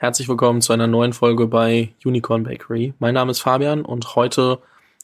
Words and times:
Herzlich 0.00 0.28
willkommen 0.28 0.62
zu 0.62 0.72
einer 0.72 0.86
neuen 0.86 1.12
Folge 1.12 1.48
bei 1.48 1.92
Unicorn 2.04 2.44
Bakery. 2.44 2.94
Mein 3.00 3.14
Name 3.14 3.32
ist 3.32 3.40
Fabian 3.40 3.84
und 3.84 4.14
heute 4.14 4.60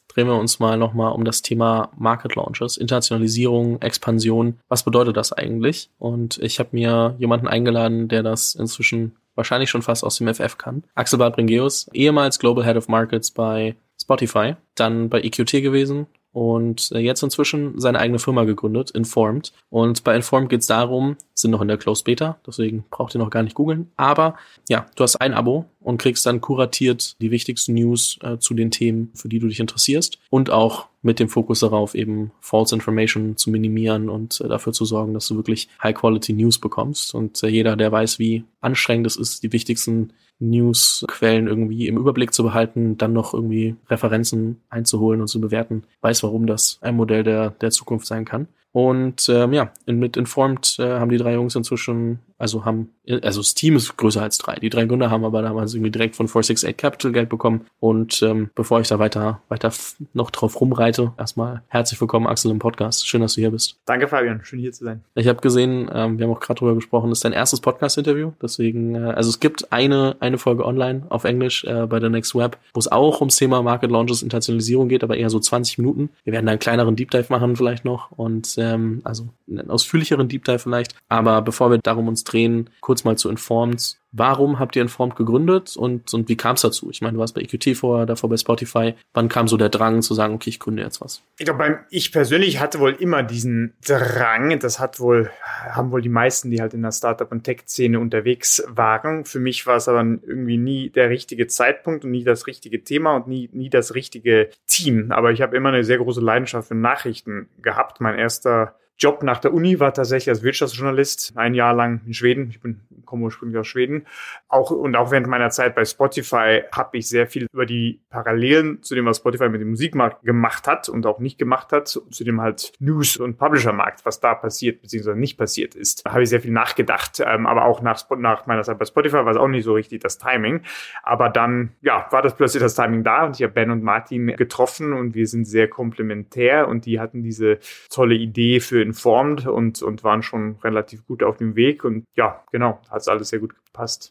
drehen 0.07 0.27
wir 0.27 0.37
uns 0.39 0.59
mal 0.59 0.77
nochmal 0.77 1.11
um 1.11 1.25
das 1.25 1.41
Thema 1.41 1.91
Market 1.97 2.35
Launches, 2.35 2.77
Internationalisierung, 2.77 3.81
Expansion. 3.81 4.57
Was 4.69 4.83
bedeutet 4.83 5.17
das 5.17 5.33
eigentlich? 5.33 5.89
Und 5.99 6.37
ich 6.37 6.59
habe 6.59 6.69
mir 6.71 7.13
jemanden 7.19 7.49
eingeladen, 7.49 8.07
der 8.07 8.23
das 8.23 8.55
inzwischen 8.55 9.17
wahrscheinlich 9.35 9.69
schon 9.69 9.81
fast 9.81 10.05
aus 10.05 10.15
dem 10.15 10.33
FF 10.33 10.57
kann. 10.57 10.85
Axel 10.95 11.19
Bart 11.19 11.35
Bringeus, 11.35 11.89
ehemals 11.91 12.39
Global 12.39 12.63
Head 12.63 12.77
of 12.77 12.87
Markets 12.87 13.31
bei 13.31 13.75
Spotify, 14.01 14.55
dann 14.75 15.09
bei 15.09 15.19
EQT 15.19 15.61
gewesen, 15.61 16.07
und 16.35 16.91
äh, 16.91 16.99
jetzt 16.99 17.23
inzwischen 17.23 17.79
seine 17.79 17.97
eigene 17.97 18.19
Firma 18.19 18.43
gegründet, 18.43 18.91
Informed. 18.91 19.53
Und 19.69 20.03
bei 20.03 20.13
Informed 20.17 20.49
geht 20.49 20.59
es 20.59 20.67
darum, 20.67 21.15
sind 21.33 21.51
noch 21.51 21.61
in 21.61 21.69
der 21.69 21.77
Closed 21.77 22.03
Beta, 22.03 22.37
deswegen 22.45 22.83
braucht 22.91 23.15
ihr 23.15 23.19
noch 23.19 23.29
gar 23.29 23.41
nicht 23.41 23.55
googeln. 23.55 23.89
Aber 23.95 24.35
ja, 24.67 24.85
du 24.97 25.03
hast 25.03 25.15
ein 25.15 25.33
Abo 25.33 25.63
und 25.79 25.97
kriegst 25.97 26.25
dann 26.25 26.41
kuratiert 26.41 27.15
die 27.21 27.31
wichtigsten 27.31 27.75
News 27.75 28.19
äh, 28.21 28.37
zu 28.37 28.53
den 28.53 28.69
Themen, 28.69 29.11
für 29.15 29.29
die 29.29 29.39
du 29.39 29.47
dich 29.47 29.61
interessierst. 29.61 30.19
Und 30.29 30.49
auch 30.49 30.87
mit 31.01 31.21
dem 31.21 31.29
Fokus 31.29 31.61
darauf, 31.61 31.95
eben 31.95 32.31
False 32.41 32.75
Information 32.75 33.37
zu 33.37 33.49
minimieren 33.49 34.09
und 34.09 34.41
äh, 34.41 34.49
dafür 34.49 34.73
zu 34.73 34.83
sorgen, 34.83 35.13
dass 35.13 35.29
du 35.29 35.37
wirklich 35.37 35.69
High-Quality 35.81 36.33
News 36.33 36.59
bekommst. 36.59 37.15
Und 37.15 37.41
äh, 37.43 37.47
jeder, 37.47 37.77
der 37.77 37.93
weiß, 37.93 38.19
wie 38.19 38.43
anstrengend 38.59 39.07
es 39.07 39.15
ist, 39.15 39.41
die 39.41 39.53
wichtigsten 39.53 40.11
Newsquellen 40.39 41.47
irgendwie 41.47 41.87
im 41.87 41.97
Überblick 41.97 42.33
zu 42.33 42.43
behalten, 42.43 42.97
dann 42.97 43.13
noch 43.13 43.33
irgendwie 43.33 43.75
Referenzen 43.89 44.61
einzuholen 44.69 45.21
und 45.21 45.27
zu 45.27 45.39
bewerten, 45.39 45.83
weiß, 46.01 46.23
warum 46.23 46.47
das 46.47 46.77
ein 46.81 46.95
Modell 46.95 47.23
der, 47.23 47.51
der 47.51 47.71
Zukunft 47.71 48.05
sein 48.05 48.25
kann. 48.25 48.47
Und 48.71 49.29
ähm, 49.29 49.53
ja, 49.53 49.71
mit 49.85 50.17
Informed 50.17 50.75
äh, 50.79 50.99
haben 50.99 51.09
die 51.09 51.17
drei 51.17 51.35
Jungs 51.35 51.55
inzwischen 51.55 52.19
also 52.37 52.65
haben, 52.65 52.89
also 53.21 53.39
das 53.39 53.53
Team 53.53 53.75
ist 53.75 53.95
größer 53.97 54.21
als 54.21 54.37
drei. 54.37 54.55
Die 54.55 54.69
drei 54.69 54.85
Gründer 54.85 55.09
haben 55.09 55.23
aber 55.23 55.41
damals 55.41 55.73
irgendwie 55.73 55.91
direkt 55.91 56.15
von 56.15 56.27
468 56.27 56.75
Capital 56.75 57.11
Geld 57.11 57.29
bekommen. 57.29 57.65
Und 57.79 58.21
ähm, 58.23 58.49
bevor 58.55 58.81
ich 58.81 58.87
da 58.87 58.99
weiter, 58.99 59.41
weiter 59.47 59.71
noch 60.13 60.31
drauf 60.31 60.59
rumreite, 60.59 61.13
erstmal 61.17 61.61
herzlich 61.67 61.99
willkommen, 62.01 62.27
Axel, 62.27 62.51
im 62.51 62.59
Podcast. 62.59 63.07
Schön, 63.07 63.21
dass 63.21 63.35
du 63.35 63.41
hier 63.41 63.51
bist. 63.51 63.77
Danke, 63.85 64.07
Fabian. 64.07 64.43
Schön 64.43 64.59
hier 64.59 64.73
zu 64.73 64.83
sein. 64.83 65.03
Ich 65.15 65.27
habe 65.27 65.39
gesehen, 65.39 65.89
ähm, 65.93 66.19
wir 66.19 66.27
haben 66.27 66.33
auch 66.33 66.39
gerade 66.39 66.59
drüber 66.59 66.75
gesprochen, 66.75 67.09
das 67.09 67.19
ist 67.19 67.25
dein 67.25 67.33
erstes 67.33 67.61
Podcast-Interview. 67.61 68.33
Deswegen, 68.41 68.95
äh, 68.95 69.11
also 69.11 69.29
es 69.29 69.39
gibt 69.39 69.71
eine, 69.71 70.17
eine 70.19 70.37
Folge 70.37 70.65
online 70.65 71.03
auf 71.09 71.23
Englisch 71.23 71.63
äh, 71.63 71.85
bei 71.87 72.01
The 72.01 72.09
Next 72.09 72.35
Web, 72.35 72.57
wo 72.73 72.79
es 72.79 72.91
auch 72.91 73.21
ums 73.21 73.37
Thema 73.37 73.61
Market 73.61 73.91
Launches, 73.91 74.21
Internationalisierung 74.21 74.89
geht, 74.89 75.03
aber 75.03 75.15
eher 75.15 75.29
so 75.29 75.39
20 75.39 75.77
Minuten. 75.77 76.09
Wir 76.23 76.33
werden 76.33 76.45
da 76.45 76.51
einen 76.51 76.59
kleineren 76.59 76.95
Deep 76.95 77.11
Dive 77.11 77.27
machen 77.29 77.55
vielleicht 77.55 77.85
noch 77.85 78.11
und 78.11 78.55
ähm, 78.57 79.01
also 79.03 79.29
einen 79.49 79.69
ausführlicheren 79.69 80.27
Deep 80.27 80.43
Dive 80.43 80.59
vielleicht. 80.59 80.95
Aber 81.07 81.41
bevor 81.41 81.71
wir 81.71 81.77
darum 81.77 82.07
uns 82.07 82.25
drehen, 82.25 82.34
kurz 82.81 83.03
mal 83.03 83.17
zu 83.17 83.29
Informed. 83.29 83.97
Warum 84.17 84.59
habt 84.59 84.77
ihr 84.77 84.81
Informed 84.81 85.17
gegründet 85.17 85.75
und, 85.75 86.13
und 86.13 86.29
wie 86.29 86.37
kam 86.37 86.55
es 86.55 86.61
dazu? 86.61 86.89
Ich 86.89 87.01
meine, 87.01 87.15
du 87.15 87.19
warst 87.19 87.35
bei 87.35 87.41
EQT 87.41 87.75
vorher, 87.75 88.05
davor 88.05 88.29
bei 88.29 88.37
Spotify. 88.37 88.93
Wann 89.13 89.27
kam 89.27 89.49
so 89.49 89.57
der 89.57 89.67
Drang 89.67 90.01
zu 90.01 90.13
sagen, 90.13 90.33
okay, 90.33 90.49
ich 90.49 90.59
gründe 90.59 90.83
jetzt 90.83 91.01
was? 91.01 91.21
Ich 91.37 91.45
glaube, 91.45 91.79
ich 91.89 92.13
persönlich 92.13 92.61
hatte 92.61 92.79
wohl 92.79 92.93
immer 92.93 93.23
diesen 93.23 93.73
Drang. 93.85 94.57
Das 94.59 94.79
hat 94.79 95.01
wohl, 95.01 95.29
haben 95.69 95.91
wohl 95.91 96.01
die 96.01 96.07
meisten, 96.07 96.49
die 96.49 96.61
halt 96.61 96.73
in 96.73 96.81
der 96.81 96.93
Startup- 96.93 97.29
und 97.29 97.43
Tech-Szene 97.43 97.99
unterwegs 97.99 98.63
waren. 98.69 99.25
Für 99.25 99.39
mich 99.39 99.67
war 99.67 99.75
es 99.75 99.89
aber 99.89 99.99
irgendwie 99.99 100.57
nie 100.57 100.89
der 100.91 101.09
richtige 101.09 101.47
Zeitpunkt 101.47 102.05
und 102.05 102.11
nie 102.11 102.23
das 102.23 102.47
richtige 102.47 102.85
Thema 102.85 103.17
und 103.17 103.27
nie, 103.27 103.49
nie 103.51 103.69
das 103.69 103.95
richtige 103.95 104.49
Team. 104.65 105.11
Aber 105.11 105.33
ich 105.33 105.41
habe 105.41 105.57
immer 105.57 105.69
eine 105.69 105.83
sehr 105.83 105.97
große 105.97 106.21
Leidenschaft 106.21 106.69
für 106.69 106.75
Nachrichten 106.75 107.49
gehabt. 107.61 107.99
Mein 107.99 108.17
erster 108.17 108.75
Job 108.97 109.23
nach 109.23 109.39
der 109.39 109.53
Uni 109.53 109.79
war 109.79 109.93
tatsächlich 109.93 110.29
als 110.29 110.43
Wirtschaftsjournalist 110.43 111.33
ein 111.35 111.53
Jahr 111.53 111.73
lang 111.73 112.01
in 112.05 112.13
Schweden. 112.13 112.49
Ich 112.49 112.61
bin 112.61 112.81
komme 113.03 113.23
ursprünglich 113.25 113.59
aus 113.59 113.67
Schweden. 113.67 114.05
Auch 114.47 114.71
und 114.71 114.95
auch 114.95 115.11
während 115.11 115.27
meiner 115.27 115.49
Zeit 115.49 115.75
bei 115.75 115.85
Spotify 115.85 116.63
habe 116.71 116.97
ich 116.97 117.07
sehr 117.07 117.27
viel 117.27 117.47
über 117.51 117.65
die 117.65 118.01
Parallelen 118.09 118.81
zu 118.83 118.95
dem, 118.95 119.05
was 119.05 119.17
Spotify 119.17 119.49
mit 119.49 119.61
dem 119.61 119.69
Musikmarkt 119.71 120.23
gemacht 120.23 120.67
hat 120.67 120.89
und 120.89 121.05
auch 121.05 121.19
nicht 121.19 121.37
gemacht 121.37 121.71
hat, 121.71 121.87
zu 121.87 122.23
dem 122.23 122.41
halt 122.41 122.73
News- 122.79 123.17
und 123.17 123.37
Publisher-Markt, 123.37 124.05
was 124.05 124.19
da 124.19 124.35
passiert 124.35 124.81
bzw. 124.81 125.15
nicht 125.15 125.37
passiert 125.37 125.75
ist, 125.75 126.05
da 126.05 126.11
habe 126.11 126.23
ich 126.23 126.29
sehr 126.29 126.41
viel 126.41 126.51
nachgedacht. 126.51 127.21
Ähm, 127.25 127.45
aber 127.47 127.65
auch 127.65 127.81
nach, 127.81 128.09
nach 128.17 128.45
meiner 128.45 128.63
Zeit 128.63 128.79
bei 128.79 128.85
Spotify 128.85 129.17
war 129.17 129.27
es 129.27 129.37
auch 129.37 129.47
nicht 129.47 129.63
so 129.63 129.73
richtig 129.73 130.01
das 130.01 130.17
Timing. 130.17 130.61
Aber 131.03 131.29
dann, 131.29 131.71
ja, 131.81 132.07
war 132.11 132.21
das 132.21 132.35
plötzlich 132.35 132.61
das 132.61 132.75
Timing 132.75 133.03
da 133.03 133.25
und 133.25 133.35
ich 133.35 133.43
habe 133.43 133.53
Ben 133.53 133.71
und 133.71 133.83
Martin 133.83 134.27
getroffen 134.35 134.93
und 134.93 135.15
wir 135.15 135.27
sind 135.27 135.45
sehr 135.45 135.67
komplementär 135.67 136.67
und 136.67 136.85
die 136.85 136.99
hatten 136.99 137.23
diese 137.23 137.59
tolle 137.89 138.15
Idee 138.15 138.59
für 138.59 138.81
Informed 138.81 139.47
und, 139.47 139.81
und 139.81 140.03
waren 140.03 140.21
schon 140.21 140.57
relativ 140.63 141.05
gut 141.05 141.23
auf 141.23 141.37
dem 141.37 141.55
Weg. 141.55 141.83
Und 141.83 142.05
ja, 142.15 142.43
genau, 142.51 142.81
hat 142.89 143.01
es 143.01 143.07
alles 143.07 143.29
sehr 143.29 143.39
gut 143.39 143.49
gepasst. 143.49 143.64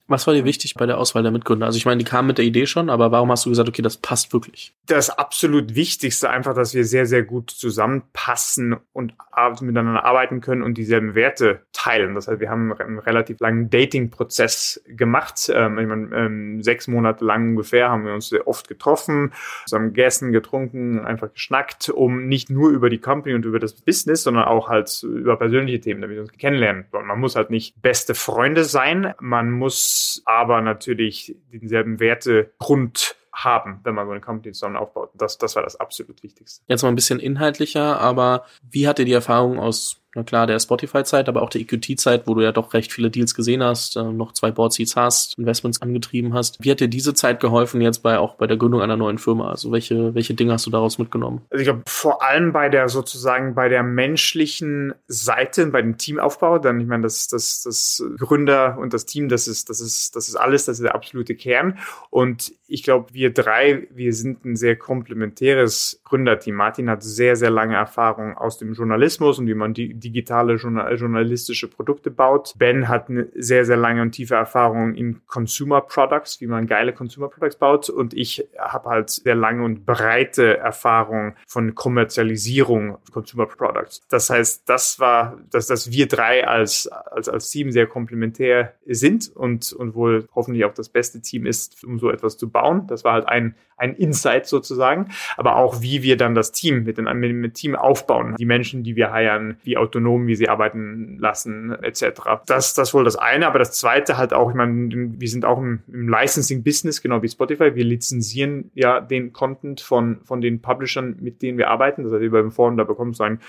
Was 0.09 0.27
war 0.27 0.35
dir 0.35 0.45
wichtig 0.45 0.75
bei 0.75 0.87
der 0.87 0.99
Auswahl 0.99 1.23
der 1.23 1.33
Mitgründer? 1.33 1.67
Also 1.67 1.77
ich 1.77 1.87
meine, 1.87 1.99
die 1.99 2.05
kamen 2.05 2.29
mit 2.29 2.39
der 2.39 2.45
Idee 2.45 2.67
schon, 2.67 2.91
aber 2.91 3.11
warum 3.11 3.31
hast 3.31 3.47
du 3.47 3.51
gesagt, 3.51 3.69
okay, 3.69 3.83
das 3.83 3.97
passt 3.97 4.33
wirklich? 4.33 4.75
Das 4.87 5.11
absolut 5.11 5.75
Wichtigste 5.75 6.31
einfach, 6.31 6.55
dass 6.55 6.75
wir 6.75 6.85
sehr, 6.85 7.07
sehr 7.07 7.23
gut 7.23 7.51
zusammenpassen 7.51 8.77
und 8.93 9.15
miteinander 9.61 10.05
arbeiten 10.05 10.41
können 10.41 10.63
und 10.63 10.79
dieselben 10.79 11.15
Werte 11.15 11.63
teilen. 11.73 12.15
Das 12.15 12.29
heißt, 12.29 12.41
wir 12.41 12.51
haben 12.51 12.73
einen 12.73 12.99
relativ 12.99 13.41
langen 13.41 13.71
Dating-Prozess 13.71 14.83
gemacht. 14.87 15.51
Ähm, 15.53 15.79
ich 15.79 15.87
meine, 15.87 16.17
ähm, 16.17 16.63
sechs 16.63 16.89
Monate 16.89 17.25
lang 17.25 17.51
ungefähr 17.51 17.91
haben 17.91 18.05
wir 18.05 18.15
uns 18.15 18.29
sehr 18.29 18.47
oft 18.47 18.69
getroffen, 18.69 19.33
zusammen 19.67 19.89
gegessen, 19.89 20.33
getrunken, 20.33 21.05
einfach 21.05 21.33
geschnackt, 21.33 21.89
um 21.89 22.27
nicht 22.27 22.51
nur 22.51 22.71
über 22.71 22.91
die 22.91 22.99
Company 22.99 23.35
und 23.35 23.45
über 23.45 23.59
das 23.59 23.75
Business, 23.75 24.23
sondern 24.23 24.45
auch 24.45 24.69
halt 24.69 25.03
über 25.03 25.37
persönliche 25.37 25.81
Themen, 25.81 26.01
damit 26.01 26.17
wir 26.17 26.23
uns 26.23 26.33
kennenlernen. 26.33 26.87
Man 26.93 27.19
muss 27.19 27.37
halt 27.37 27.51
nicht 27.51 27.81
beste 27.83 28.15
Freunde 28.15 28.65
sein, 28.65 29.15
man 29.21 29.51
muss 29.57 30.23
aber 30.25 30.61
natürlich 30.61 31.37
denselben 31.53 32.01
Wertegrund 32.01 33.17
haben, 33.33 33.81
wenn 33.83 33.95
man 33.95 34.07
so 34.07 34.13
eine 34.13 34.21
Company 34.21 34.53
zusammen 34.53 34.77
aufbaut. 34.77 35.11
Das, 35.15 35.39
das 35.39 35.57
war 35.57 35.63
das 35.63 35.77
absolut 35.77 36.23
Wichtigste. 36.23 36.63
Jetzt 36.69 36.83
mal 36.83 36.89
ein 36.89 36.95
bisschen 36.95 37.19
inhaltlicher, 37.19 38.01
aber 38.01 38.45
wie 38.71 38.87
hat 38.87 38.99
dir 38.99 39.05
die 39.05 39.13
Erfahrung 39.13 39.59
aus 39.59 40.04
na 40.15 40.23
klar, 40.23 40.47
der 40.47 40.59
Spotify-Zeit, 40.59 41.29
aber 41.29 41.43
auch 41.43 41.51
der 41.51 41.61
EQT-Zeit, 41.61 42.27
wo 42.27 42.35
du 42.35 42.43
ja 42.43 42.53
doch 42.53 42.73
recht 42.75 42.93
viele 42.93 43.11
Deals 43.11 43.35
gesehen 43.35 43.63
hast, 43.63 43.97
äh, 43.97 44.03
noch 44.05 44.33
zwei 44.33 44.51
Board-Seats 44.51 44.97
hast, 44.97 45.39
Investments 45.39 45.83
angetrieben 45.83 46.35
hast. 46.35 46.63
Wie 46.63 46.71
hat 46.71 46.81
dir 46.81 46.89
diese 46.89 47.15
Zeit 47.15 47.41
geholfen 47.41 47.81
jetzt 47.81 47.99
bei 47.99 48.19
auch 48.19 48.37
bei 48.37 48.47
der 48.47 48.57
Gründung 48.57 48.81
einer 48.81 48.97
neuen 48.97 49.19
Firma? 49.19 49.51
Also 49.51 49.73
welche, 49.73 50.15
welche 50.15 50.35
Dinge 50.35 50.53
hast 50.53 50.67
du 50.67 50.71
daraus 50.71 50.99
mitgenommen? 50.99 51.43
Also 51.51 51.61
ich 51.61 51.67
glaube, 51.67 51.83
vor 51.87 52.23
allem 52.23 52.53
bei 52.53 52.69
der 52.69 52.89
sozusagen 52.89 53.55
bei 53.55 53.69
der 53.69 53.83
menschlichen 53.83 54.95
Seite, 55.09 55.67
bei 55.67 55.83
dem 55.83 55.99
Teamaufbau, 55.99 56.59
dann, 56.59 56.81
ich 56.81 56.87
meine, 56.87 57.03
das, 57.03 57.29
das, 57.29 57.63
das 57.63 58.03
Gründer 58.19 58.79
und 58.79 58.95
das 58.95 59.07
Team, 59.07 59.29
das 59.29 59.49
ist, 59.49 59.69
das 59.69 59.81
ist, 59.81 60.15
das 60.17 60.29
ist 60.29 60.37
alles, 60.37 60.67
das 60.67 60.79
ist 60.79 60.85
der 60.85 60.95
absolute 60.95 61.35
Kern. 61.35 61.79
Und 62.11 62.53
ich 62.67 62.83
glaube, 62.83 63.13
wir 63.13 63.33
drei, 63.33 63.89
wir 63.91 64.13
sind 64.13 64.45
ein 64.45 64.57
sehr 64.57 64.77
komplementäres 64.77 66.01
Gründerteam. 66.05 66.55
Martin 66.55 66.89
hat 66.89 67.03
sehr, 67.03 67.37
sehr 67.37 67.51
lange 67.51 67.75
Erfahrung 67.75 68.37
aus 68.37 68.59
dem 68.59 68.75
Journalismus 68.75 69.39
und 69.39 69.47
wie 69.47 69.55
man 69.55 69.75
die 69.75 69.95
digitale 70.05 70.55
journalistische 70.55 71.69
Produkte 71.69 72.11
baut. 72.11 72.55
Ben 72.57 72.89
hat 72.89 73.09
eine 73.09 73.29
sehr, 73.35 73.65
sehr 73.65 73.77
lange 73.77 74.03
und 74.03 74.13
tiefe 74.13 74.35
Erfahrung 74.35 74.95
in 74.95 75.27
Consumer 75.27 75.81
Products, 75.81 76.41
wie 76.41 76.47
man 76.47 76.67
geile 76.67 76.93
Consumer 76.93 77.29
Products 77.29 77.57
baut. 77.57 77.89
Und 77.89 78.15
ich 78.15 78.47
habe 78.59 78.91
halt 78.91 79.11
sehr 79.11 79.35
lange 79.35 79.65
und 79.65 79.87
breite 79.87 80.59
Erfahrung 80.59 81.35
von 81.47 81.75
Kommerzialisierung 81.75 82.99
Consumer 83.13 83.47
Products. 83.47 84.03
Das 84.09 84.31
heißt, 84.31 84.69
das 84.69 85.01
war, 85.01 85.39
dass, 85.51 85.67
dass 85.67 85.91
wir 85.91 86.07
drei 86.07 86.47
als, 86.47 86.87
als, 86.89 87.29
als 87.29 87.51
Team 87.51 87.71
sehr 87.73 87.87
komplementär 87.87 88.75
sind 88.87 89.31
und, 89.35 89.73
und 89.73 89.95
wohl 89.95 90.29
hoffentlich 90.35 90.65
auch 90.65 90.75
das 90.75 90.89
beste 90.89 91.21
Team 91.21 91.47
ist, 91.47 91.83
um 91.85 91.99
so 91.99 92.11
etwas 92.11 92.37
zu 92.37 92.51
bauen. 92.51 92.87
Das 92.87 93.05
war 93.05 93.15
halt 93.15 93.29
ein, 93.29 93.55
ein 93.77 93.95
Insight 93.95 94.47
sozusagen. 94.47 95.11
Aber 95.37 95.57
auch, 95.57 95.83
wie 95.83 96.03
wir 96.03 96.17
dann 96.17 96.35
das 96.35 96.53
Team 96.53 96.85
mit 96.85 96.99
dem, 96.99 97.05
mit 97.05 97.31
dem 97.31 97.53
Team 97.53 97.77
aufbauen. 97.77 98.35
Die 98.39 98.45
Menschen, 98.45 98.83
die 98.83 98.97
wir 98.97 99.13
heiern, 99.13 99.59
wie 99.63 99.77
autonom, 99.95 100.27
wie 100.27 100.35
sie 100.35 100.49
arbeiten 100.49 101.19
lassen, 101.19 101.73
etc. 101.83 102.23
Das, 102.47 102.75
das 102.75 102.95
wohl 102.95 103.05
das 103.05 103.17
eine. 103.17 103.47
Aber 103.47 103.59
das 103.59 103.73
zweite 103.73 104.17
halt 104.17 104.33
auch, 104.33 104.51
ich 104.51 104.57
meine, 104.57 104.91
wir 105.19 105.29
sind 105.29 105.45
auch 105.45 105.59
im, 105.59 105.83
im 105.89 106.09
Licensing-Business, 106.09 107.01
genau 107.03 107.23
wie 107.23 107.29
Spotify. 107.29 107.75
Wir 107.75 107.85
lizenzieren 107.85 108.71
ja 108.75 109.01
den 109.01 109.33
Content 109.33 109.81
von, 109.81 110.21
von 110.25 110.41
den 110.41 110.61
Publishern, 110.61 111.17
mit 111.21 111.43
denen 111.43 111.59
wir 111.59 111.71
arbeiten. 111.71 112.03
Das 112.03 112.13
heißt, 112.13 112.23
über 112.23 112.41
dem 112.41 112.51
Forum, 112.51 112.77
da 112.77 112.85
bekommst 112.85 113.21
du 113.21 113.25
ein, 113.25 113.41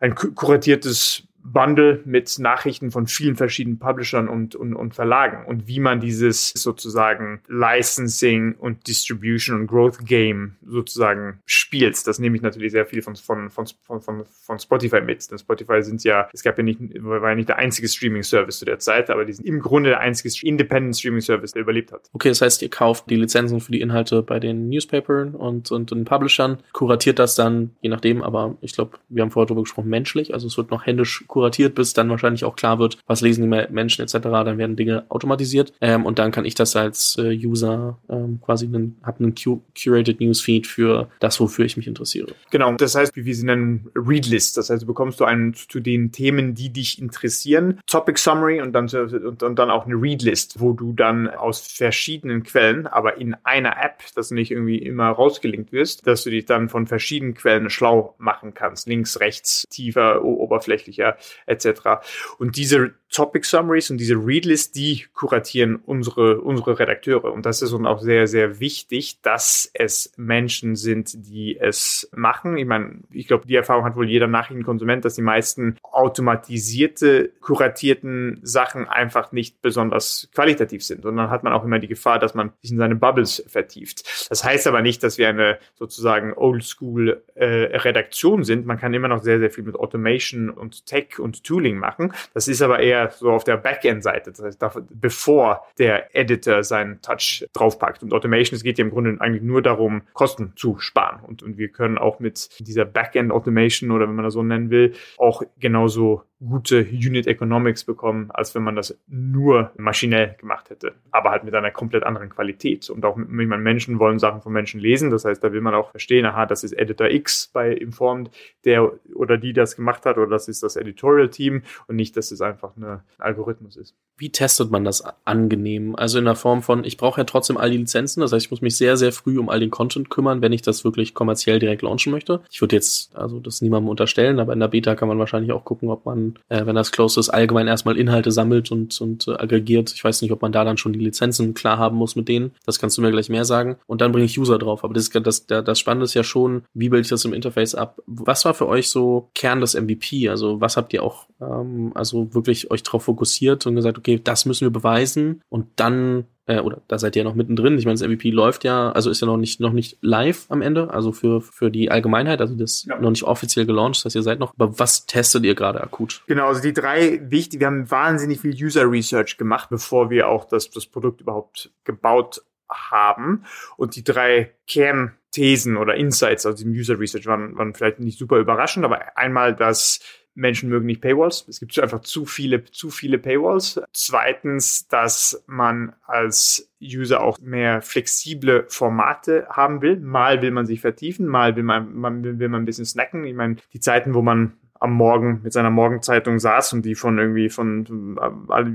ein 0.00 0.14
kuratiertes 0.14 1.24
Bundle 1.44 2.00
mit 2.04 2.38
Nachrichten 2.38 2.90
von 2.90 3.06
vielen 3.06 3.36
verschiedenen 3.36 3.78
Publishern 3.78 4.28
und, 4.28 4.54
und, 4.54 4.74
und 4.74 4.94
Verlagen 4.94 5.44
und 5.46 5.68
wie 5.68 5.78
man 5.78 6.00
dieses 6.00 6.50
sozusagen 6.50 7.40
Licensing 7.48 8.54
und 8.54 8.88
Distribution 8.88 9.60
und 9.60 9.66
Growth 9.66 10.06
Game 10.06 10.56
sozusagen 10.66 11.40
spielt. 11.44 12.06
Das 12.06 12.18
nehme 12.18 12.36
ich 12.36 12.42
natürlich 12.42 12.72
sehr 12.72 12.86
viel 12.86 13.02
von, 13.02 13.14
von, 13.16 13.50
von, 13.50 13.66
von, 14.00 14.24
von 14.24 14.58
Spotify 14.58 15.02
mit. 15.02 15.30
Denn 15.30 15.38
Spotify 15.38 15.82
sind 15.82 16.02
ja, 16.02 16.28
es 16.32 16.42
gab 16.42 16.56
ja 16.56 16.64
nicht, 16.64 16.80
war 17.02 17.28
ja 17.28 17.34
nicht 17.34 17.50
der 17.50 17.58
einzige 17.58 17.88
Streaming-Service 17.88 18.58
zu 18.58 18.64
der 18.64 18.78
Zeit, 18.78 19.10
aber 19.10 19.24
die 19.26 19.34
sind 19.34 19.46
im 19.46 19.60
Grunde 19.60 19.90
der 19.90 20.00
einzige 20.00 20.34
Independent 20.46 20.96
Streaming-Service, 20.96 21.52
der 21.52 21.62
überlebt 21.62 21.92
hat. 21.92 22.08
Okay, 22.14 22.30
das 22.30 22.40
heißt, 22.40 22.62
ihr 22.62 22.70
kauft 22.70 23.10
die 23.10 23.16
Lizenzen 23.16 23.60
für 23.60 23.72
die 23.72 23.82
Inhalte 23.82 24.22
bei 24.22 24.40
den 24.40 24.68
Newspapern 24.70 25.34
und, 25.34 25.70
und 25.70 25.90
den 25.90 26.04
Publishern, 26.06 26.58
kuratiert 26.72 27.18
das 27.18 27.34
dann, 27.34 27.76
je 27.82 27.90
nachdem, 27.90 28.22
aber 28.22 28.56
ich 28.62 28.72
glaube, 28.72 28.98
wir 29.08 29.22
haben 29.22 29.30
vorher 29.30 29.46
darüber 29.46 29.62
gesprochen, 29.62 29.90
menschlich, 29.90 30.32
also 30.32 30.46
es 30.46 30.56
wird 30.56 30.70
noch 30.70 30.86
händisch 30.86 31.24
kuratiert 31.34 31.74
bist, 31.74 31.98
dann 31.98 32.08
wahrscheinlich 32.10 32.44
auch 32.44 32.54
klar 32.54 32.78
wird, 32.78 32.98
was 33.08 33.20
lesen 33.20 33.50
die 33.50 33.66
Menschen 33.72 34.02
etc. 34.02 34.18
Dann 34.22 34.56
werden 34.56 34.76
Dinge 34.76 35.04
automatisiert 35.08 35.72
ähm, 35.80 36.06
und 36.06 36.20
dann 36.20 36.30
kann 36.30 36.44
ich 36.44 36.54
das 36.54 36.76
als 36.76 37.16
äh, 37.18 37.36
User 37.36 37.98
ähm, 38.08 38.40
quasi 38.40 38.66
einen, 38.66 38.98
hab 39.02 39.18
einen 39.18 39.34
curated 39.34 40.20
Newsfeed 40.20 40.68
für 40.68 41.08
das, 41.18 41.40
wofür 41.40 41.64
ich 41.64 41.76
mich 41.76 41.88
interessiere. 41.88 42.28
Genau, 42.52 42.72
das 42.74 42.94
heißt, 42.94 43.16
wie 43.16 43.24
wir 43.24 43.34
sie 43.34 43.46
nennen, 43.46 43.90
Readlist. 43.96 44.56
Das 44.56 44.70
heißt, 44.70 44.86
bekommst 44.86 45.18
du 45.18 45.24
einen 45.24 45.54
zu 45.54 45.80
den 45.80 46.12
Themen, 46.12 46.54
die 46.54 46.72
dich 46.72 47.02
interessieren, 47.02 47.80
Topic 47.88 48.16
Summary 48.16 48.62
und 48.62 48.72
dann, 48.72 48.88
und, 48.88 49.42
und 49.42 49.58
dann 49.58 49.70
auch 49.72 49.86
eine 49.86 49.96
Readlist, 49.96 50.60
wo 50.60 50.72
du 50.72 50.92
dann 50.92 51.28
aus 51.28 51.66
verschiedenen 51.66 52.44
Quellen, 52.44 52.86
aber 52.86 53.16
in 53.16 53.34
einer 53.42 53.82
App, 53.82 54.04
dass 54.14 54.28
du 54.28 54.36
nicht 54.36 54.52
irgendwie 54.52 54.78
immer 54.78 55.08
rausgelinkt 55.08 55.72
wirst, 55.72 56.06
dass 56.06 56.22
du 56.22 56.30
dich 56.30 56.44
dann 56.44 56.68
von 56.68 56.86
verschiedenen 56.86 57.34
Quellen 57.34 57.70
schlau 57.70 58.14
machen 58.18 58.54
kannst. 58.54 58.86
Links, 58.86 59.18
rechts, 59.18 59.64
tiefer, 59.68 60.24
oberflächlicher 60.24 61.16
etc. 61.46 62.04
Und 62.38 62.56
diese 62.56 62.94
Topic 63.14 63.46
Summaries 63.46 63.90
und 63.90 63.98
diese 63.98 64.16
Readlist, 64.16 64.74
die 64.74 65.06
kuratieren 65.14 65.76
unsere, 65.76 66.40
unsere 66.40 66.80
Redakteure. 66.80 67.32
Und 67.32 67.46
das 67.46 67.62
ist 67.62 67.72
uns 67.72 67.86
auch 67.86 68.00
sehr, 68.00 68.26
sehr 68.26 68.58
wichtig, 68.58 69.20
dass 69.22 69.70
es 69.72 70.12
Menschen 70.16 70.74
sind, 70.74 71.28
die 71.28 71.56
es 71.56 72.10
machen. 72.12 72.56
Ich 72.56 72.66
meine, 72.66 73.02
ich 73.12 73.28
glaube, 73.28 73.46
die 73.46 73.54
Erfahrung 73.54 73.84
hat 73.84 73.94
wohl 73.94 74.10
jeder 74.10 74.26
Nachrichtenkonsument, 74.26 75.04
dass 75.04 75.14
die 75.14 75.22
meisten 75.22 75.76
automatisierte, 75.84 77.30
kuratierten 77.40 78.40
Sachen 78.42 78.88
einfach 78.88 79.30
nicht 79.30 79.62
besonders 79.62 80.28
qualitativ 80.34 80.84
sind. 80.84 81.06
Und 81.06 81.16
dann 81.16 81.30
hat 81.30 81.44
man 81.44 81.52
auch 81.52 81.64
immer 81.64 81.78
die 81.78 81.86
Gefahr, 81.86 82.18
dass 82.18 82.34
man 82.34 82.50
sich 82.62 82.72
in 82.72 82.78
seine 82.78 82.96
Bubbles 82.96 83.44
vertieft. 83.46 84.28
Das 84.28 84.42
heißt 84.42 84.66
aber 84.66 84.82
nicht, 84.82 85.04
dass 85.04 85.18
wir 85.18 85.28
eine 85.28 85.60
sozusagen 85.76 86.32
Oldschool 86.32 87.22
äh, 87.36 87.44
Redaktion 87.76 88.42
sind. 88.42 88.66
Man 88.66 88.78
kann 88.78 88.92
immer 88.92 89.06
noch 89.06 89.22
sehr, 89.22 89.38
sehr 89.38 89.52
viel 89.52 89.62
mit 89.62 89.76
Automation 89.76 90.50
und 90.50 90.86
Tech 90.86 91.20
und 91.20 91.44
Tooling 91.44 91.78
machen. 91.78 92.12
Das 92.32 92.48
ist 92.48 92.60
aber 92.60 92.80
eher 92.80 93.03
so 93.10 93.30
auf 93.30 93.44
der 93.44 93.56
Backend-Seite, 93.56 94.32
das 94.32 94.42
heißt, 94.42 94.64
bevor 94.90 95.66
der 95.78 96.14
Editor 96.14 96.62
seinen 96.62 97.00
Touch 97.02 97.46
draufpackt. 97.52 98.02
Und 98.02 98.12
Automation, 98.12 98.56
es 98.56 98.62
geht 98.62 98.78
ja 98.78 98.84
im 98.84 98.90
Grunde 98.90 99.16
eigentlich 99.20 99.42
nur 99.42 99.62
darum, 99.62 100.02
Kosten 100.12 100.52
zu 100.56 100.78
sparen. 100.78 101.20
Und, 101.24 101.42
und 101.42 101.58
wir 101.58 101.68
können 101.68 101.98
auch 101.98 102.20
mit 102.20 102.48
dieser 102.60 102.84
Backend-Automation 102.84 103.90
oder 103.90 104.08
wenn 104.08 104.14
man 104.14 104.24
das 104.24 104.34
so 104.34 104.42
nennen 104.42 104.70
will, 104.70 104.94
auch 105.18 105.42
genauso 105.58 106.22
gute 106.40 106.80
Unit 106.80 107.26
Economics 107.26 107.84
bekommen, 107.84 108.30
als 108.32 108.54
wenn 108.54 108.62
man 108.62 108.76
das 108.76 108.98
nur 109.06 109.70
maschinell 109.76 110.34
gemacht 110.38 110.70
hätte, 110.70 110.94
aber 111.10 111.30
halt 111.30 111.44
mit 111.44 111.54
einer 111.54 111.70
komplett 111.70 112.02
anderen 112.02 112.28
Qualität. 112.28 112.90
Und 112.90 113.04
auch, 113.04 113.16
ich 113.16 113.26
meine, 113.26 113.58
Menschen 113.58 113.98
wollen 113.98 114.18
Sachen 114.18 114.42
von 114.42 114.52
Menschen 114.52 114.80
lesen, 114.80 115.10
das 115.10 115.24
heißt, 115.24 115.42
da 115.42 115.52
will 115.52 115.60
man 115.60 115.74
auch 115.74 115.90
verstehen, 115.90 116.26
aha, 116.26 116.46
das 116.46 116.64
ist 116.64 116.72
Editor 116.72 117.08
X 117.08 117.50
bei 117.52 117.72
Informed, 117.72 118.30
der 118.64 118.92
oder 119.14 119.38
die 119.38 119.52
das 119.52 119.76
gemacht 119.76 120.04
hat, 120.06 120.18
oder 120.18 120.28
das 120.28 120.48
ist 120.48 120.62
das 120.62 120.76
Editorial 120.76 121.30
Team 121.30 121.62
und 121.86 121.96
nicht, 121.96 122.16
dass 122.16 122.30
es 122.30 122.40
einfach 122.40 122.76
ein 122.76 123.00
Algorithmus 123.18 123.76
ist. 123.76 123.94
Wie 124.16 124.30
testet 124.30 124.70
man 124.70 124.84
das 124.84 125.02
angenehm? 125.24 125.96
Also 125.96 126.18
in 126.18 126.24
der 126.24 126.36
Form 126.36 126.62
von, 126.62 126.84
ich 126.84 126.96
brauche 126.96 127.20
ja 127.20 127.24
trotzdem 127.24 127.56
all 127.56 127.70
die 127.70 127.78
Lizenzen, 127.78 128.20
das 128.20 128.32
heißt, 128.32 128.46
ich 128.46 128.50
muss 128.50 128.60
mich 128.60 128.76
sehr, 128.76 128.96
sehr 128.96 129.12
früh 129.12 129.38
um 129.38 129.48
all 129.48 129.60
den 129.60 129.70
Content 129.70 130.10
kümmern, 130.10 130.42
wenn 130.42 130.52
ich 130.52 130.62
das 130.62 130.84
wirklich 130.84 131.14
kommerziell 131.14 131.58
direkt 131.58 131.82
launchen 131.82 132.12
möchte. 132.12 132.42
Ich 132.50 132.60
würde 132.60 132.76
jetzt, 132.76 133.14
also 133.16 133.40
das 133.40 133.60
niemandem 133.60 133.88
unterstellen, 133.88 134.40
aber 134.40 134.52
in 134.52 134.60
der 134.60 134.68
Beta 134.68 134.94
kann 134.94 135.08
man 135.08 135.18
wahrscheinlich 135.18 135.52
auch 135.52 135.64
gucken, 135.64 135.88
ob 135.88 136.04
man 136.04 136.23
äh, 136.48 136.66
wenn 136.66 136.74
das 136.74 136.92
Closed 136.92 137.18
ist, 137.18 137.30
allgemein 137.30 137.66
erstmal 137.66 137.96
Inhalte 137.96 138.32
sammelt 138.32 138.70
und, 138.70 139.00
und 139.00 139.28
äh, 139.28 139.32
aggregiert. 139.32 139.92
Ich 139.92 140.02
weiß 140.02 140.22
nicht, 140.22 140.30
ob 140.32 140.42
man 140.42 140.52
da 140.52 140.64
dann 140.64 140.76
schon 140.76 140.92
die 140.92 140.98
Lizenzen 140.98 141.54
klar 141.54 141.78
haben 141.78 141.96
muss 141.96 142.16
mit 142.16 142.28
denen. 142.28 142.52
Das 142.66 142.78
kannst 142.78 142.96
du 142.96 143.02
mir 143.02 143.10
gleich 143.10 143.28
mehr 143.28 143.44
sagen. 143.44 143.76
Und 143.86 144.00
dann 144.00 144.12
bringe 144.12 144.26
ich 144.26 144.38
User 144.38 144.58
drauf. 144.58 144.84
Aber 144.84 144.94
das, 144.94 145.10
das, 145.10 145.46
das, 145.46 145.78
Spannende 145.78 146.04
ist 146.04 146.14
ja 146.14 146.24
schon, 146.24 146.62
wie 146.74 146.88
bilde 146.88 147.02
ich 147.02 147.08
das 147.08 147.24
im 147.24 147.32
Interface 147.32 147.74
ab? 147.74 148.00
Was 148.06 148.44
war 148.44 148.54
für 148.54 148.68
euch 148.68 148.88
so 148.88 149.30
Kern 149.34 149.60
des 149.60 149.74
MVP? 149.74 150.28
Also 150.28 150.60
was 150.60 150.76
habt 150.76 150.92
ihr 150.92 151.02
auch 151.02 151.26
ähm, 151.40 151.92
also 151.94 152.34
wirklich 152.34 152.70
euch 152.70 152.82
darauf 152.82 153.04
fokussiert 153.04 153.66
und 153.66 153.74
gesagt, 153.76 153.98
okay, 153.98 154.20
das 154.22 154.46
müssen 154.46 154.66
wir 154.66 154.70
beweisen 154.70 155.42
und 155.48 155.66
dann 155.76 156.24
äh, 156.46 156.60
oder 156.60 156.82
da 156.88 156.98
seid 156.98 157.16
ihr 157.16 157.22
ja 157.22 157.28
noch 157.28 157.34
mittendrin. 157.34 157.78
Ich 157.78 157.86
meine, 157.86 157.98
das 157.98 158.06
MVP 158.06 158.30
läuft 158.30 158.64
ja, 158.64 158.92
also 158.92 159.10
ist 159.10 159.20
ja 159.20 159.26
noch 159.26 159.36
nicht 159.36 159.60
noch 159.60 159.72
nicht 159.72 159.98
live 160.00 160.46
am 160.50 160.62
Ende, 160.62 160.90
also 160.90 161.12
für 161.12 161.40
für 161.40 161.70
die 161.70 161.90
Allgemeinheit, 161.90 162.40
also 162.40 162.54
das 162.54 162.84
ja. 162.84 162.98
noch 162.98 163.10
nicht 163.10 163.24
offiziell 163.24 163.66
gelauncht, 163.66 163.96
das 163.96 164.06
heißt, 164.06 164.16
ihr 164.16 164.22
seid 164.22 164.38
noch. 164.38 164.52
Aber 164.58 164.78
was 164.78 165.06
testet 165.06 165.44
ihr 165.44 165.54
gerade 165.54 165.82
akut? 165.82 166.22
Genau, 166.26 166.48
also 166.48 166.60
die 166.60 166.72
drei 166.72 167.20
wichtig. 167.30 167.60
Wir 167.60 167.66
haben 167.66 167.90
wahnsinnig 167.90 168.40
viel 168.40 168.54
User 168.54 168.90
Research 168.90 169.36
gemacht, 169.38 169.68
bevor 169.70 170.10
wir 170.10 170.28
auch 170.28 170.44
das 170.44 170.70
das 170.70 170.86
Produkt 170.86 171.20
überhaupt 171.20 171.70
gebaut 171.84 172.42
haben 172.70 173.44
und 173.76 173.96
die 173.96 174.04
drei 174.04 174.54
Kernthesen 174.66 175.76
oder 175.76 175.94
Insights 175.94 176.46
aus 176.46 176.56
diesem 176.56 176.72
User 176.72 176.98
Research 176.98 177.26
waren, 177.26 177.56
waren 177.56 177.74
vielleicht 177.74 178.00
nicht 178.00 178.18
super 178.18 178.38
überraschend, 178.38 178.84
aber 178.84 179.16
einmal, 179.16 179.54
dass 179.54 180.00
Menschen 180.34 180.68
mögen 180.68 180.86
nicht 180.86 181.00
Paywalls. 181.00 181.46
Es 181.48 181.60
gibt 181.60 181.78
einfach 181.78 182.00
zu 182.00 182.26
viele, 182.26 182.64
zu 182.64 182.90
viele 182.90 183.18
Paywalls. 183.18 183.80
Zweitens, 183.92 184.88
dass 184.88 185.44
man 185.46 185.94
als 186.02 186.70
User 186.82 187.22
auch 187.22 187.38
mehr 187.40 187.82
flexible 187.82 188.64
Formate 188.68 189.46
haben 189.48 189.80
will. 189.80 189.98
Mal 190.00 190.42
will 190.42 190.50
man 190.50 190.66
sich 190.66 190.80
vertiefen, 190.80 191.26
mal 191.26 191.56
will 191.56 191.62
man, 191.62 191.94
man 191.94 192.24
will, 192.24 192.38
will 192.38 192.48
man 192.48 192.62
ein 192.62 192.66
bisschen 192.66 192.84
snacken. 192.84 193.24
Ich 193.24 193.34
meine, 193.34 193.56
die 193.72 193.80
Zeiten, 193.80 194.14
wo 194.14 194.22
man 194.22 194.54
am 194.84 194.92
Morgen 194.92 195.40
mit 195.42 195.52
seiner 195.54 195.70
Morgenzeitung 195.70 196.38
saß 196.38 196.74
und 196.74 196.84
die 196.84 196.94
von 196.94 197.18
irgendwie 197.18 197.48
von 197.48 198.18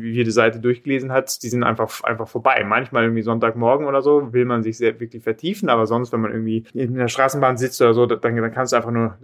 jede 0.01 0.31
Seite 0.31 0.59
durchgelesen 0.59 1.11
hat, 1.11 1.43
die 1.43 1.49
sind 1.49 1.63
einfach 1.63 2.03
einfach 2.03 2.27
vorbei. 2.27 2.63
Manchmal 2.65 3.03
irgendwie 3.03 3.21
Sonntagmorgen 3.21 3.85
oder 3.85 4.01
so 4.01 4.33
will 4.33 4.45
man 4.45 4.63
sich 4.63 4.77
sehr 4.77 4.99
wirklich 4.99 5.23
vertiefen, 5.23 5.69
aber 5.69 5.85
sonst, 5.85 6.11
wenn 6.11 6.21
man 6.21 6.31
irgendwie 6.31 6.65
in 6.73 6.95
der 6.95 7.09
Straßenbahn 7.09 7.57
sitzt 7.57 7.79
oder 7.81 7.93
so, 7.93 8.07
dann, 8.07 8.35
dann 8.35 8.51
kannst 8.51 8.73
du 8.73 8.77
einfach 8.77 8.91
nur, 8.91 9.17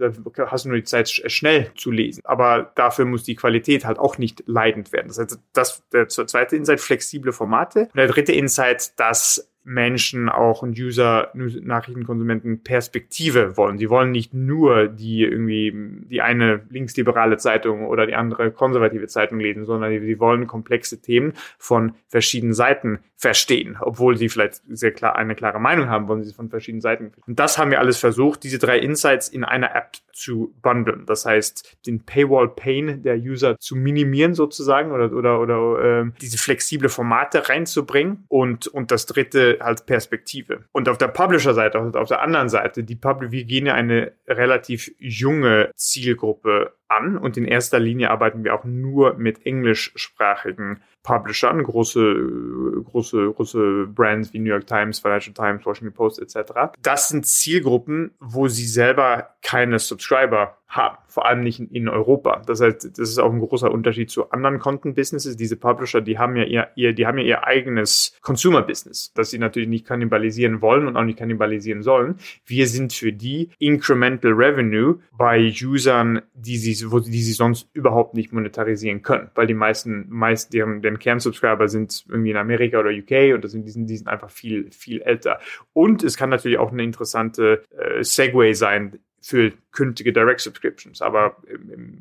hast 0.46 0.64
du 0.64 0.68
nur 0.68 0.78
die 0.78 0.84
Zeit 0.84 1.08
schnell 1.08 1.72
zu 1.74 1.90
lesen. 1.90 2.22
Aber 2.24 2.70
dafür 2.76 3.04
muss 3.04 3.24
die 3.24 3.34
Qualität 3.34 3.84
halt 3.84 3.98
auch 3.98 4.16
nicht 4.18 4.44
leidend 4.46 4.92
werden. 4.92 5.08
Das 5.08 5.18
heißt, 5.18 5.40
das 5.52 5.82
der 5.92 6.08
zweite 6.08 6.54
Insight 6.54 6.80
flexible 6.80 7.32
Formate. 7.32 7.80
Und 7.80 7.96
der 7.96 8.06
dritte 8.06 8.32
Insight, 8.32 8.98
dass 8.98 9.50
Menschen 9.66 10.28
auch 10.28 10.62
und 10.62 10.78
User, 10.78 11.32
Nachrichtenkonsumenten 11.34 12.62
Perspektive 12.62 13.56
wollen. 13.56 13.78
Sie 13.78 13.90
wollen 13.90 14.12
nicht 14.12 14.32
nur 14.32 14.86
die 14.86 15.22
irgendwie 15.22 15.74
die 16.08 16.22
eine 16.22 16.62
linksliberale 16.70 17.36
Zeitung 17.36 17.84
oder 17.86 18.06
die 18.06 18.14
andere 18.14 18.52
konservative 18.52 19.08
Zeitung 19.08 19.40
lesen, 19.40 19.64
sondern 19.64 19.90
sie 20.00 20.20
wollen 20.20 20.46
komplexe 20.46 21.02
Themen 21.02 21.32
von 21.58 21.94
verschiedenen 22.06 22.54
Seiten 22.54 23.00
verstehen, 23.18 23.78
obwohl 23.80 24.16
sie 24.16 24.28
vielleicht 24.28 24.60
sehr 24.68 24.92
klar 24.92 25.16
eine 25.16 25.34
klare 25.34 25.58
Meinung 25.58 25.88
haben, 25.88 26.06
wollen 26.06 26.22
sie 26.22 26.34
von 26.34 26.50
verschiedenen 26.50 26.82
Seiten. 26.82 27.12
Und 27.26 27.38
das 27.38 27.56
haben 27.56 27.70
wir 27.70 27.80
alles 27.80 27.96
versucht, 27.96 28.44
diese 28.44 28.58
drei 28.58 28.78
Insights 28.78 29.28
in 29.28 29.42
einer 29.42 29.74
App 29.74 29.96
zu 30.12 30.54
bundeln. 30.60 31.06
Das 31.06 31.24
heißt, 31.24 31.78
den 31.86 32.04
Paywall 32.04 32.48
Pain 32.48 33.02
der 33.02 33.16
User 33.16 33.58
zu 33.58 33.74
minimieren 33.74 34.34
sozusagen 34.34 34.92
oder 34.92 35.12
oder 35.12 35.40
oder 35.40 36.02
äh, 36.02 36.10
diese 36.20 36.36
flexible 36.36 36.90
Formate 36.90 37.48
reinzubringen 37.48 38.24
und 38.28 38.66
und 38.66 38.90
das 38.90 39.06
dritte 39.06 39.58
als 39.60 39.86
Perspektive. 39.86 40.64
Und 40.72 40.88
auf 40.88 40.98
der 40.98 41.08
Publisher-Seite, 41.08 41.78
also 41.78 41.98
auf 41.98 42.08
der 42.08 42.20
anderen 42.20 42.50
Seite, 42.50 42.84
die 42.84 42.96
Pub 42.96 43.16
wir 43.30 43.44
gehen 43.44 43.66
ja 43.66 43.74
eine 43.74 44.12
relativ 44.28 44.90
junge 44.98 45.70
Zielgruppe 45.74 46.74
an 46.88 47.16
und 47.16 47.36
in 47.36 47.44
erster 47.44 47.80
Linie 47.80 48.10
arbeiten 48.10 48.44
wir 48.44 48.54
auch 48.54 48.64
nur 48.64 49.14
mit 49.14 49.44
englischsprachigen 49.46 50.82
Publishern, 51.06 51.62
große, 51.62 52.82
große, 52.84 53.32
große 53.32 53.86
Brands 53.86 54.32
wie 54.32 54.40
New 54.40 54.50
York 54.50 54.66
Times, 54.66 54.98
Financial 54.98 55.32
Times, 55.32 55.64
Washington 55.64 55.94
Post 55.94 56.20
etc. 56.20 56.76
Das 56.82 57.08
sind 57.08 57.24
Zielgruppen, 57.24 58.10
wo 58.18 58.48
sie 58.48 58.66
selber 58.66 59.36
keine 59.40 59.78
Subscriber 59.78 60.58
haben, 60.68 60.98
vor 61.06 61.26
allem 61.26 61.42
nicht 61.42 61.60
in, 61.60 61.88
Europa. 61.88 62.42
Das 62.44 62.60
heißt, 62.60 62.98
das 62.98 63.08
ist 63.08 63.18
auch 63.18 63.32
ein 63.32 63.38
großer 63.38 63.70
Unterschied 63.70 64.10
zu 64.10 64.30
anderen 64.30 64.58
Content-Businesses. 64.58 65.36
Diese 65.36 65.56
Publisher, 65.56 66.00
die 66.00 66.18
haben 66.18 66.36
ja 66.36 66.44
ihr, 66.44 66.68
ihr, 66.74 66.92
die 66.92 67.06
haben 67.06 67.18
ja 67.18 67.24
ihr 67.24 67.44
eigenes 67.46 68.16
Consumer-Business, 68.20 69.12
das 69.14 69.30
sie 69.30 69.38
natürlich 69.38 69.68
nicht 69.68 69.86
kannibalisieren 69.86 70.60
wollen 70.60 70.88
und 70.88 70.96
auch 70.96 71.04
nicht 71.04 71.18
kannibalisieren 71.18 71.82
sollen. 71.82 72.16
Wir 72.44 72.66
sind 72.66 72.92
für 72.92 73.12
die 73.12 73.50
Incremental 73.58 74.32
Revenue 74.32 75.00
bei 75.12 75.52
Usern, 75.62 76.22
die 76.34 76.56
sie, 76.56 76.90
wo, 76.90 76.98
die 76.98 77.22
sie 77.22 77.32
sonst 77.32 77.68
überhaupt 77.72 78.14
nicht 78.14 78.32
monetarisieren 78.32 79.02
können, 79.02 79.30
weil 79.36 79.46
die 79.46 79.54
meisten, 79.54 80.06
meist 80.08 80.52
deren, 80.52 80.82
deren 80.82 80.98
Kernsubscriber 80.98 81.68
sind 81.68 82.04
irgendwie 82.08 82.30
in 82.30 82.36
Amerika 82.36 82.80
oder 82.80 82.90
UK 82.90 83.34
und 83.34 83.44
das 83.44 83.52
sind, 83.52 83.64
die 83.66 83.70
sind, 83.70 83.86
die 83.86 83.96
sind 83.96 84.08
einfach 84.08 84.30
viel, 84.30 84.70
viel 84.72 85.00
älter. 85.02 85.38
Und 85.72 86.02
es 86.02 86.16
kann 86.16 86.30
natürlich 86.30 86.58
auch 86.58 86.72
eine 86.72 86.82
interessante 86.82 87.62
äh, 87.78 88.02
Segway 88.02 88.52
sein 88.52 88.98
für 89.26 89.52
künftige 89.72 90.12
Direct 90.12 90.40
Subscriptions. 90.40 91.02
Aber 91.02 91.36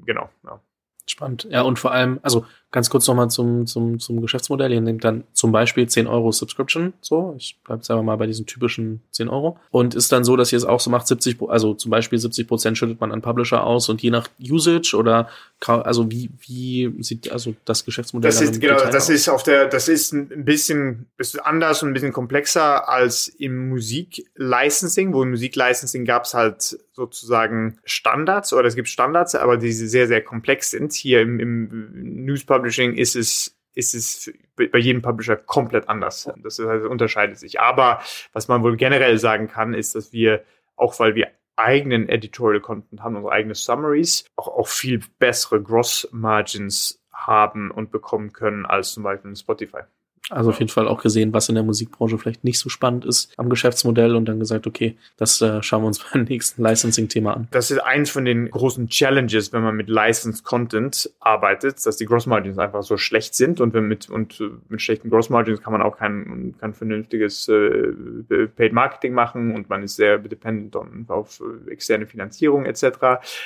genau. 0.05 0.29
Ja. 0.43 0.61
Spannend. 1.07 1.47
Ja, 1.49 1.61
und 1.61 1.79
vor 1.79 1.91
allem, 1.91 2.19
also 2.21 2.45
Ganz 2.75 2.89
kurz 2.89 3.07
nochmal 3.07 3.29
zum, 3.29 3.65
zum, 3.67 4.01
zum 4.01 4.19
Geschäftsmodell. 4.19 4.73
Ihr 4.73 4.81
nehmt 4.81 5.01
dann 5.05 5.23
zum 5.31 5.53
Beispiel 5.53 5.87
10 5.87 6.07
Euro 6.07 6.33
Subscription, 6.33 6.91
so, 6.99 7.33
ich 7.37 7.57
bleibe 7.63 7.79
jetzt 7.79 7.89
einfach 7.89 8.03
mal 8.03 8.17
bei 8.17 8.27
diesen 8.27 8.45
typischen 8.47 9.01
10 9.11 9.29
Euro. 9.29 9.57
Und 9.71 9.95
ist 9.95 10.11
dann 10.11 10.25
so, 10.25 10.35
dass 10.35 10.51
ihr 10.51 10.57
es 10.57 10.65
auch 10.65 10.81
so 10.81 10.89
macht, 10.89 11.07
70, 11.07 11.37
also 11.47 11.73
zum 11.73 11.89
Beispiel 11.89 12.19
70 12.19 12.49
Prozent 12.49 12.77
schüttet 12.77 12.99
man 12.99 13.13
an 13.13 13.21
Publisher 13.21 13.63
aus 13.63 13.87
und 13.87 14.01
je 14.01 14.09
nach 14.09 14.27
Usage 14.41 14.93
oder, 14.97 15.29
also 15.65 16.11
wie, 16.11 16.29
wie 16.45 16.93
sieht 17.01 17.31
also 17.31 17.55
das 17.63 17.85
Geschäftsmodell 17.85 18.29
das 18.29 18.41
ist, 18.41 18.59
genau, 18.59 18.75
das 18.75 19.05
aus? 19.05 19.09
ist 19.09 19.29
auf 19.29 19.43
der, 19.43 19.67
das 19.67 19.87
ist 19.87 20.11
ein 20.11 20.43
bisschen, 20.43 21.05
bisschen 21.15 21.39
anders 21.39 21.81
und 21.81 21.91
ein 21.91 21.93
bisschen 21.93 22.11
komplexer 22.11 22.89
als 22.89 23.29
im 23.29 23.69
Musik-Licensing, 23.69 25.13
wo 25.13 25.23
im 25.23 25.29
Musik-Licensing 25.29 26.03
gab 26.03 26.25
es 26.25 26.33
halt 26.33 26.77
sozusagen 26.91 27.77
Standards 27.83 28.53
oder 28.53 28.67
es 28.67 28.75
gibt 28.75 28.87
Standards, 28.87 29.35
aber 29.35 29.57
die 29.57 29.71
sehr, 29.71 30.07
sehr 30.07 30.21
komplex 30.21 30.71
sind. 30.71 30.93
Hier 30.93 31.21
im, 31.21 31.39
im 31.39 32.25
News 32.25 32.45
Publishing 32.45 32.64
ist 32.97 33.15
es 33.15 33.55
ist 33.75 33.93
es 33.93 34.31
bei 34.55 34.77
jedem 34.77 35.01
Publisher 35.01 35.35
komplett 35.35 35.89
anders. 35.89 36.29
Das 36.37 36.59
heißt, 36.59 36.85
unterscheidet 36.85 37.37
sich. 37.37 37.59
Aber 37.59 38.01
was 38.31 38.47
man 38.47 38.63
wohl 38.63 38.77
generell 38.77 39.17
sagen 39.17 39.49
kann, 39.49 39.73
ist, 39.73 39.95
dass 39.95 40.13
wir, 40.13 40.43
auch 40.77 40.97
weil 40.99 41.13
wir 41.15 41.27
eigenen 41.57 42.09
Editorial 42.09 42.61
Content 42.61 43.01
haben, 43.01 43.15
unsere 43.17 43.33
eigenen 43.33 43.55
Summaries, 43.55 44.25
auch, 44.35 44.47
auch 44.47 44.67
viel 44.67 45.01
bessere 45.19 45.61
Gross 45.61 46.07
Margins 46.11 47.01
haben 47.11 47.71
und 47.71 47.91
bekommen 47.91 48.33
können 48.33 48.65
als 48.65 48.93
zum 48.93 49.03
Beispiel 49.03 49.31
in 49.31 49.35
Spotify. 49.35 49.81
Also 50.29 50.49
auf 50.49 50.59
jeden 50.59 50.71
Fall 50.71 50.87
auch 50.87 51.01
gesehen, 51.01 51.33
was 51.33 51.49
in 51.49 51.55
der 51.55 51.63
Musikbranche 51.63 52.17
vielleicht 52.17 52.43
nicht 52.43 52.57
so 52.57 52.69
spannend 52.69 53.05
ist 53.05 53.31
am 53.37 53.49
Geschäftsmodell 53.49 54.15
und 54.15 54.25
dann 54.25 54.39
gesagt, 54.39 54.65
okay, 54.65 54.97
das 55.17 55.39
äh, 55.41 55.61
schauen 55.61 55.83
wir 55.83 55.87
uns 55.87 55.99
beim 56.11 56.23
nächsten 56.23 56.63
Licensing-Thema 56.63 57.35
an. 57.35 57.47
Das 57.51 57.69
ist 57.69 57.79
eins 57.79 58.09
von 58.09 58.25
den 58.25 58.49
großen 58.49 58.87
Challenges, 58.87 59.53
wenn 59.53 59.61
man 59.61 59.75
mit 59.75 59.87
Licensed 59.87 60.43
Content 60.43 61.11
arbeitet, 61.19 61.85
dass 61.85 61.97
die 61.97 62.05
Gross 62.05 62.25
Margins 62.25 62.57
einfach 62.57 62.81
so 62.83 62.97
schlecht 62.97 63.35
sind 63.35 63.61
und 63.61 63.73
wenn 63.73 63.87
mit 63.87 64.09
und 64.09 64.39
äh, 64.41 64.49
mit 64.67 64.81
schlechten 64.81 65.09
Gross 65.09 65.29
Margins 65.29 65.61
kann 65.61 65.73
man 65.73 65.81
auch 65.81 65.97
kein, 65.97 66.55
kein 66.59 66.73
vernünftiges 66.73 67.47
äh, 67.47 68.47
Paid 68.55 68.73
Marketing 68.73 69.13
machen 69.13 69.53
und 69.53 69.69
man 69.69 69.83
ist 69.83 69.95
sehr 69.95 70.17
dependent 70.17 70.75
on, 70.75 71.05
auf 71.07 71.41
äh, 71.41 71.71
externe 71.71 72.07
Finanzierung 72.07 72.65
etc. 72.65 72.85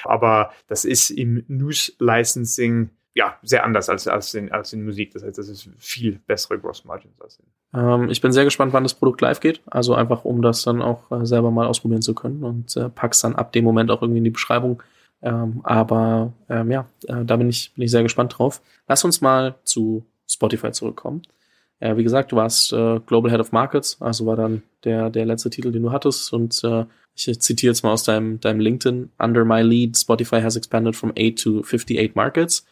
Aber 0.06 0.52
das 0.68 0.86
ist 0.86 1.10
im 1.10 1.44
News 1.48 1.96
Licensing 2.00 2.90
ja, 3.20 3.38
sehr 3.44 3.66
anders 3.66 3.90
als, 3.90 4.08
als, 4.08 4.34
in, 4.34 4.50
als 4.50 4.72
in 4.72 4.86
Musik. 4.86 5.12
Das 5.12 5.24
heißt, 5.24 5.38
das 5.38 5.50
ist 5.50 5.70
viel 5.78 6.22
bessere 6.26 6.58
Gross 6.58 6.86
Margins 6.86 7.20
als 7.20 7.38
in. 7.38 7.46
Ähm, 7.78 8.10
ich 8.10 8.22
bin 8.22 8.32
sehr 8.32 8.46
gespannt, 8.46 8.72
wann 8.72 8.84
das 8.84 8.94
Produkt 8.94 9.20
live 9.20 9.42
geht. 9.42 9.62
Also 9.66 9.94
einfach, 9.94 10.24
um 10.24 10.42
das 10.42 10.64
dann 10.64 10.82
auch 10.82 11.12
äh, 11.12 11.26
selber 11.26 11.52
mal 11.52 11.68
ausprobieren 11.68 12.02
zu 12.02 12.16
können 12.16 12.46
und 12.46 12.78
äh, 12.78 12.88
pack's 12.88 13.20
dann 13.20 13.36
ab 13.36 13.52
dem 13.52 13.66
Moment 13.66 13.92
auch 13.92 14.02
irgendwie 14.02 14.20
in 14.20 14.24
die 14.24 14.30
Beschreibung. 14.30 14.82
Ähm, 15.22 15.60
aber 15.64 16.32
ähm, 16.48 16.72
ja, 16.72 16.88
äh, 17.08 17.26
da 17.26 17.36
bin 17.36 17.50
ich, 17.50 17.74
bin 17.74 17.84
ich 17.84 17.92
sehr 17.92 18.04
gespannt 18.04 18.38
drauf. 18.38 18.62
Lass 18.88 19.04
uns 19.04 19.20
mal 19.20 19.56
zu 19.66 20.06
Spotify 20.26 20.72
zurückkommen. 20.72 21.24
Äh, 21.82 21.98
wie 21.98 22.04
gesagt, 22.04 22.32
du 22.32 22.38
warst 22.38 22.72
äh, 22.72 23.02
Global 23.06 23.30
Head 23.30 23.42
of 23.42 23.52
Markets, 23.52 23.98
also 24.00 24.26
war 24.28 24.38
dann 24.38 24.64
der, 24.86 25.10
der 25.10 25.26
letzte 25.26 25.50
Titel, 25.50 25.74
den 25.74 25.84
du 25.84 25.92
hattest. 25.92 26.32
Und 26.32 26.64
äh, 26.64 26.86
ich 27.16 27.42
zitiere 27.42 27.72
jetzt 27.72 27.84
mal 27.84 27.92
aus 27.92 28.04
deinem, 28.04 28.40
deinem 28.40 28.62
LinkedIn. 28.62 29.10
Under 29.20 29.44
my 29.44 29.62
lead, 29.62 29.98
Spotify 29.98 30.42
has 30.42 30.56
expanded 30.56 30.96
from 30.96 31.12
8 31.18 31.38
to 31.38 31.64
58 31.64 32.16
markets. 32.16 32.66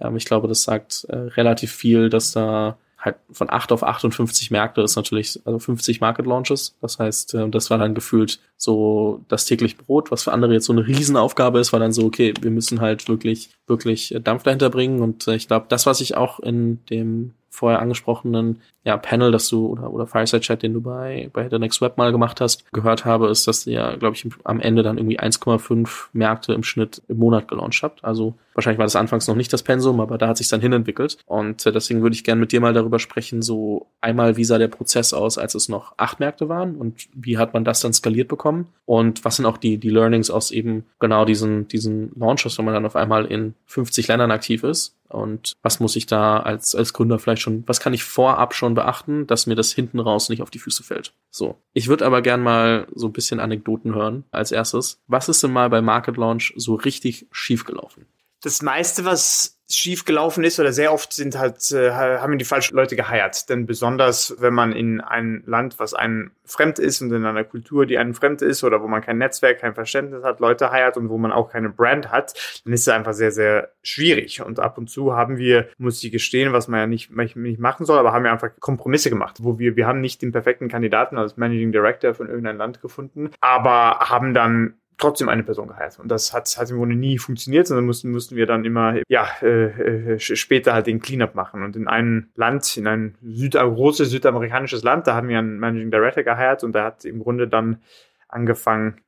Ähm, 0.00 0.16
ich 0.16 0.24
glaube, 0.24 0.48
das 0.48 0.62
sagt 0.62 1.04
äh, 1.08 1.16
relativ 1.16 1.72
viel, 1.72 2.10
dass 2.10 2.32
da 2.32 2.76
halt 3.00 3.16
von 3.32 3.50
8 3.50 3.72
auf 3.72 3.82
58 3.82 4.50
Märkte 4.50 4.82
ist 4.82 4.96
natürlich, 4.96 5.40
also 5.44 5.58
50 5.58 6.00
Market 6.00 6.26
Launches. 6.26 6.76
Das 6.80 6.98
heißt, 6.98 7.34
äh, 7.34 7.48
das 7.48 7.70
war 7.70 7.78
dann 7.78 7.94
gefühlt 7.94 8.40
so 8.56 9.24
das 9.28 9.46
täglich 9.46 9.78
Brot, 9.78 10.10
was 10.10 10.24
für 10.24 10.32
andere 10.32 10.52
jetzt 10.52 10.66
so 10.66 10.72
eine 10.72 10.86
Riesenaufgabe 10.86 11.60
ist, 11.60 11.72
war 11.72 11.80
dann 11.80 11.92
so, 11.92 12.04
okay, 12.04 12.34
wir 12.40 12.50
müssen 12.50 12.80
halt 12.80 13.08
wirklich, 13.08 13.50
wirklich 13.66 14.14
Dampf 14.22 14.42
dahinter 14.42 14.70
bringen. 14.70 15.00
Und 15.00 15.26
äh, 15.28 15.34
ich 15.34 15.48
glaube, 15.48 15.66
das, 15.68 15.86
was 15.86 16.00
ich 16.00 16.16
auch 16.16 16.40
in 16.40 16.84
dem 16.90 17.34
vorher 17.50 17.80
angesprochenen 17.80 18.60
ja, 18.82 18.96
Panel, 18.96 19.30
das 19.30 19.48
du 19.48 19.66
oder, 19.66 19.92
oder 19.92 20.06
Fireside 20.06 20.40
Chat, 20.40 20.62
den 20.62 20.72
du 20.72 20.80
bei, 20.80 21.28
bei 21.34 21.48
The 21.50 21.58
Next 21.58 21.82
Web 21.82 21.98
mal 21.98 22.12
gemacht 22.12 22.40
hast, 22.40 22.72
gehört 22.72 23.04
habe, 23.04 23.28
ist, 23.28 23.46
dass 23.46 23.66
ihr, 23.66 23.74
ja, 23.74 23.96
glaube 23.96 24.16
ich, 24.16 24.26
am 24.44 24.58
Ende 24.58 24.82
dann 24.82 24.96
irgendwie 24.96 25.20
1,5 25.20 26.06
Märkte 26.14 26.54
im 26.54 26.62
Schnitt 26.62 27.02
im 27.08 27.18
Monat 27.18 27.46
gelauncht 27.46 27.82
habt. 27.82 28.02
Also 28.02 28.34
wahrscheinlich 28.54 28.78
war 28.78 28.86
das 28.86 28.96
anfangs 28.96 29.28
noch 29.28 29.34
nicht 29.34 29.52
das 29.52 29.62
Pensum, 29.62 30.00
aber 30.00 30.16
da 30.16 30.28
hat 30.28 30.38
sich 30.38 30.48
dann 30.48 30.62
hinentwickelt. 30.62 31.18
Und 31.26 31.66
äh, 31.66 31.72
deswegen 31.72 32.00
würde 32.00 32.14
ich 32.14 32.24
gerne 32.24 32.40
mit 32.40 32.52
dir 32.52 32.60
mal 32.62 32.72
darüber 32.72 32.98
sprechen, 32.98 33.42
so 33.42 33.86
einmal, 34.00 34.38
wie 34.38 34.44
sah 34.44 34.56
der 34.56 34.68
Prozess 34.68 35.12
aus, 35.12 35.36
als 35.36 35.54
es 35.54 35.68
noch 35.68 35.92
acht 35.98 36.18
Märkte 36.18 36.48
waren 36.48 36.76
und 36.76 37.08
wie 37.12 37.36
hat 37.36 37.52
man 37.52 37.64
das 37.64 37.80
dann 37.80 37.92
skaliert 37.92 38.28
bekommen? 38.28 38.68
Und 38.86 39.26
was 39.26 39.36
sind 39.36 39.44
auch 39.44 39.58
die, 39.58 39.76
die 39.76 39.90
Learnings 39.90 40.30
aus 40.30 40.50
eben 40.50 40.86
genau 40.98 41.26
diesen, 41.26 41.68
diesen 41.68 42.12
Launches, 42.16 42.56
wenn 42.56 42.64
man 42.64 42.74
dann 42.74 42.86
auf 42.86 42.96
einmal 42.96 43.26
in 43.26 43.54
50 43.66 44.08
Ländern 44.08 44.30
aktiv 44.30 44.64
ist? 44.64 44.96
Und 45.10 45.54
was 45.62 45.80
muss 45.80 45.96
ich 45.96 46.06
da 46.06 46.38
als, 46.38 46.74
als 46.74 46.92
Gründer 46.92 47.18
vielleicht 47.18 47.42
schon, 47.42 47.64
was 47.66 47.80
kann 47.80 47.92
ich 47.92 48.04
vorab 48.04 48.54
schon 48.54 48.74
beachten, 48.74 49.26
dass 49.26 49.46
mir 49.46 49.56
das 49.56 49.72
hinten 49.72 50.00
raus 50.00 50.28
nicht 50.28 50.42
auf 50.42 50.50
die 50.50 50.58
Füße 50.58 50.82
fällt? 50.82 51.12
So. 51.30 51.56
Ich 51.72 51.88
würde 51.88 52.06
aber 52.06 52.22
gern 52.22 52.42
mal 52.42 52.86
so 52.94 53.08
ein 53.08 53.12
bisschen 53.12 53.40
Anekdoten 53.40 53.94
hören 53.94 54.24
als 54.30 54.52
erstes. 54.52 55.00
Was 55.06 55.28
ist 55.28 55.42
denn 55.42 55.52
mal 55.52 55.68
bei 55.68 55.82
Market 55.82 56.16
Launch 56.16 56.54
so 56.56 56.74
richtig 56.74 57.26
schief 57.32 57.64
gelaufen? 57.64 58.06
Das 58.42 58.62
meiste, 58.62 59.04
was 59.04 59.59
schief 59.76 60.04
gelaufen 60.04 60.44
ist 60.44 60.58
oder 60.58 60.72
sehr 60.72 60.92
oft 60.92 61.12
sind 61.12 61.38
halt 61.38 61.70
äh, 61.72 61.90
haben 61.92 62.38
die 62.38 62.44
falschen 62.44 62.76
Leute 62.76 62.96
geheiert. 62.96 63.48
Denn 63.48 63.66
besonders 63.66 64.36
wenn 64.38 64.54
man 64.54 64.72
in 64.72 65.00
ein 65.00 65.42
Land, 65.46 65.78
was 65.78 65.94
einem 65.94 66.32
fremd 66.44 66.78
ist 66.78 67.00
und 67.00 67.12
in 67.12 67.24
einer 67.24 67.44
Kultur, 67.44 67.86
die 67.86 67.98
einem 67.98 68.14
fremd 68.14 68.42
ist 68.42 68.64
oder 68.64 68.82
wo 68.82 68.88
man 68.88 69.02
kein 69.02 69.18
Netzwerk, 69.18 69.60
kein 69.60 69.74
Verständnis 69.74 70.24
hat, 70.24 70.40
Leute 70.40 70.70
heiert 70.70 70.96
und 70.96 71.08
wo 71.08 71.18
man 71.18 71.32
auch 71.32 71.50
keine 71.50 71.70
Brand 71.70 72.10
hat, 72.10 72.34
dann 72.64 72.72
ist 72.72 72.82
es 72.82 72.88
einfach 72.88 73.14
sehr 73.14 73.30
sehr 73.30 73.70
schwierig. 73.82 74.42
Und 74.42 74.58
ab 74.58 74.78
und 74.78 74.90
zu 74.90 75.14
haben 75.14 75.38
wir, 75.38 75.68
muss 75.78 76.02
ich 76.02 76.10
gestehen, 76.10 76.52
was 76.52 76.68
man 76.68 76.80
ja 76.80 76.86
nicht 76.86 77.10
nicht 77.10 77.60
machen 77.60 77.86
soll, 77.86 77.98
aber 77.98 78.12
haben 78.12 78.24
wir 78.24 78.32
einfach 78.32 78.50
Kompromisse 78.60 79.10
gemacht, 79.10 79.38
wo 79.40 79.58
wir 79.58 79.76
wir 79.76 79.86
haben 79.86 80.00
nicht 80.00 80.22
den 80.22 80.32
perfekten 80.32 80.68
Kandidaten 80.68 81.16
als 81.18 81.36
Managing 81.36 81.72
Director 81.72 82.14
von 82.14 82.28
irgendeinem 82.28 82.58
Land 82.58 82.80
gefunden, 82.80 83.30
aber 83.40 83.98
haben 84.00 84.34
dann 84.34 84.74
trotzdem 85.00 85.28
eine 85.28 85.42
Person 85.42 85.68
geheiert. 85.68 85.98
Und 85.98 86.08
das 86.08 86.32
hat, 86.32 86.54
hat 86.56 86.70
im 86.70 86.76
Grunde 86.76 86.96
nie 86.96 87.18
funktioniert, 87.18 87.66
sondern 87.66 87.86
mussten, 87.86 88.10
mussten 88.10 88.36
wir 88.36 88.46
dann 88.46 88.64
immer, 88.64 88.96
ja, 89.08 89.26
äh, 89.42 90.14
äh, 90.14 90.18
später 90.18 90.74
halt 90.74 90.86
den 90.86 91.00
Cleanup 91.00 91.34
machen. 91.34 91.62
Und 91.62 91.76
in 91.76 91.88
einem 91.88 92.28
Land, 92.34 92.76
in 92.76 92.86
ein 92.86 93.16
Süd 93.22 93.54
großes 93.54 94.10
südamerikanisches 94.10 94.82
Land, 94.82 95.06
da 95.06 95.14
haben 95.14 95.28
wir 95.28 95.38
einen 95.38 95.58
Managing 95.58 95.90
Director 95.90 96.22
geheiert 96.22 96.62
und 96.64 96.74
der 96.74 96.84
hat 96.84 97.04
im 97.04 97.20
Grunde 97.20 97.48
dann 97.48 97.82
angefangen, 98.28 99.00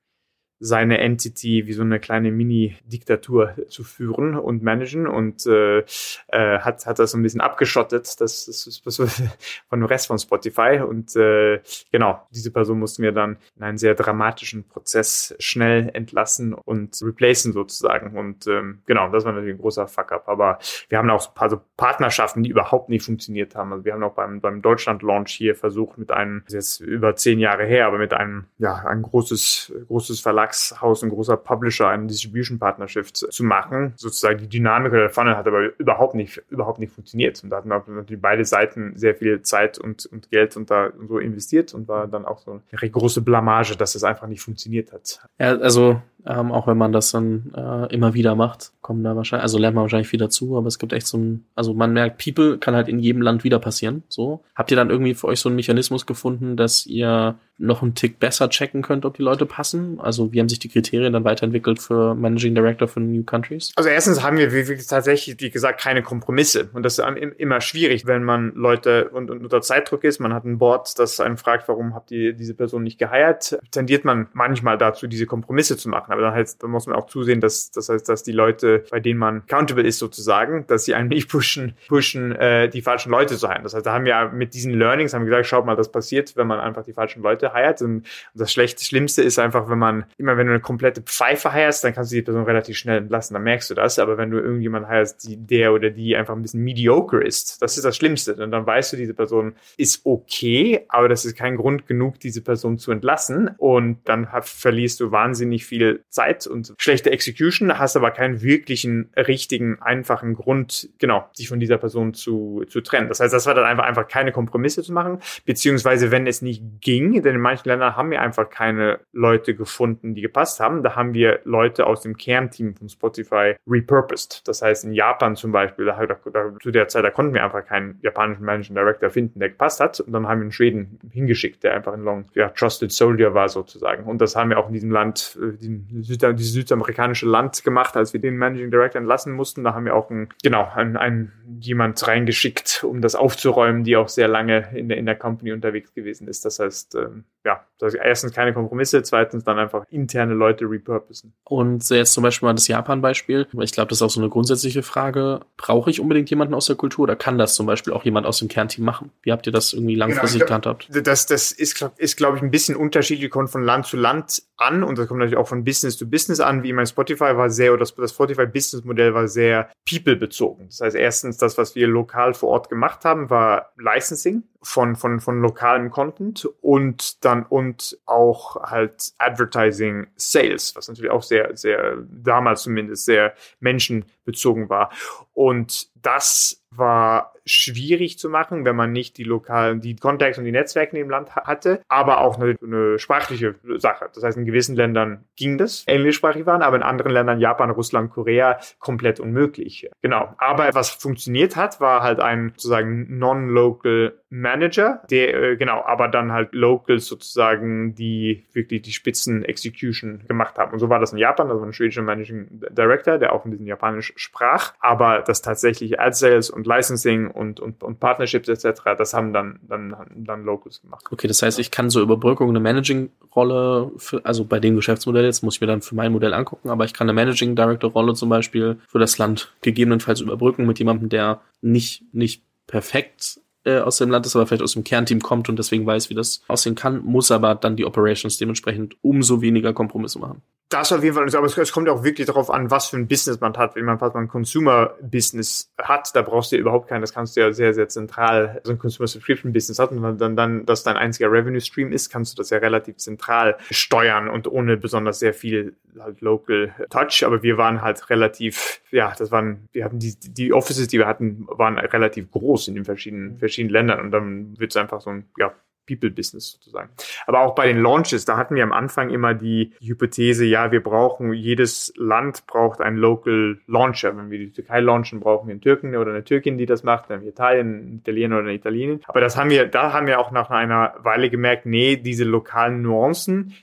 seine 0.64 0.98
Entity 0.98 1.66
wie 1.66 1.72
so 1.72 1.82
eine 1.82 1.98
kleine 1.98 2.30
Mini-Diktatur 2.30 3.56
zu 3.68 3.82
führen 3.82 4.36
und 4.36 4.62
managen 4.62 5.08
und 5.08 5.44
äh, 5.44 5.80
äh, 6.28 6.58
hat, 6.60 6.86
hat 6.86 7.00
das 7.00 7.10
so 7.10 7.18
ein 7.18 7.22
bisschen 7.22 7.40
abgeschottet, 7.40 8.20
das, 8.20 8.46
das 8.46 8.66
ist 8.68 8.86
das 8.86 8.96
von 9.68 9.80
dem 9.80 9.86
Rest 9.86 10.06
von 10.06 10.20
Spotify 10.20 10.80
und 10.86 11.16
äh, 11.16 11.60
genau, 11.90 12.24
diese 12.30 12.52
Person 12.52 12.78
mussten 12.78 13.02
wir 13.02 13.10
dann 13.10 13.38
in 13.56 13.64
einen 13.64 13.78
sehr 13.78 13.96
dramatischen 13.96 14.68
Prozess 14.68 15.34
schnell 15.40 15.90
entlassen 15.94 16.54
und 16.54 16.96
replacen 17.02 17.52
sozusagen. 17.52 18.16
Und 18.16 18.46
ähm, 18.46 18.82
genau, 18.86 19.08
das 19.10 19.24
war 19.24 19.32
natürlich 19.32 19.56
ein 19.56 19.60
großer 19.60 19.88
Fuck-up, 19.88 20.28
aber 20.28 20.60
wir 20.88 20.98
haben 20.98 21.10
auch 21.10 21.26
ein 21.26 21.34
paar 21.34 21.50
so 21.50 21.60
Partnerschaften, 21.76 22.44
die 22.44 22.50
überhaupt 22.50 22.88
nicht 22.88 23.04
funktioniert 23.04 23.56
haben, 23.56 23.72
also 23.72 23.84
wir 23.84 23.94
haben 23.94 24.04
auch 24.04 24.14
beim, 24.14 24.40
beim 24.40 24.62
Deutschland-Launch 24.62 25.32
hier 25.32 25.56
versucht 25.56 25.98
mit 25.98 26.12
einem, 26.12 26.42
das 26.44 26.54
ist 26.54 26.78
jetzt 26.78 26.88
über 26.88 27.16
zehn 27.16 27.40
Jahre 27.40 27.64
her, 27.64 27.88
aber 27.88 27.98
mit 27.98 28.12
einem, 28.12 28.44
ja, 28.58 28.76
ein 28.86 29.02
großes, 29.02 29.72
großes 29.88 30.20
Verlag 30.20 30.51
Verlagshaus, 30.52 31.02
ein 31.02 31.10
großer 31.10 31.36
Publisher, 31.36 31.88
eine 31.88 32.06
Distribution 32.06 32.58
Partnership 32.58 33.14
zu 33.14 33.44
machen. 33.44 33.94
Sozusagen 33.96 34.38
die 34.38 34.48
Dynamik 34.48 34.92
der 34.92 35.10
Funnel 35.10 35.36
hat 35.36 35.46
aber 35.46 35.78
überhaupt 35.78 36.14
nicht, 36.14 36.42
überhaupt 36.48 36.78
nicht 36.78 36.92
funktioniert. 36.92 37.42
Und 37.42 37.50
da 37.50 37.56
hatten 37.56 37.68
natürlich 37.68 38.20
beide 38.20 38.44
Seiten 38.44 38.92
sehr 38.96 39.14
viel 39.14 39.42
Zeit 39.42 39.78
und, 39.78 40.06
und 40.06 40.30
Geld 40.30 40.56
und 40.56 40.70
da 40.70 40.90
so 41.08 41.18
investiert 41.18 41.74
und 41.74 41.88
war 41.88 42.06
dann 42.06 42.24
auch 42.24 42.38
so 42.38 42.60
eine 42.70 42.90
große 42.90 43.22
Blamage, 43.22 43.76
dass 43.76 43.94
es 43.94 44.04
einfach 44.04 44.26
nicht 44.26 44.42
funktioniert 44.42 44.92
hat. 44.92 45.20
Ja, 45.38 45.56
also 45.56 46.00
ähm, 46.26 46.52
auch 46.52 46.66
wenn 46.66 46.78
man 46.78 46.92
das 46.92 47.10
dann 47.10 47.52
äh, 47.56 47.92
immer 47.92 48.14
wieder 48.14 48.34
macht, 48.34 48.72
kommen 48.80 49.02
da 49.02 49.16
wahrscheinlich, 49.16 49.42
also 49.42 49.58
lernt 49.58 49.74
man 49.74 49.82
wahrscheinlich 49.82 50.08
viel 50.08 50.18
dazu, 50.18 50.56
aber 50.56 50.66
es 50.66 50.78
gibt 50.78 50.92
echt 50.92 51.06
so 51.06 51.18
ein, 51.18 51.44
also 51.54 51.74
man 51.74 51.92
merkt, 51.92 52.22
People 52.22 52.58
kann 52.58 52.74
halt 52.74 52.88
in 52.88 52.98
jedem 52.98 53.22
Land 53.22 53.44
wieder 53.44 53.58
passieren. 53.58 54.02
So. 54.08 54.42
Habt 54.54 54.70
ihr 54.70 54.76
dann 54.76 54.90
irgendwie 54.90 55.14
für 55.14 55.28
euch 55.28 55.40
so 55.40 55.48
einen 55.48 55.56
Mechanismus 55.56 56.06
gefunden, 56.06 56.56
dass 56.56 56.86
ihr 56.86 57.36
noch 57.58 57.82
einen 57.82 57.94
Tick 57.94 58.18
besser 58.18 58.48
checken 58.50 58.82
könnt, 58.82 59.04
ob 59.04 59.16
die 59.16 59.22
Leute 59.22 59.46
passen? 59.46 60.00
Also 60.00 60.32
wie 60.32 60.40
haben 60.40 60.48
sich 60.48 60.58
die 60.58 60.68
Kriterien 60.68 61.12
dann 61.12 61.24
weiterentwickelt 61.24 61.80
für 61.80 62.14
Managing 62.14 62.54
Director 62.54 62.88
für 62.88 63.00
New 63.00 63.22
Countries? 63.22 63.72
Also 63.76 63.88
erstens 63.88 64.22
haben 64.22 64.36
wir 64.36 64.52
wirklich 64.52 64.86
tatsächlich, 64.86 65.40
wie 65.40 65.50
gesagt, 65.50 65.80
keine 65.80 66.02
Kompromisse. 66.02 66.70
Und 66.72 66.82
das 66.82 66.98
ist 66.98 67.04
immer 67.38 67.60
schwierig, 67.60 68.06
wenn 68.06 68.24
man 68.24 68.52
Leute 68.54 69.10
und, 69.10 69.30
und 69.30 69.44
unter 69.44 69.60
Zeitdruck 69.60 70.04
ist. 70.04 70.18
Man 70.18 70.34
hat 70.34 70.44
ein 70.44 70.58
Board, 70.58 70.98
das 70.98 71.20
einen 71.20 71.36
fragt, 71.36 71.68
warum 71.68 71.94
habt 71.94 72.10
ihr 72.10 72.32
diese 72.32 72.54
Person 72.54 72.82
nicht 72.82 72.98
geheiert? 72.98 73.58
Tendiert 73.70 74.04
man 74.04 74.28
manchmal 74.32 74.76
dazu, 74.76 75.06
diese 75.06 75.26
Kompromisse 75.26 75.76
zu 75.76 75.88
machen. 75.88 76.11
Machen. 76.12 76.20
Aber 76.20 76.22
dann, 76.22 76.34
halt, 76.34 76.62
dann 76.62 76.70
muss 76.70 76.86
man 76.86 76.96
auch 76.96 77.06
zusehen, 77.06 77.40
dass 77.40 77.70
das 77.70 77.88
heißt, 77.88 78.08
dass 78.08 78.22
die 78.22 78.32
Leute, 78.32 78.84
bei 78.90 79.00
denen 79.00 79.18
man 79.18 79.38
accountable 79.38 79.82
ist 79.82 79.98
sozusagen, 79.98 80.66
dass 80.66 80.84
sie 80.84 80.94
einen 80.94 81.08
nicht 81.08 81.28
pushen, 81.28 81.74
pushen, 81.88 82.32
äh, 82.32 82.68
die 82.68 82.82
falschen 82.82 83.10
Leute 83.10 83.36
zu 83.36 83.48
heilen. 83.48 83.62
Das 83.62 83.74
heißt, 83.74 83.86
da 83.86 83.92
haben 83.92 84.04
wir 84.04 84.30
mit 84.32 84.54
diesen 84.54 84.72
Learnings 84.74 85.14
haben 85.14 85.22
wir 85.22 85.30
gesagt, 85.30 85.46
schaut 85.46 85.66
mal, 85.66 85.76
das 85.76 85.90
passiert, 85.90 86.36
wenn 86.36 86.46
man 86.46 86.60
einfach 86.60 86.84
die 86.84 86.92
falschen 86.92 87.22
Leute 87.22 87.52
heiert. 87.52 87.82
Und 87.82 88.06
das 88.34 88.52
Schlechte, 88.52 88.84
Schlimmste 88.84 89.22
ist 89.22 89.38
einfach, 89.38 89.68
wenn 89.68 89.78
man 89.78 90.04
immer, 90.18 90.36
wenn 90.36 90.46
du 90.46 90.52
eine 90.52 90.62
komplette 90.62 91.02
Pfeife 91.02 91.52
heierst, 91.52 91.84
dann 91.84 91.94
kannst 91.94 92.12
du 92.12 92.16
die 92.16 92.22
Person 92.22 92.44
relativ 92.44 92.76
schnell 92.76 92.98
entlassen. 92.98 93.34
Dann 93.34 93.42
merkst 93.42 93.70
du 93.70 93.74
das. 93.74 93.98
Aber 93.98 94.18
wenn 94.18 94.30
du 94.30 94.38
irgendjemanden 94.38 94.90
heierst, 94.90 95.26
die, 95.26 95.36
der 95.36 95.72
oder 95.72 95.90
die 95.90 96.16
einfach 96.16 96.34
ein 96.34 96.42
bisschen 96.42 96.62
mediocre 96.62 97.22
ist, 97.22 97.60
das 97.62 97.76
ist 97.76 97.84
das 97.84 97.96
Schlimmste. 97.96 98.34
Und 98.34 98.50
dann 98.50 98.66
weißt 98.66 98.92
du, 98.92 98.96
diese 98.96 99.14
Person 99.14 99.54
ist 99.76 100.02
okay, 100.04 100.84
aber 100.88 101.08
das 101.08 101.24
ist 101.24 101.36
kein 101.36 101.56
Grund 101.56 101.86
genug, 101.86 102.20
diese 102.20 102.42
Person 102.42 102.78
zu 102.78 102.92
entlassen. 102.92 103.50
Und 103.58 103.98
dann 104.04 104.28
verlierst 104.42 105.00
du 105.00 105.10
wahnsinnig 105.10 105.64
viel 105.64 106.01
Zeit 106.08 106.46
und 106.46 106.74
schlechte 106.78 107.10
Execution, 107.10 107.78
hast 107.78 107.96
aber 107.96 108.10
keinen 108.10 108.42
wirklichen, 108.42 109.10
richtigen, 109.16 109.80
einfachen 109.80 110.34
Grund, 110.34 110.90
genau, 110.98 111.28
sich 111.32 111.48
von 111.48 111.60
dieser 111.60 111.78
Person 111.78 112.14
zu, 112.14 112.64
zu 112.68 112.80
trennen. 112.80 113.08
Das 113.08 113.20
heißt, 113.20 113.32
das 113.32 113.46
war 113.46 113.54
dann 113.54 113.64
einfach, 113.64 113.84
einfach 113.84 114.08
keine 114.08 114.32
Kompromisse 114.32 114.82
zu 114.82 114.92
machen, 114.92 115.18
beziehungsweise 115.44 116.10
wenn 116.10 116.26
es 116.26 116.42
nicht 116.42 116.62
ging, 116.80 117.22
denn 117.22 117.36
in 117.36 117.40
manchen 117.40 117.68
Ländern 117.68 117.96
haben 117.96 118.10
wir 118.10 118.20
einfach 118.20 118.50
keine 118.50 119.00
Leute 119.12 119.54
gefunden, 119.54 120.14
die 120.14 120.22
gepasst 120.22 120.60
haben, 120.60 120.82
da 120.82 120.96
haben 120.96 121.14
wir 121.14 121.40
Leute 121.44 121.86
aus 121.86 122.02
dem 122.02 122.16
Kernteam 122.16 122.74
von 122.74 122.88
Spotify 122.88 123.56
repurposed. 123.66 124.46
Das 124.46 124.62
heißt, 124.62 124.84
in 124.84 124.92
Japan 124.92 125.36
zum 125.36 125.52
Beispiel, 125.52 125.86
da, 125.86 126.06
da, 126.06 126.16
da, 126.32 126.52
zu 126.60 126.70
der 126.70 126.88
Zeit, 126.88 127.04
da 127.04 127.10
konnten 127.10 127.34
wir 127.34 127.44
einfach 127.44 127.64
keinen 127.64 127.98
japanischen 128.02 128.44
Managing 128.44 128.74
Director 128.74 129.10
finden, 129.10 129.40
der 129.40 129.50
gepasst 129.50 129.80
hat. 129.80 130.00
Und 130.00 130.12
dann 130.12 130.26
haben 130.26 130.40
wir 130.40 130.44
einen 130.44 130.52
Schweden 130.52 130.98
hingeschickt, 131.10 131.62
der 131.64 131.74
einfach 131.74 131.92
ein 131.92 132.02
Long, 132.02 132.26
ja, 132.34 132.48
Trusted 132.48 132.92
Soldier 132.92 133.34
war 133.34 133.48
sozusagen. 133.48 134.04
Und 134.04 134.20
das 134.20 134.36
haben 134.36 134.50
wir 134.50 134.58
auch 134.58 134.68
in 134.68 134.74
diesem 134.74 134.90
Land, 134.90 135.38
äh, 135.40 135.56
diesem 135.56 135.86
Süd 136.00 136.22
dieses 136.22 136.52
südamerikanische 136.52 137.26
Land 137.26 137.64
gemacht, 137.64 137.96
als 137.96 138.12
wir 138.12 138.20
den 138.20 138.36
Managing 138.36 138.70
Director 138.70 139.00
entlassen 139.00 139.32
mussten. 139.32 139.64
Da 139.64 139.74
haben 139.74 139.84
wir 139.84 139.94
auch 139.94 140.10
ein, 140.10 140.28
genau, 140.42 140.70
ein, 140.74 140.96
ein 140.96 141.32
jemand 141.60 142.06
reingeschickt, 142.06 142.84
um 142.84 143.00
das 143.00 143.14
aufzuräumen, 143.14 143.84
die 143.84 143.96
auch 143.96 144.08
sehr 144.08 144.28
lange 144.28 144.70
in 144.74 144.88
der, 144.88 144.98
in 144.98 145.06
der 145.06 145.16
Company 145.16 145.52
unterwegs 145.52 145.92
gewesen 145.94 146.28
ist. 146.28 146.44
Das 146.44 146.58
heißt, 146.58 146.94
ähm, 146.94 147.24
ja, 147.44 147.64
das 147.78 147.94
erstens 147.94 148.32
keine 148.32 148.52
Kompromisse, 148.52 149.02
zweitens 149.02 149.44
dann 149.44 149.58
einfach 149.58 149.84
interne 149.90 150.34
Leute 150.34 150.64
repurposen. 150.64 151.32
Und 151.44 151.88
jetzt 151.90 152.12
zum 152.12 152.22
Beispiel 152.22 152.46
mal 152.46 152.54
das 152.54 152.68
Japan-Beispiel. 152.68 153.48
Ich 153.60 153.72
glaube, 153.72 153.88
das 153.88 153.98
ist 153.98 154.02
auch 154.02 154.10
so 154.10 154.20
eine 154.20 154.30
grundsätzliche 154.30 154.82
Frage. 154.82 155.40
Brauche 155.56 155.90
ich 155.90 156.00
unbedingt 156.00 156.30
jemanden 156.30 156.54
aus 156.54 156.66
der 156.66 156.76
Kultur 156.76 157.04
oder 157.04 157.16
kann 157.16 157.38
das 157.38 157.54
zum 157.54 157.66
Beispiel 157.66 157.92
auch 157.92 158.04
jemand 158.04 158.26
aus 158.26 158.38
dem 158.38 158.48
Kernteam 158.48 158.84
machen? 158.84 159.10
Wie 159.22 159.32
habt 159.32 159.46
ihr 159.46 159.52
das 159.52 159.72
irgendwie 159.72 159.94
genau, 159.94 160.06
langfristig 160.06 160.40
genau, 160.40 160.48
gehandhabt? 160.48 160.88
Das, 160.92 161.26
das 161.26 161.50
ist, 161.50 161.82
ist 161.96 162.16
glaube 162.16 162.36
ich, 162.36 162.42
ein 162.42 162.52
bisschen 162.52 162.76
unterschiedlich, 162.76 163.30
kommt 163.30 163.50
von 163.50 163.64
Land 163.64 163.86
zu 163.86 163.96
Land 163.96 164.42
an 164.56 164.84
und 164.84 164.96
das 164.96 165.08
kommt 165.08 165.18
natürlich 165.18 165.38
auch 165.38 165.48
von 165.48 165.64
Business 165.64 165.81
zu 165.90 166.08
Business 166.08 166.40
an. 166.40 166.62
Wie 166.62 166.72
mein 166.72 166.86
Spotify 166.86 167.36
war 167.36 167.50
sehr, 167.50 167.72
oder 167.72 167.80
das, 167.80 167.94
das 167.94 168.12
Spotify-Business-Modell 168.12 169.14
war 169.14 169.28
sehr 169.28 169.68
people-bezogen. 169.88 170.66
Das 170.66 170.80
heißt, 170.80 170.96
erstens, 170.96 171.36
das, 171.36 171.58
was 171.58 171.74
wir 171.74 171.86
lokal 171.86 172.34
vor 172.34 172.50
Ort 172.50 172.68
gemacht 172.68 173.04
haben, 173.04 173.30
war 173.30 173.72
Licensing 173.76 174.42
von, 174.62 174.96
von, 174.96 175.20
von 175.20 175.40
lokalem 175.40 175.90
Content 175.90 176.48
und 176.60 177.24
dann 177.24 177.44
und 177.44 177.98
auch 178.06 178.56
halt 178.62 179.12
Advertising 179.18 180.06
Sales, 180.16 180.76
was 180.76 180.88
natürlich 180.88 181.10
auch 181.10 181.22
sehr, 181.22 181.56
sehr, 181.56 181.96
damals 182.08 182.62
zumindest 182.62 183.04
sehr 183.04 183.34
menschenbezogen 183.60 184.68
war. 184.68 184.90
Und 185.32 185.88
das 185.94 186.62
war 186.70 187.32
schwierig 187.44 188.18
zu 188.18 188.28
machen, 188.28 188.64
wenn 188.64 188.76
man 188.76 188.92
nicht 188.92 189.18
die 189.18 189.24
lokalen, 189.24 189.80
die 189.80 189.96
Kontext 189.96 190.38
und 190.38 190.44
die 190.44 190.52
Netzwerke 190.52 190.98
im 190.98 191.10
Land 191.10 191.34
hatte, 191.34 191.80
aber 191.88 192.20
auch 192.20 192.38
eine, 192.38 192.56
eine 192.62 192.98
sprachliche 192.98 193.56
Sache. 193.76 194.08
Das 194.14 194.22
heißt, 194.22 194.38
in 194.38 194.44
gewissen 194.44 194.76
Ländern 194.76 195.24
ging 195.36 195.58
das, 195.58 195.84
englischsprachig 195.86 196.46
waren, 196.46 196.62
aber 196.62 196.76
in 196.76 196.82
anderen 196.82 197.12
Ländern, 197.12 197.40
Japan, 197.40 197.70
Russland, 197.70 198.10
Korea, 198.10 198.60
komplett 198.78 199.20
unmöglich. 199.20 199.90
Genau. 200.02 200.34
Aber 200.38 200.72
was 200.74 200.90
funktioniert 200.90 201.56
hat, 201.56 201.80
war 201.80 202.02
halt 202.02 202.20
ein 202.20 202.50
sozusagen 202.50 203.18
non-local 203.18 204.21
Manager, 204.34 205.02
der, 205.10 205.34
äh, 205.34 205.56
genau, 205.58 205.82
aber 205.84 206.08
dann 206.08 206.32
halt 206.32 206.54
Locals 206.54 207.04
sozusagen, 207.04 207.94
die 207.94 208.46
wirklich 208.54 208.80
die 208.80 208.92
Spitzen 208.92 209.44
Execution 209.44 210.24
gemacht 210.26 210.56
haben. 210.56 210.72
Und 210.72 210.78
so 210.78 210.88
war 210.88 210.98
das 210.98 211.12
in 211.12 211.18
Japan, 211.18 211.50
war 211.50 211.62
ein 211.62 211.74
schwedischer 211.74 212.00
Managing 212.00 212.46
Director, 212.70 213.18
der 213.18 213.34
auch 213.34 213.44
ein 213.44 213.50
bisschen 213.50 213.66
Japanisch 213.66 214.14
sprach, 214.16 214.72
aber 214.80 215.20
das 215.20 215.42
tatsächliche 215.42 215.98
Ad 215.98 216.16
Sales 216.16 216.48
und 216.48 216.66
Licensing 216.66 217.30
und, 217.30 217.60
und, 217.60 217.82
und 217.82 218.00
Partnerships 218.00 218.48
etc., 218.48 218.80
das 218.96 219.12
haben 219.12 219.34
dann, 219.34 219.60
dann, 219.68 219.94
dann 220.14 220.44
Locals 220.44 220.80
gemacht. 220.80 221.04
Okay, 221.10 221.28
das 221.28 221.42
heißt, 221.42 221.58
ich 221.58 221.70
kann 221.70 221.90
so 221.90 222.00
Überbrückung 222.00 222.48
eine 222.48 222.60
Managing-Rolle, 222.60 223.92
also 224.24 224.46
bei 224.46 224.60
dem 224.60 224.76
Geschäftsmodell 224.76 225.26
jetzt 225.26 225.42
muss 225.42 225.56
ich 225.56 225.60
mir 225.60 225.66
dann 225.66 225.82
für 225.82 225.94
mein 225.94 226.10
Modell 226.10 226.32
angucken, 226.32 226.70
aber 226.70 226.86
ich 226.86 226.94
kann 226.94 227.06
eine 227.06 227.12
Managing 227.12 227.54
Director-Rolle 227.54 228.14
zum 228.14 228.30
Beispiel 228.30 228.78
für 228.88 228.98
das 228.98 229.18
Land 229.18 229.52
gegebenenfalls 229.60 230.22
überbrücken 230.22 230.66
mit 230.66 230.78
jemandem, 230.78 231.10
der 231.10 231.42
nicht, 231.60 232.02
nicht 232.14 232.42
perfekt 232.66 233.42
äh, 233.64 233.78
aus 233.78 233.98
dem 233.98 234.10
Land 234.10 234.26
ist, 234.26 234.36
aber 234.36 234.46
vielleicht 234.46 234.62
aus 234.62 234.72
dem 234.72 234.84
Kernteam 234.84 235.20
kommt 235.20 235.48
und 235.48 235.58
deswegen 235.58 235.86
weiß, 235.86 236.10
wie 236.10 236.14
das 236.14 236.42
aussehen 236.48 236.74
kann, 236.74 237.04
muss 237.04 237.30
aber 237.30 237.54
dann 237.54 237.76
die 237.76 237.84
Operations 237.84 238.38
dementsprechend 238.38 238.96
umso 239.02 239.40
weniger 239.40 239.72
Kompromisse 239.72 240.18
machen. 240.18 240.42
Das 240.72 240.90
auf 240.90 241.04
jeden 241.04 241.14
Fall, 241.14 241.36
aber 241.36 241.46
es, 241.46 241.72
kommt 241.72 241.88
auch 241.90 242.02
wirklich 242.02 242.26
darauf 242.26 242.50
an, 242.50 242.70
was 242.70 242.88
für 242.88 242.96
ein 242.96 243.06
Business 243.06 243.40
man 243.40 243.54
hat. 243.58 243.76
Wenn 243.76 243.84
man 243.84 243.98
fast 243.98 244.14
mal 244.14 244.22
ein 244.22 244.28
Consumer-Business 244.28 245.70
hat, 245.76 246.16
da 246.16 246.22
brauchst 246.22 246.50
du 246.50 246.56
ja 246.56 246.60
überhaupt 246.60 246.88
keinen, 246.88 247.02
das 247.02 247.12
kannst 247.12 247.36
du 247.36 247.42
ja 247.42 247.52
sehr, 247.52 247.74
sehr 247.74 247.88
zentral, 247.88 248.62
so 248.64 248.72
ein 248.72 248.78
Consumer-Subscription-Business 248.78 249.78
hat 249.78 249.90
und 249.90 250.18
dann, 250.18 250.34
dann, 250.34 250.64
das 250.64 250.82
dein 250.82 250.96
einziger 250.96 251.30
Revenue-Stream 251.30 251.92
ist, 251.92 252.08
kannst 252.08 252.32
du 252.32 252.36
das 252.40 252.48
ja 252.48 252.56
relativ 252.56 252.96
zentral 252.96 253.58
steuern 253.70 254.28
und 254.28 254.48
ohne 254.48 254.78
besonders 254.78 255.18
sehr 255.18 255.34
viel 255.34 255.76
halt 256.00 256.22
Local 256.22 256.74
Touch. 256.88 257.22
Aber 257.26 257.42
wir 257.42 257.58
waren 257.58 257.82
halt 257.82 258.08
relativ, 258.08 258.80
ja, 258.90 259.12
das 259.18 259.30
waren, 259.30 259.68
wir 259.72 259.84
hatten 259.84 259.98
die, 259.98 260.14
die 260.18 260.54
Offices, 260.54 260.88
die 260.88 260.98
wir 260.98 261.06
hatten, 261.06 261.46
waren 261.48 261.76
relativ 261.76 262.30
groß 262.30 262.68
in 262.68 262.76
den 262.76 262.86
verschiedenen, 262.86 263.38
verschiedenen 263.38 263.72
Ländern 263.72 264.00
und 264.00 264.10
dann 264.10 264.58
wird 264.58 264.70
es 264.70 264.76
einfach 264.78 265.02
so 265.02 265.10
ein, 265.10 265.26
ja, 265.36 265.52
People-Business 265.86 266.52
sozusagen. 266.52 266.90
Aber 267.26 267.40
auch 267.40 267.54
bei 267.54 267.66
den 267.66 267.80
Launches, 267.82 268.24
da 268.24 268.36
hatten 268.36 268.54
wir 268.54 268.62
am 268.62 268.72
Anfang 268.72 269.10
immer 269.10 269.34
die 269.34 269.72
Hypothese, 269.80 270.44
ja, 270.44 270.72
wir 270.72 270.82
brauchen, 270.82 271.32
jedes 271.32 271.92
Land 271.96 272.46
braucht 272.46 272.80
einen 272.80 272.96
Local 272.96 273.58
Launcher. 273.66 274.16
Wenn 274.16 274.30
wir 274.30 274.38
die 274.38 274.52
Türkei 274.52 274.80
launchen, 274.80 275.20
brauchen 275.20 275.48
wir 275.48 275.52
einen 275.52 275.60
Türken 275.60 275.96
oder 275.96 276.12
eine 276.12 276.24
Türkin, 276.24 276.58
die 276.58 276.66
das 276.66 276.82
macht, 276.82 277.10
dann 277.10 277.26
Italien, 277.26 277.66
einen 277.66 277.98
Italiener 277.98 278.36
oder 278.36 278.46
eine 278.46 278.54
Italienin. 278.54 279.00
Aber 279.06 279.20
das 279.20 279.36
haben 279.36 279.50
wir, 279.50 279.66
da 279.66 279.92
haben 279.92 280.06
wir 280.06 280.20
auch 280.20 280.30
nach 280.30 280.50
einer 280.50 280.94
Weile 280.98 281.30
gemerkt, 281.30 281.66
nee, 281.66 281.96
diese 281.96 282.24
lokalen 282.24 282.82
Nuancen, 282.82 283.54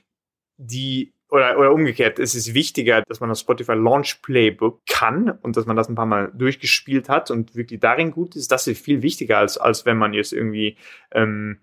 die 0.58 1.14
oder, 1.30 1.58
oder 1.60 1.72
umgekehrt, 1.72 2.20
es 2.20 2.34
ist 2.34 2.54
wichtiger, 2.54 3.04
dass 3.04 3.20
man 3.20 3.30
das 3.30 3.42
Spotify 3.42 3.74
Launch 3.74 4.22
Playbook 4.22 4.82
kann 4.88 5.30
und 5.30 5.58
dass 5.58 5.66
man 5.66 5.76
das 5.76 5.88
ein 5.88 5.96
paar 5.96 6.06
Mal 6.06 6.32
durchgespielt 6.34 7.08
hat 7.08 7.30
und 7.30 7.56
wirklich 7.56 7.80
darin 7.80 8.12
gut 8.12 8.36
ist. 8.36 8.52
Das 8.52 8.68
ist 8.68 8.84
viel 8.84 9.02
wichtiger, 9.02 9.38
als, 9.38 9.58
als 9.58 9.86
wenn 9.86 9.98
man 9.98 10.14
jetzt 10.14 10.34
irgendwie 10.34 10.78
ähm, 11.12 11.60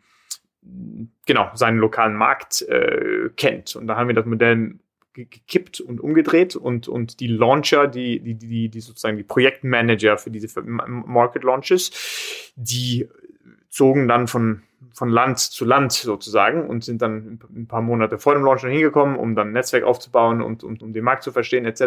genau, 1.27 1.51
seinen 1.55 1.79
lokalen 1.79 2.17
Markt 2.17 2.63
äh, 2.63 3.31
kennt. 3.37 3.77
Und 3.77 3.87
da 3.87 3.97
haben 3.97 4.09
wir 4.09 4.15
das 4.15 4.27
Modell 4.27 4.79
gekippt 5.13 5.81
und 5.81 6.01
umgedreht 6.01 6.57
und, 6.57 6.89
und 6.89 7.21
die 7.21 7.27
Launcher, 7.27 7.89
die, 7.89 8.21
die, 8.21 8.35
die, 8.35 8.69
die 8.69 8.81
sozusagen 8.81 9.17
die 9.17 9.23
Projektmanager 9.23 10.19
für 10.19 10.31
diese 10.31 10.61
Market 10.63 11.43
Launches, 11.43 12.53
die 12.55 13.09
zogen 13.71 14.09
dann 14.09 14.27
von 14.27 14.63
von 14.93 15.09
Land 15.09 15.39
zu 15.39 15.65
Land 15.65 15.93
sozusagen 15.93 16.69
und 16.69 16.85
sind 16.85 17.03
dann 17.03 17.39
ein 17.55 17.67
paar 17.67 17.83
Monate 17.83 18.19
vor 18.19 18.35
dem 18.35 18.45
Launch 18.45 18.61
schon 18.61 18.71
hingekommen, 18.71 19.17
um 19.17 19.35
dann 19.35 19.49
ein 19.49 19.53
Netzwerk 19.53 19.85
aufzubauen 19.85 20.43
und, 20.43 20.65
und 20.65 20.83
um 20.83 20.93
den 20.93 21.05
Markt 21.05 21.23
zu 21.23 21.33
verstehen 21.33 21.65
etc., 21.65 21.87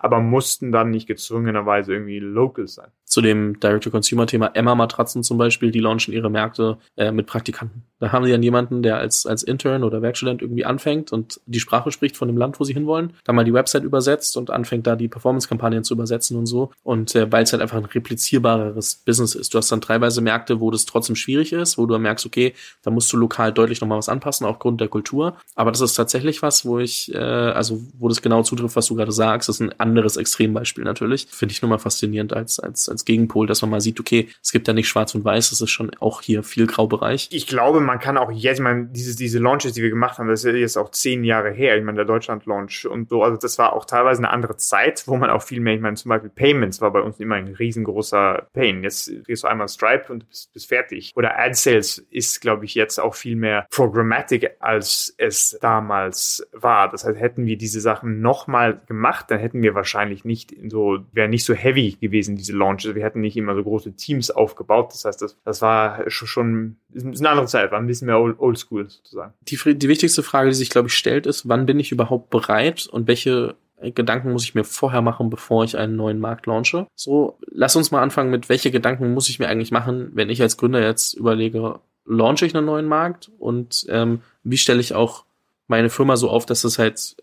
aber 0.00 0.20
mussten 0.20 0.72
dann 0.72 0.90
nicht 0.90 1.06
gezwungenerweise 1.06 1.92
irgendwie 1.92 2.18
local 2.18 2.68
sein. 2.68 2.88
Zu 3.04 3.20
dem 3.20 3.58
Direct-to-Consumer-Thema 3.60 4.50
Emma-Matratzen 4.54 5.22
zum 5.22 5.38
Beispiel, 5.38 5.70
die 5.70 5.80
launchen 5.80 6.12
ihre 6.12 6.30
Märkte 6.30 6.78
äh, 6.96 7.10
mit 7.10 7.26
Praktikanten. 7.26 7.84
Da 8.00 8.12
haben 8.12 8.24
sie 8.24 8.30
dann 8.30 8.42
jemanden, 8.42 8.82
der 8.82 8.98
als, 8.98 9.26
als 9.26 9.42
Intern 9.42 9.82
oder 9.82 10.02
Werkstudent 10.02 10.42
irgendwie 10.42 10.64
anfängt 10.64 11.12
und 11.12 11.40
die 11.46 11.60
Sprache 11.60 11.90
spricht 11.90 12.16
von 12.16 12.28
dem 12.28 12.36
Land, 12.36 12.60
wo 12.60 12.64
sie 12.64 12.74
hinwollen, 12.74 13.14
dann 13.24 13.34
mal 13.34 13.44
die 13.44 13.54
Website 13.54 13.82
übersetzt 13.82 14.36
und 14.36 14.50
anfängt 14.50 14.86
da 14.86 14.94
die 14.94 15.08
Performance-Kampagnen 15.08 15.84
zu 15.84 15.94
übersetzen 15.94 16.36
und 16.36 16.46
so. 16.46 16.70
Und 16.82 17.14
äh, 17.14 17.30
weil 17.32 17.44
es 17.44 17.52
halt 17.52 17.62
einfach 17.62 17.78
ein 17.78 17.84
replizierbareres 17.84 19.02
Business 19.04 19.34
ist. 19.34 19.52
Du 19.52 19.58
hast 19.58 19.72
dann 19.72 19.80
teilweise 19.80 20.20
Märkte, 20.20 20.60
wo 20.60 20.70
das 20.70 20.84
trotzdem 20.86 21.16
schwierig 21.16 21.52
ist, 21.52 21.78
wo 21.78 21.86
du 21.86 21.98
merkst, 21.98 22.26
okay, 22.26 22.37
da 22.82 22.90
musst 22.90 23.12
du 23.12 23.16
lokal 23.16 23.52
deutlich 23.52 23.80
nochmal 23.80 23.98
was 23.98 24.08
anpassen, 24.08 24.46
aufgrund 24.46 24.80
der 24.80 24.88
Kultur. 24.88 25.36
Aber 25.54 25.70
das 25.70 25.80
ist 25.80 25.94
tatsächlich 25.94 26.42
was, 26.42 26.64
wo 26.64 26.78
ich, 26.78 27.14
äh, 27.14 27.18
also 27.18 27.80
wo 27.98 28.08
das 28.08 28.22
genau 28.22 28.42
zutrifft, 28.42 28.76
was 28.76 28.86
du 28.86 28.94
gerade 28.94 29.12
sagst. 29.12 29.48
Das 29.48 29.56
ist 29.56 29.60
ein 29.60 29.78
anderes 29.78 30.16
Extrembeispiel 30.16 30.84
natürlich. 30.84 31.26
Finde 31.30 31.52
ich 31.52 31.62
nur 31.62 31.68
mal 31.68 31.78
faszinierend 31.78 32.32
als, 32.32 32.58
als, 32.58 32.88
als 32.88 33.04
Gegenpol, 33.04 33.46
dass 33.46 33.62
man 33.62 33.70
mal 33.70 33.80
sieht, 33.80 34.00
okay, 34.00 34.28
es 34.42 34.52
gibt 34.52 34.68
ja 34.68 34.74
nicht 34.74 34.88
schwarz 34.88 35.14
und 35.14 35.24
weiß, 35.24 35.52
es 35.52 35.60
ist 35.60 35.70
schon 35.70 35.90
auch 36.00 36.22
hier 36.22 36.42
viel 36.42 36.66
Graubereich. 36.66 37.28
Ich 37.32 37.46
glaube, 37.46 37.80
man 37.80 37.98
kann 37.98 38.16
auch 38.18 38.30
jetzt, 38.30 38.58
ich 38.58 38.62
meine, 38.62 38.86
diese, 38.86 39.16
diese 39.16 39.38
Launches, 39.38 39.72
die 39.72 39.82
wir 39.82 39.90
gemacht 39.90 40.18
haben, 40.18 40.28
das 40.28 40.44
ist 40.44 40.54
jetzt 40.54 40.76
auch 40.76 40.90
zehn 40.90 41.24
Jahre 41.24 41.50
her. 41.50 41.76
Ich 41.76 41.84
meine, 41.84 41.96
der 41.96 42.04
Deutschland-Launch 42.04 42.86
und 42.86 43.08
so, 43.08 43.22
also 43.22 43.36
das 43.36 43.58
war 43.58 43.72
auch 43.72 43.84
teilweise 43.84 44.20
eine 44.20 44.30
andere 44.30 44.56
Zeit, 44.56 45.04
wo 45.06 45.16
man 45.16 45.30
auch 45.30 45.42
viel 45.42 45.60
mehr, 45.60 45.74
ich 45.74 45.80
meine, 45.80 45.96
zum 45.96 46.08
Beispiel 46.08 46.30
Payments 46.30 46.80
war 46.80 46.92
bei 46.92 47.00
uns 47.00 47.20
immer 47.20 47.36
ein 47.36 47.48
riesengroßer 47.48 48.48
Pain. 48.52 48.82
Jetzt 48.82 49.10
gehst 49.26 49.44
du 49.44 49.48
einmal 49.48 49.68
Stripe 49.68 50.12
und 50.12 50.28
bist, 50.28 50.52
bist 50.52 50.68
fertig. 50.68 51.12
Oder 51.16 51.38
Ad 51.38 51.54
Sales 51.54 52.06
ist, 52.18 52.40
glaube 52.40 52.64
ich, 52.64 52.74
jetzt 52.74 52.98
auch 52.98 53.14
viel 53.14 53.36
mehr 53.36 53.66
programmatic, 53.70 54.56
als 54.58 55.14
es 55.16 55.56
damals 55.60 56.46
war. 56.52 56.90
Das 56.90 57.04
heißt, 57.04 57.18
hätten 57.18 57.46
wir 57.46 57.56
diese 57.56 57.80
Sachen 57.80 58.20
nochmal 58.20 58.80
gemacht, 58.86 59.26
dann 59.28 59.38
hätten 59.38 59.62
wir 59.62 59.76
wahrscheinlich 59.76 60.24
nicht 60.24 60.52
so, 60.68 60.98
wäre 61.12 61.28
nicht 61.28 61.44
so 61.44 61.54
heavy 61.54 61.96
gewesen, 62.00 62.34
diese 62.34 62.56
Launches. 62.56 62.96
Wir 62.96 63.04
hätten 63.04 63.20
nicht 63.20 63.36
immer 63.36 63.54
so 63.54 63.62
große 63.62 63.92
Teams 63.92 64.32
aufgebaut. 64.32 64.92
Das 64.92 65.04
heißt, 65.04 65.22
das, 65.22 65.38
das 65.44 65.62
war 65.62 66.10
schon, 66.10 66.76
eine 66.92 67.28
andere 67.28 67.46
Zeit, 67.46 67.70
war 67.70 67.78
ein 67.78 67.86
bisschen 67.86 68.06
mehr 68.06 68.18
oldschool 68.18 68.90
sozusagen. 68.90 69.32
Die, 69.42 69.56
die 69.76 69.88
wichtigste 69.88 70.24
Frage, 70.24 70.48
die 70.48 70.56
sich, 70.56 70.70
glaube 70.70 70.88
ich, 70.88 70.94
stellt, 70.94 71.26
ist, 71.26 71.48
wann 71.48 71.66
bin 71.66 71.78
ich 71.78 71.92
überhaupt 71.92 72.30
bereit 72.30 72.88
und 72.90 73.06
welche 73.06 73.54
Gedanken 73.80 74.32
muss 74.32 74.44
ich 74.44 74.54
mir 74.54 74.64
vorher 74.64 75.02
machen, 75.02 75.30
bevor 75.30 75.64
ich 75.64 75.76
einen 75.76 75.96
neuen 75.96 76.18
Markt 76.18 76.46
launche. 76.46 76.86
So, 76.94 77.38
lass 77.46 77.76
uns 77.76 77.90
mal 77.90 78.02
anfangen 78.02 78.30
mit, 78.30 78.48
welche 78.48 78.70
Gedanken 78.70 79.14
muss 79.14 79.28
ich 79.28 79.38
mir 79.38 79.48
eigentlich 79.48 79.70
machen, 79.70 80.10
wenn 80.14 80.30
ich 80.30 80.42
als 80.42 80.56
Gründer 80.56 80.82
jetzt 80.82 81.14
überlege, 81.14 81.80
launche 82.08 82.46
ich 82.46 82.56
einen 82.56 82.66
neuen 82.66 82.86
Markt 82.86 83.30
und 83.38 83.86
ähm, 83.88 84.22
wie 84.42 84.56
stelle 84.58 84.80
ich 84.80 84.94
auch 84.94 85.24
meine 85.66 85.90
Firma 85.90 86.16
so 86.16 86.30
auf, 86.30 86.46
dass 86.46 86.62
das 86.62 86.78
halt 86.78 87.16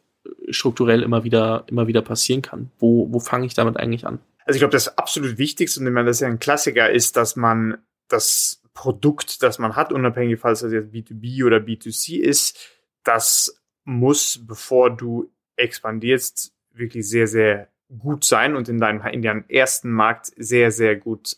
strukturell 0.50 1.02
immer 1.02 1.24
wieder, 1.24 1.66
immer 1.68 1.88
wieder 1.88 2.02
passieren 2.02 2.42
kann. 2.42 2.72
Wo, 2.80 3.12
wo 3.12 3.20
fange 3.20 3.46
ich 3.46 3.54
damit 3.54 3.78
eigentlich 3.78 4.06
an? 4.06 4.20
Also 4.46 4.58
ich 4.58 4.62
glaube, 4.62 4.74
das 4.74 4.98
absolut 4.98 5.38
Wichtigste, 5.38 5.80
und 5.80 5.88
ich 5.88 5.94
meine, 5.94 6.08
das 6.08 6.18
ist 6.18 6.22
ja 6.22 6.28
ein 6.28 6.40
Klassiker, 6.40 6.90
ist, 6.90 7.18
dass 7.18 7.36
man 7.36 7.80
das 8.08 8.62
Produkt, 8.74 9.42
das 9.42 9.58
man 9.58 9.76
hat, 9.76 9.92
unabhängig, 9.92 10.40
falls 10.40 10.60
das 10.60 10.72
jetzt 10.72 10.94
B2B 10.94 11.46
oder 11.46 11.58
B2C 11.58 12.20
ist, 12.20 12.58
das 13.04 13.60
muss, 13.86 14.40
bevor 14.46 14.96
du 14.96 15.32
expandierst, 15.56 16.54
wirklich 16.74 17.08
sehr, 17.08 17.28
sehr 17.28 17.70
gut 17.98 18.24
sein 18.24 18.56
und 18.56 18.70
in 18.70 18.80
deinem, 18.80 19.02
in 19.08 19.22
deinem 19.22 19.46
ersten 19.48 19.92
Markt 19.92 20.32
sehr, 20.36 20.72
sehr 20.72 20.96
gut 20.96 21.38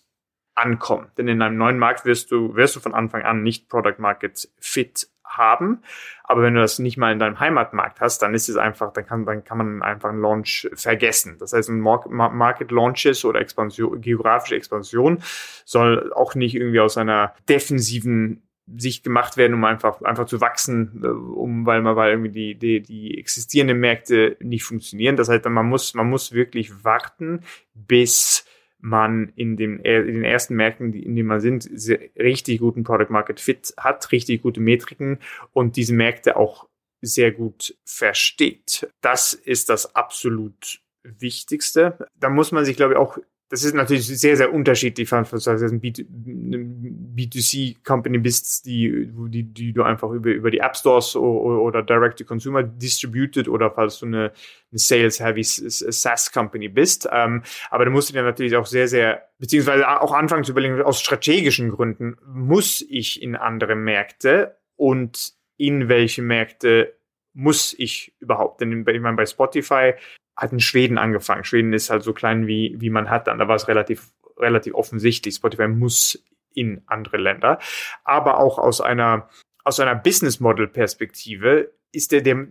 ankommen. 0.58 1.08
Denn 1.18 1.28
in 1.28 1.42
einem 1.42 1.58
neuen 1.58 1.78
Markt 1.78 2.06
wirst 2.06 2.32
du, 2.32 2.56
wirst 2.56 2.76
du 2.76 2.80
von 2.80 2.94
Anfang 2.94 3.24
an 3.24 3.44
nicht 3.44 3.70
Product 3.70 3.96
Market 4.00 4.50
Fit 4.60 5.08
haben. 5.24 5.82
Aber 6.24 6.42
wenn 6.42 6.56
du 6.56 6.62
das 6.62 6.80
nicht 6.80 6.98
mal 6.98 7.12
in 7.12 7.20
deinem 7.20 7.40
Heimatmarkt 7.40 8.02
hast, 8.02 8.22
dann 8.22 8.34
ist 8.34 8.50
es 8.50 8.58
einfach, 8.58 8.92
dann 8.94 9.06
kann, 9.06 9.26
dann 9.26 9.44
kann 9.44 9.58
man 9.58 9.82
einfach 9.82 10.10
einen 10.10 10.22
Launch 10.22 10.70
vergessen. 10.74 11.38
Das 11.40 11.54
heißt, 11.54 11.70
ein 11.70 11.80
Market 11.80 12.72
Launches 12.72 13.24
oder 13.24 13.40
Expansion, 13.40 14.02
geografische 14.02 14.56
Expansion 14.56 15.20
soll 15.66 16.12
auch 16.14 16.36
nicht 16.36 16.56
irgendwie 16.56 16.80
aus 16.80 16.98
einer 16.98 17.34
defensiven 17.48 18.44
Sicht 18.76 19.04
gemacht 19.04 19.38
werden, 19.38 19.54
um 19.54 19.64
einfach, 19.64 20.02
einfach 20.02 20.26
zu 20.26 20.42
wachsen, 20.42 21.02
äh, 21.04 21.08
um, 21.08 21.66
weil 21.66 21.82
man, 21.82 21.96
weil 21.96 22.12
irgendwie 22.12 22.32
die, 22.32 22.56
die, 22.56 22.82
die 22.82 23.18
existierenden 23.18 23.80
Märkte 23.80 24.36
nicht 24.42 24.66
funktionieren. 24.66 25.16
Das 25.16 25.30
heißt, 25.30 25.46
man 25.46 25.68
muss, 25.68 25.94
man 25.94 26.10
muss 26.10 26.34
wirklich 26.34 26.84
warten, 26.84 27.44
bis 27.74 28.46
man 28.80 29.32
in, 29.36 29.58
dem, 29.58 29.80
in 29.80 30.06
den 30.06 30.24
ersten 30.24 30.56
Märkten, 30.56 30.94
in 30.94 31.16
denen 31.16 31.28
man 31.28 31.40
sind, 31.40 31.70
richtig 32.18 32.60
guten 32.60 32.84
Product 32.84 33.10
Market 33.10 33.40
Fit 33.40 33.74
hat, 33.78 34.12
richtig 34.12 34.44
gute 34.44 34.60
Metriken 34.60 35.20
und 35.54 35.76
diese 35.76 35.94
Märkte 35.94 36.38
auch 36.38 36.68
sehr 37.02 37.32
gut 37.32 37.76
versteht. 37.86 38.90
Das 39.02 39.34
ist 39.34 39.70
das 39.70 39.96
absolut 39.96 40.82
Wichtigste. 41.04 42.08
Da 42.16 42.30
muss 42.30 42.52
man 42.52 42.66
sich, 42.66 42.76
glaube 42.76 42.94
ich, 42.94 43.00
auch 43.00 43.18
das 43.50 43.64
ist 43.64 43.74
natürlich 43.74 44.06
sehr, 44.06 44.36
sehr 44.36 44.54
unterschiedlich, 44.54 45.08
falls 45.08 45.30
du 45.30 45.50
ein 45.50 45.80
B2C-Company 47.16 48.18
bist, 48.18 48.66
die, 48.66 49.10
die, 49.30 49.44
die 49.44 49.72
du 49.72 49.84
einfach 49.84 50.10
über, 50.12 50.32
über 50.32 50.52
die 50.52 50.58
App 50.58 50.76
Stores 50.76 51.16
oder, 51.16 51.62
oder 51.62 51.82
Direct-to-Consumer 51.82 52.64
distributed 52.64 53.48
oder 53.48 53.72
falls 53.72 54.00
du 54.00 54.08
eine, 54.08 54.34
eine 54.72 54.80
Sales-Heavy 54.80 55.44
SaaS-Company 55.44 56.68
bist. 56.68 57.08
Ähm, 57.10 57.44
aber 57.70 57.86
du 57.86 57.92
musst 57.92 58.14
dir 58.14 58.22
natürlich 58.22 58.58
auch 58.58 58.66
sehr, 58.66 58.90
sehr, 58.90 59.30
beziehungsweise 59.40 59.88
auch 60.02 60.12
anfangen 60.12 60.44
zu 60.44 60.52
überlegen, 60.52 60.82
aus 60.82 61.00
strategischen 61.00 61.70
Gründen, 61.70 62.18
muss 62.26 62.86
ich 62.90 63.22
in 63.22 63.38
andere 63.38 63.76
Märkte 63.76 64.58
und 64.76 65.34
in 65.56 65.88
welche 65.88 66.22
Märkte 66.22 66.98
muss 67.34 67.74
ich 67.78 68.14
überhaupt? 68.20 68.60
Denn 68.60 68.86
ich 68.86 69.02
meine, 69.02 69.16
bei 69.16 69.26
Spotify 69.26 69.94
hat 70.38 70.52
in 70.52 70.60
Schweden 70.60 70.98
angefangen. 70.98 71.44
Schweden 71.44 71.74
ist 71.74 71.90
halt 71.90 72.04
so 72.04 72.14
klein 72.14 72.48
wie, 72.48 72.76
wie 72.80 72.92
man 72.92 73.10
hat 73.10 73.28
dann. 73.28 73.40
Da 73.40 73.48
war 73.48 73.56
es 73.56 73.68
relativ, 73.68 74.12
relativ 74.38 74.76
offensichtlich. 74.76 75.36
Spotify 75.36 75.68
muss 75.68 76.24
in 76.54 76.82
andere 76.86 77.18
Länder. 77.18 77.60
Aber 78.04 78.40
auch 78.40 78.60
aus 78.60 78.80
einer, 78.80 79.30
aus 79.64 79.80
einer 79.80 79.96
Business 79.96 80.40
Model 80.40 80.68
Perspektive 80.68 81.72
ist 81.92 82.12
der, 82.12 82.22
der 82.22 82.48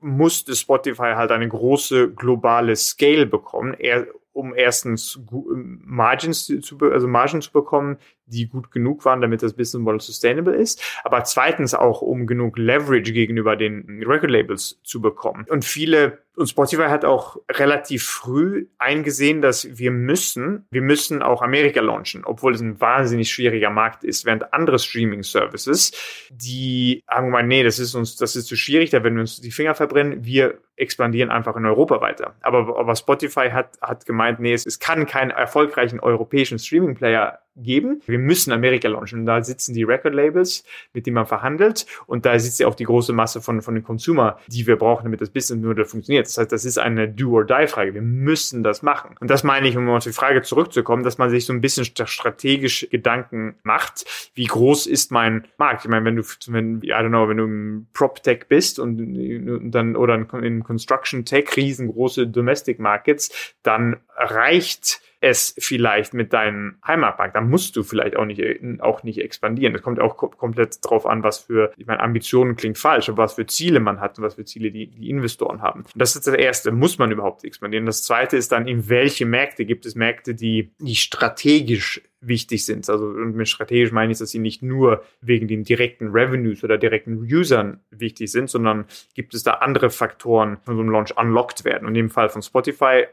musste 0.00 0.56
Spotify 0.56 1.12
halt 1.14 1.30
eine 1.30 1.48
große 1.48 2.12
globale 2.12 2.74
Scale 2.76 3.26
bekommen. 3.26 3.74
Er, 3.78 4.06
um 4.32 4.54
erstens 4.54 5.20
Margins 5.30 6.46
zu, 6.46 6.78
also 6.78 7.06
Margen 7.06 7.42
zu 7.42 7.52
bekommen, 7.52 7.98
die 8.24 8.48
gut 8.48 8.70
genug 8.70 9.04
waren, 9.04 9.20
damit 9.20 9.42
das 9.42 9.52
Business 9.52 9.82
Model 9.82 10.00
sustainable 10.00 10.54
ist, 10.54 10.82
aber 11.04 11.22
zweitens 11.24 11.74
auch, 11.74 12.00
um 12.00 12.26
genug 12.26 12.56
Leverage 12.56 13.12
gegenüber 13.12 13.56
den 13.56 14.02
Record 14.06 14.30
Labels 14.30 14.80
zu 14.82 15.02
bekommen. 15.02 15.46
Und 15.50 15.66
viele 15.66 16.18
und 16.36 16.48
Spotify 16.48 16.84
hat 16.84 17.04
auch 17.04 17.36
relativ 17.50 18.04
früh 18.04 18.66
eingesehen, 18.78 19.42
dass 19.42 19.78
wir 19.78 19.90
müssen, 19.90 20.66
wir 20.70 20.80
müssen 20.80 21.22
auch 21.22 21.42
Amerika 21.42 21.80
launchen, 21.80 22.24
obwohl 22.24 22.54
es 22.54 22.60
ein 22.60 22.80
wahnsinnig 22.80 23.30
schwieriger 23.30 23.70
Markt 23.70 24.02
ist, 24.02 24.24
während 24.24 24.54
andere 24.54 24.78
Streaming-Services, 24.78 25.92
die 26.30 27.04
sagen 27.06 27.30
mal, 27.30 27.42
nee, 27.42 27.62
das 27.62 27.78
ist 27.78 27.94
uns, 27.94 28.16
das 28.16 28.34
ist 28.34 28.46
zu 28.46 28.56
schwierig, 28.56 28.90
da 28.90 29.04
werden 29.04 29.16
wir 29.16 29.20
uns 29.22 29.40
die 29.40 29.50
Finger 29.50 29.74
verbrennen, 29.74 30.24
wir 30.24 30.58
expandieren 30.76 31.30
einfach 31.30 31.56
in 31.56 31.66
Europa 31.66 32.00
weiter. 32.00 32.34
Aber, 32.40 32.78
aber 32.78 32.96
Spotify 32.96 33.50
hat, 33.50 33.78
hat 33.82 34.06
gemeint, 34.06 34.40
nee, 34.40 34.54
es, 34.54 34.64
es 34.64 34.78
kann 34.78 35.06
keinen 35.06 35.30
erfolgreichen 35.30 36.00
europäischen 36.00 36.58
Streaming-Player 36.58 37.38
geben. 37.56 38.00
Wir 38.06 38.18
müssen 38.18 38.52
Amerika 38.52 38.88
launchen. 38.88 39.20
Und 39.20 39.26
da 39.26 39.42
sitzen 39.42 39.74
die 39.74 39.82
Record-Labels, 39.82 40.64
mit 40.92 41.06
denen 41.06 41.14
man 41.14 41.26
verhandelt. 41.26 41.86
Und 42.06 42.24
da 42.24 42.38
sitzt 42.38 42.60
ja 42.60 42.66
auch 42.66 42.74
die 42.74 42.84
große 42.84 43.12
Masse 43.12 43.42
von, 43.42 43.60
von 43.60 43.74
den 43.74 43.84
Consumer, 43.84 44.38
die 44.46 44.66
wir 44.66 44.76
brauchen, 44.76 45.04
damit 45.04 45.20
das 45.20 45.30
Business-Modell 45.30 45.84
funktioniert. 45.84 46.21
Das 46.28 46.38
heißt, 46.38 46.52
das 46.52 46.64
ist 46.64 46.78
eine 46.78 47.08
Do-or-Die-Frage. 47.08 47.94
Wir 47.94 48.02
müssen 48.02 48.62
das 48.62 48.82
machen. 48.82 49.16
Und 49.20 49.30
das 49.30 49.44
meine 49.44 49.68
ich, 49.68 49.76
um 49.76 49.88
auf 49.88 50.04
die 50.04 50.12
Frage 50.12 50.42
zurückzukommen, 50.42 51.02
dass 51.02 51.18
man 51.18 51.30
sich 51.30 51.46
so 51.46 51.52
ein 51.52 51.60
bisschen 51.60 51.84
strategisch 51.84 52.86
Gedanken 52.90 53.54
macht. 53.62 54.04
Wie 54.34 54.46
groß 54.46 54.86
ist 54.86 55.10
mein 55.10 55.46
Markt? 55.58 55.84
Ich 55.84 55.90
meine, 55.90 56.04
wenn 56.04 56.16
du, 56.16 56.22
wenn, 56.48 56.82
I 56.82 56.92
don't 56.92 57.08
know, 57.08 57.28
wenn 57.28 57.36
du 57.36 57.44
im 57.44 57.86
Prop-Tech 57.92 58.46
bist 58.48 58.78
und, 58.78 59.70
dann, 59.70 59.96
oder 59.96 60.14
in 60.14 60.62
Construction-Tech, 60.62 61.56
riesengroße 61.56 62.26
Domestic 62.26 62.78
Markets, 62.78 63.54
dann 63.62 63.96
reicht 64.16 65.00
es 65.22 65.54
vielleicht 65.56 66.14
mit 66.14 66.32
deinem 66.32 66.74
Heimatmarkt, 66.84 67.36
dann 67.36 67.48
musst 67.48 67.76
du 67.76 67.84
vielleicht 67.84 68.16
auch 68.16 68.24
nicht, 68.24 68.42
auch 68.80 69.04
nicht 69.04 69.18
expandieren. 69.18 69.72
Das 69.72 69.80
kommt 69.80 70.00
auch 70.00 70.16
komplett 70.16 70.78
drauf 70.82 71.06
an, 71.06 71.22
was 71.22 71.38
für, 71.38 71.72
ich 71.76 71.86
meine, 71.86 72.00
Ambitionen 72.00 72.56
klingt 72.56 72.76
falsch, 72.76 73.08
aber 73.08 73.22
was 73.22 73.34
für 73.34 73.46
Ziele 73.46 73.78
man 73.78 74.00
hat 74.00 74.18
und 74.18 74.24
was 74.24 74.34
für 74.34 74.44
Ziele 74.44 74.72
die, 74.72 74.88
die 74.88 75.08
Investoren 75.08 75.62
haben. 75.62 75.82
Und 75.82 75.90
das 75.94 76.16
ist 76.16 76.26
das 76.26 76.34
Erste, 76.34 76.72
muss 76.72 76.98
man 76.98 77.12
überhaupt 77.12 77.44
expandieren. 77.44 77.86
Das 77.86 78.02
Zweite 78.02 78.36
ist 78.36 78.50
dann, 78.50 78.66
in 78.66 78.88
welche 78.88 79.24
Märkte 79.24 79.64
gibt 79.64 79.86
es 79.86 79.94
Märkte, 79.94 80.34
die, 80.34 80.72
die 80.80 80.96
strategisch 80.96 82.02
wichtig 82.22 82.64
sind. 82.64 82.88
Also 82.88 83.06
und 83.06 83.34
mit 83.34 83.48
strategisch 83.48 83.92
meine 83.92 84.12
ich, 84.12 84.18
dass 84.18 84.30
sie 84.30 84.38
nicht 84.38 84.62
nur 84.62 85.02
wegen 85.20 85.48
den 85.48 85.64
direkten 85.64 86.08
Revenues 86.08 86.64
oder 86.64 86.78
direkten 86.78 87.18
Usern 87.18 87.80
wichtig 87.90 88.30
sind, 88.30 88.48
sondern 88.48 88.86
gibt 89.14 89.34
es 89.34 89.42
da 89.42 89.54
andere 89.54 89.90
Faktoren 89.90 90.58
von 90.64 90.76
so 90.76 90.82
einem 90.82 90.90
Launch 90.90 91.16
unlocked 91.16 91.64
werden. 91.64 91.86
Und 91.86 91.94
dem 91.94 92.10
Fall 92.10 92.28
von 92.28 92.40
Spotify, 92.40 93.06